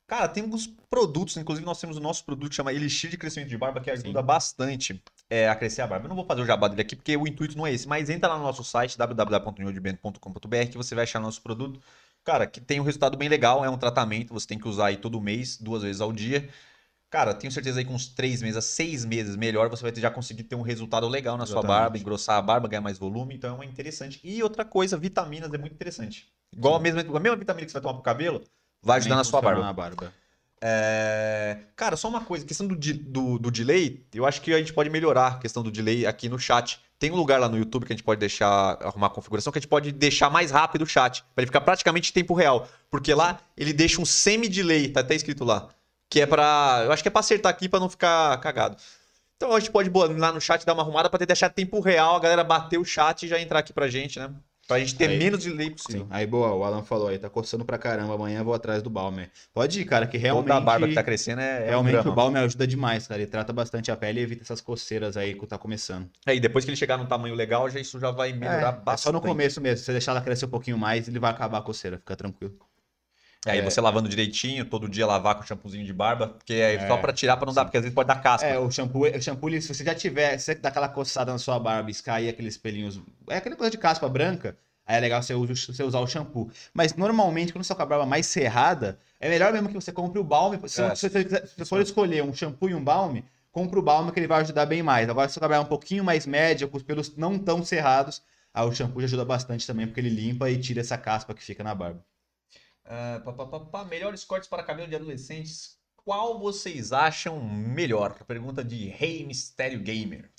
[0.07, 3.49] Cara, tem alguns produtos, inclusive nós temos o nosso produto que chama Elixir de Crescimento
[3.49, 6.05] de Barba, que ajuda bastante é, a crescer a barba.
[6.05, 8.09] Eu não vou fazer o jabá dele aqui, porque o intuito não é esse, mas
[8.09, 11.81] entra lá no nosso site, www.newdband.com.br, que você vai achar nosso produto.
[12.23, 14.97] Cara, que tem um resultado bem legal, é um tratamento, você tem que usar aí
[14.97, 16.49] todo mês, duas vezes ao dia.
[17.09, 20.01] Cara, tenho certeza aí que uns três meses a seis meses melhor, você vai ter-
[20.01, 21.79] já conseguir ter um resultado legal na sua Exatamente.
[21.79, 24.19] barba, engrossar a barba, ganhar mais volume, então é interessante.
[24.23, 26.27] E outra coisa, vitaminas é muito interessante.
[26.53, 28.41] Igual a mesma, a mesma vitamina que você vai tomar pro cabelo,
[28.81, 29.61] vai ajudar na sua barba.
[29.61, 30.13] Na barba.
[30.59, 34.73] É, Cara, só uma coisa, questão do, do, do delay, eu acho que a gente
[34.73, 36.79] pode melhorar a questão do delay aqui no chat.
[36.97, 39.59] Tem um lugar lá no YouTube que a gente pode deixar, arrumar a configuração, que
[39.59, 42.67] a gente pode deixar mais rápido o chat, para ele ficar praticamente em tempo real.
[42.89, 45.69] Porque lá ele deixa um semi-delay, tá até escrito lá.
[46.09, 46.81] Que é pra.
[46.85, 48.77] Eu acho que é pra acertar aqui pra não ficar cagado.
[49.35, 52.15] Então a gente pode lá no chat dar uma arrumada pra ter deixar tempo real,
[52.15, 54.31] a galera bater o chat e já entrar aqui pra gente, né?
[54.67, 56.01] Pra gente ter Aí- menos delay possível.
[56.01, 56.07] Sim.
[56.09, 58.89] Aí, boa, o Alan falou aí, tá coçando pra caramba, amanhã eu vou atrás do
[58.89, 59.31] Balmer.
[59.53, 60.47] Pode ir, cara, que realmente...
[60.47, 61.59] Toda a barba que tá crescendo é.
[61.59, 62.11] é um Realmente drama.
[62.11, 63.21] o Balmer ajuda demais, cara.
[63.21, 66.09] Ele trata bastante a pele e evita essas coceiras aí que tá começando.
[66.25, 68.71] É, e depois que ele chegar num tamanho legal, já, isso já vai melhorar é,
[68.83, 68.93] bastante.
[68.93, 69.77] é só no começo mesmo.
[69.77, 72.53] Se você deixar ela crescer um pouquinho mais, ele vai acabar a coceira, fica tranquilo.
[73.45, 73.61] Aí É.
[73.61, 76.87] você lavando direitinho, todo dia lavar com shampoozinho de barba, porque é, É.
[76.87, 78.47] só pra tirar pra não dar, porque às vezes pode dar casca.
[78.47, 81.37] É, o shampoo, o shampoo, se você já tiver, se você dá aquela coçada na
[81.37, 82.99] sua barba e cair aqueles pelinhos,
[83.29, 86.49] é aquela coisa de caspa branca, aí é legal você, usa- você usar o shampoo.
[86.73, 89.91] Mas normalmente, quando você tá com a barba mais cerrada, é melhor mesmo que você
[89.91, 90.59] compre o balme.
[90.67, 90.95] Se, É.
[90.95, 94.19] se você, se você for escolher um shampoo e um balme, compre o balme que
[94.19, 95.07] ele vai ajudar bem mais.
[95.09, 98.21] Agora, se você trabalhar um pouquinho mais média, com os pelos não tão cerrados,
[98.53, 101.43] aí o shampoo já ajuda bastante também, porque ele limpa e tira essa caspa que
[101.43, 102.03] fica na barba.
[102.87, 105.77] Ah, pá, pá, pá, melhores cortes para cabelo de adolescentes.
[105.95, 108.23] Qual vocês acham melhor?
[108.25, 110.29] Pergunta de Rei Mistério Gamer.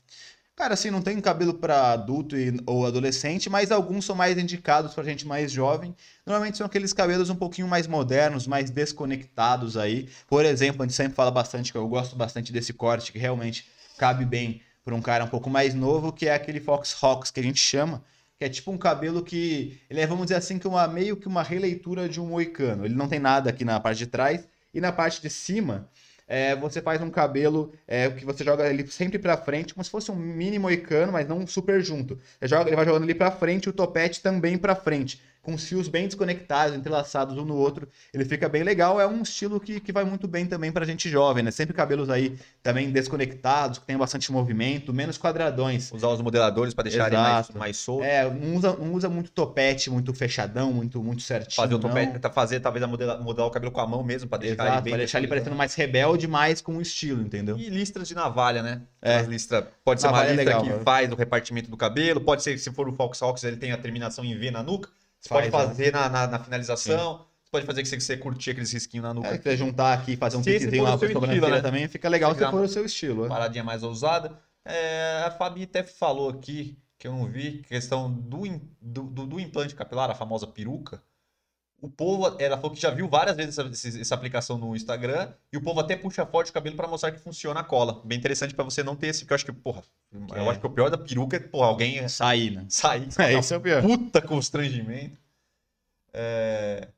[0.57, 4.93] Cara, assim, não tem cabelo para adulto e- ou adolescente, mas alguns são mais indicados
[4.93, 5.95] pra gente mais jovem.
[6.27, 10.09] Normalmente são aqueles cabelos um pouquinho mais modernos, mais desconectados aí.
[10.27, 13.69] Por exemplo, a gente sempre fala bastante, que eu gosto bastante desse corte, que realmente
[13.97, 17.39] cabe bem para um cara um pouco mais novo, que é aquele Fox Rocks que
[17.39, 18.03] a gente chama,
[18.39, 21.27] que é tipo um cabelo que ele é, vamos dizer assim, que uma meio que
[21.27, 22.85] uma releitura de um moicano.
[22.85, 25.89] Ele não tem nada aqui na parte de trás e na parte de cima
[26.29, 29.91] é, você faz um cabelo é, que você joga ele sempre pra frente, como se
[29.91, 32.19] fosse um mini moicano, mas não super junto.
[32.41, 35.65] Ele, joga, ele vai jogando ele pra frente o topete também pra frente, com os
[35.67, 37.89] fios bem desconectados, entrelaçados um no outro.
[38.13, 41.09] Ele fica bem legal, é um estilo que, que vai muito bem também pra gente
[41.09, 41.51] jovem, né?
[41.51, 45.91] Sempre cabelos aí também desconectados, que tem bastante movimento, menos quadradões.
[45.91, 48.05] Usar os modeladores para deixarem mais, mais solto.
[48.05, 51.57] É, não usa, não usa muito topete, muito fechadão, muito, muito certinho.
[51.57, 51.89] fazer o não.
[51.89, 54.65] topete, tá- fazer talvez a modela- modelar o cabelo com a mão mesmo, para deixar
[54.65, 57.57] Exato, ele bem pra deixar ele parecendo mais rebelde, mais com o estilo, entendeu?
[57.57, 58.83] E listras de navalha, né?
[59.01, 59.23] É.
[59.23, 60.83] Listra, pode ser uma é listra legal, que mano.
[60.83, 63.79] faz o repartimento do cabelo, pode ser, se for o Fox Hawks, ele tem a
[63.79, 64.91] terminação em V na nuca.
[65.21, 68.51] Você Faz, pode fazer na, na, na finalização, você pode fazer que você, você curtir
[68.51, 69.29] aqueles risquinhos na nuca.
[69.29, 71.61] É, você juntar aqui e fazer um piquezinho lá pra sobrancelha né?
[71.61, 73.23] também, fica legal se for o seu estilo.
[73.25, 73.29] né?
[73.29, 74.39] paradinha mais ousada.
[74.65, 78.43] É, a Fabi até falou aqui, que eu não vi, questão do,
[78.81, 81.03] do, do- do implante capilar, a famosa peruca.
[81.81, 85.57] O povo, ela falou que já viu várias vezes essa, essa aplicação no Instagram, e
[85.57, 88.01] o povo até puxa forte o cabelo para mostrar que funciona a cola.
[88.05, 89.83] Bem interessante para você não ter esse, porque eu acho que, porra,
[90.13, 90.49] eu É.
[90.51, 92.67] acho que o pior da peruca é, porra, alguém Sair, né?
[92.69, 93.81] sair É, isso é o pior.
[93.83, 95.17] puta constrangimento.
[96.13, 96.89] É...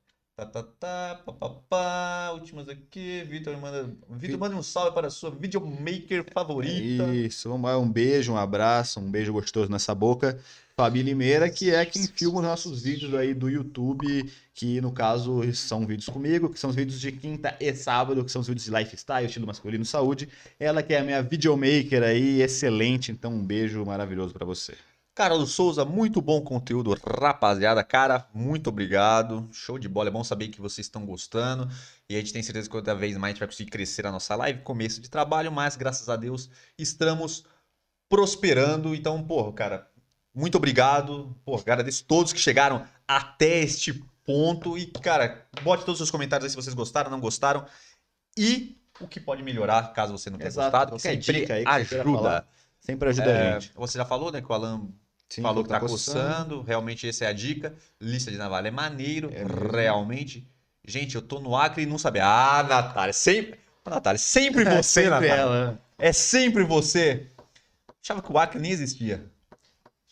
[0.41, 2.31] Tá, tá, tá, pá, pá, pá.
[2.33, 3.23] Últimas aqui.
[3.29, 3.93] Vitor manda.
[4.09, 7.15] Vitor manda um salve para a sua videomaker favorita.
[7.15, 10.41] Isso, um, um beijo, um abraço, um beijo gostoso nessa boca.
[10.75, 15.43] Fabi Limeira, que é quem filma os nossos vídeos aí do YouTube, que no caso
[15.53, 18.65] são vídeos comigo, que são os vídeos de quinta e sábado, que são os vídeos
[18.65, 20.27] de lifestyle, estilo masculino, saúde.
[20.59, 24.73] Ela que é a minha videomaker aí, excelente, então um beijo maravilhoso pra você.
[25.21, 27.85] Carlos Souza, muito bom conteúdo, rapaziada.
[27.85, 29.47] Cara, muito obrigado.
[29.53, 30.09] Show de bola.
[30.09, 31.69] É bom saber que vocês estão gostando.
[32.09, 34.11] E a gente tem certeza que cada vez mais a gente vai conseguir crescer a
[34.11, 34.63] nossa live.
[34.63, 36.49] Começo de trabalho, mas graças a Deus
[36.79, 37.45] estamos
[38.09, 38.95] prosperando.
[38.95, 39.91] Então, porra, cara,
[40.35, 41.37] muito obrigado.
[41.45, 44.79] Pô, agradeço todos que chegaram até este ponto.
[44.79, 47.67] E, cara, bote todos os seus comentários aí se vocês gostaram, não gostaram.
[48.39, 50.71] E o que pode melhorar, caso você não tenha Exato.
[50.71, 52.47] gostado, que Qualquer sempre dica aí que ajuda.
[52.81, 53.75] Sempre ajuda a É, gente.
[53.77, 54.89] você já falou, né, que o Alan
[55.31, 56.19] Sim, falou que tá coçando.
[56.19, 56.63] coçando.
[56.63, 57.73] Realmente, essa é a dica.
[58.01, 59.31] Lista de navalha é maneiro.
[59.33, 59.45] É
[59.77, 60.47] realmente.
[60.87, 62.27] Gente, eu tô no Acre e não sabia.
[62.27, 63.61] Ah, Natália, sempre.
[63.87, 65.35] Natália, sempre É, você, sempre Natália.
[65.35, 65.81] ela.
[65.99, 67.29] É sempre você.
[68.03, 69.25] Achava que o Acre nem existia.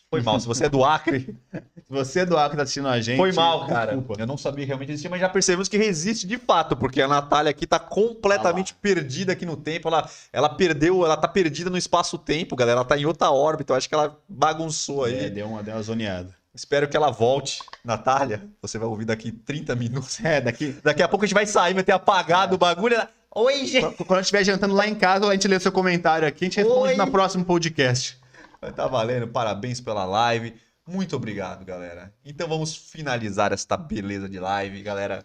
[0.09, 0.39] Foi mal.
[0.39, 1.35] Se você é do Acre,
[1.89, 3.17] Se você é do Acre tá assistindo a gente.
[3.17, 3.95] foi mal, cara.
[3.95, 4.21] Desculpa.
[4.21, 7.07] Eu não sabia que realmente existia, mas já percebemos que existe de fato, porque a
[7.07, 9.87] Natália aqui tá completamente perdida aqui no tempo.
[9.87, 12.81] Ela, ela perdeu, ela tá perdida no espaço-tempo, galera.
[12.81, 13.73] Ela tá em outra órbita.
[13.73, 15.25] Eu acho que ela bagunçou aí.
[15.25, 16.35] É, deu uma, deu uma zoneada.
[16.53, 17.59] Espero que ela volte.
[17.83, 20.23] Natália, você vai ouvir daqui 30 minutos.
[20.23, 20.75] É, daqui.
[20.83, 22.93] Daqui a pouco a gente vai sair, vai ter apagado o bagulho.
[22.93, 23.09] Ela...
[23.33, 23.81] Oi, gente.
[23.81, 26.47] Quando quando eu estiver jantando lá em casa, a gente lê seu comentário aqui, a
[26.47, 26.97] gente responde Oi.
[26.97, 28.18] no próximo podcast.
[28.61, 29.27] Vai tá valendo.
[29.27, 30.53] Parabéns pela live.
[30.87, 32.13] Muito obrigado, galera.
[32.25, 35.23] Então vamos finalizar esta beleza de live, galera.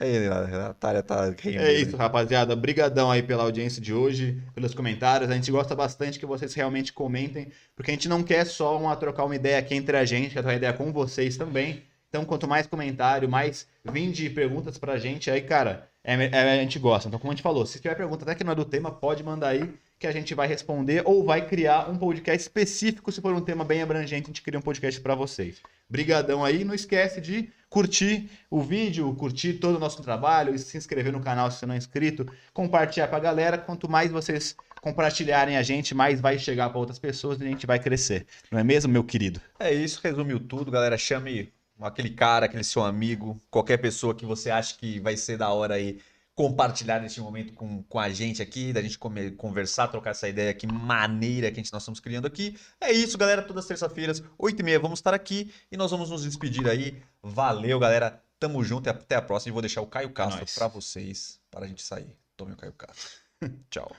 [0.00, 1.60] Aí, a Natália tá rindo.
[1.62, 2.56] É isso, rapaziada.
[2.56, 5.30] Brigadão aí pela audiência de hoje, pelos comentários.
[5.30, 8.96] A gente gosta bastante que vocês realmente comentem, porque a gente não quer só uma
[8.96, 11.82] trocar uma ideia aqui entre a gente, quer trocar ideia com vocês também.
[12.08, 16.78] Então, quanto mais comentário, mais vinde perguntas pra gente, aí, cara, é, é- a gente
[16.78, 17.08] gosta.
[17.08, 19.22] Então, como a gente falou, se tiver pergunta até que não é do tema, pode
[19.22, 19.72] mandar aí
[20.02, 23.64] que a gente vai responder ou vai criar um podcast específico se for um tema
[23.64, 25.62] bem abrangente, a gente cria um podcast pra vocês.
[25.88, 31.12] Brigadão aí, não esquece de curtir o vídeo, curtir todo o nosso trabalho, se inscrever
[31.12, 33.56] no canal se você não é inscrito, compartilhar pra galera.
[33.56, 37.64] Quanto mais vocês compartilharem a gente, mais vai chegar pra outras pessoas e a gente
[37.64, 38.26] vai crescer.
[38.50, 39.40] Não é mesmo, meu querido?
[39.56, 40.98] É isso, resumiu tudo, galera.
[40.98, 45.50] Chame aquele cara, aquele seu amigo, qualquer pessoa que você acha que vai ser da
[45.50, 46.00] hora aí
[46.34, 50.50] compartilhar neste momento com, com a gente aqui, da gente come- conversar, trocar essa ideia
[50.50, 52.56] aqui maneira que a gente, nós estamos criando aqui.
[52.80, 53.42] É isso, galera.
[53.42, 57.02] Todas as terças-feiras, 8h30, vamos estar aqui e nós vamos nos despedir aí.
[57.22, 58.22] Valeu, galera.
[58.40, 59.50] Tamo junto e até a próxima.
[59.50, 60.54] E vou deixar o Caio Castro nóis.
[60.54, 62.16] pra vocês, para a gente sair.
[62.36, 63.10] Tome o Caio Castro.
[63.70, 63.94] Tchau.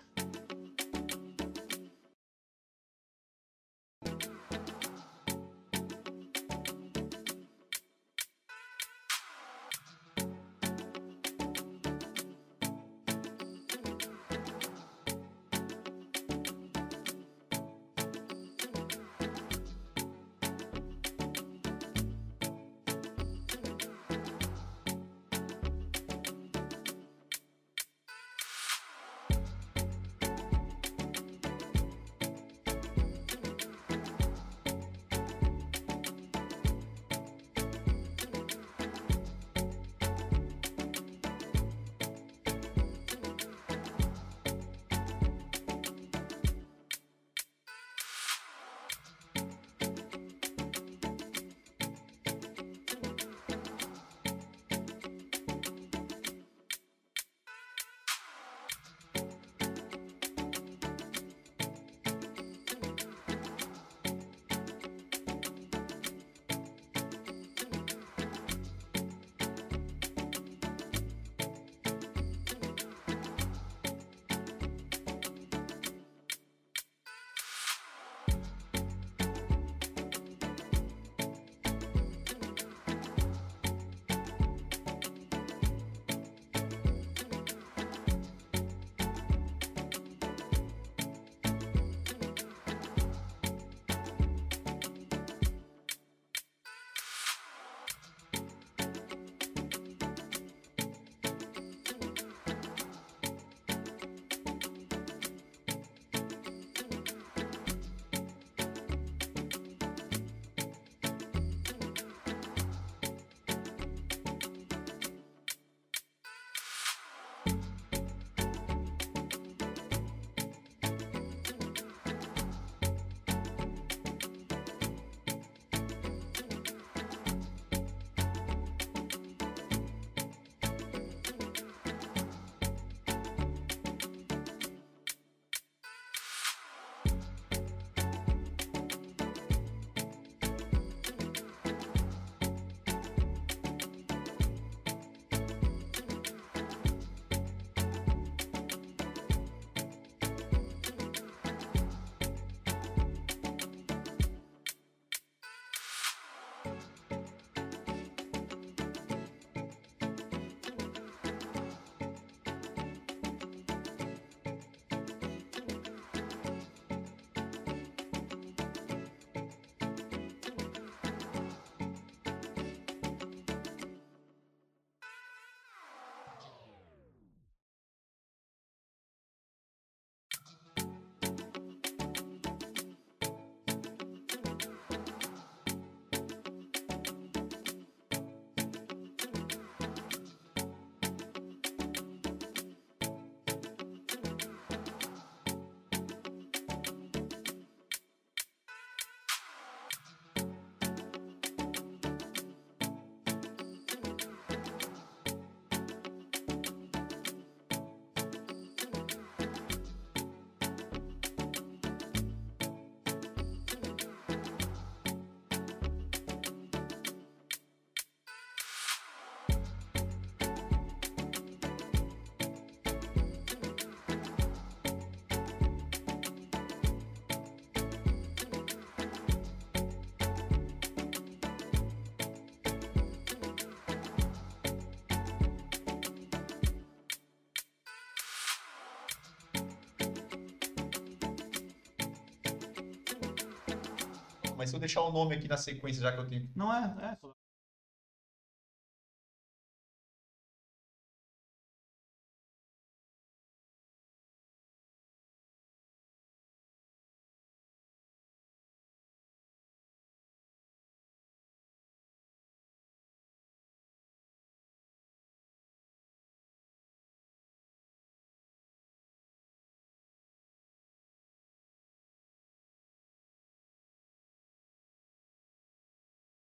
[244.63, 246.49] Mas se eu deixar o nome aqui na sequência, já que eu tenho.
[246.55, 247.32] Não é, é.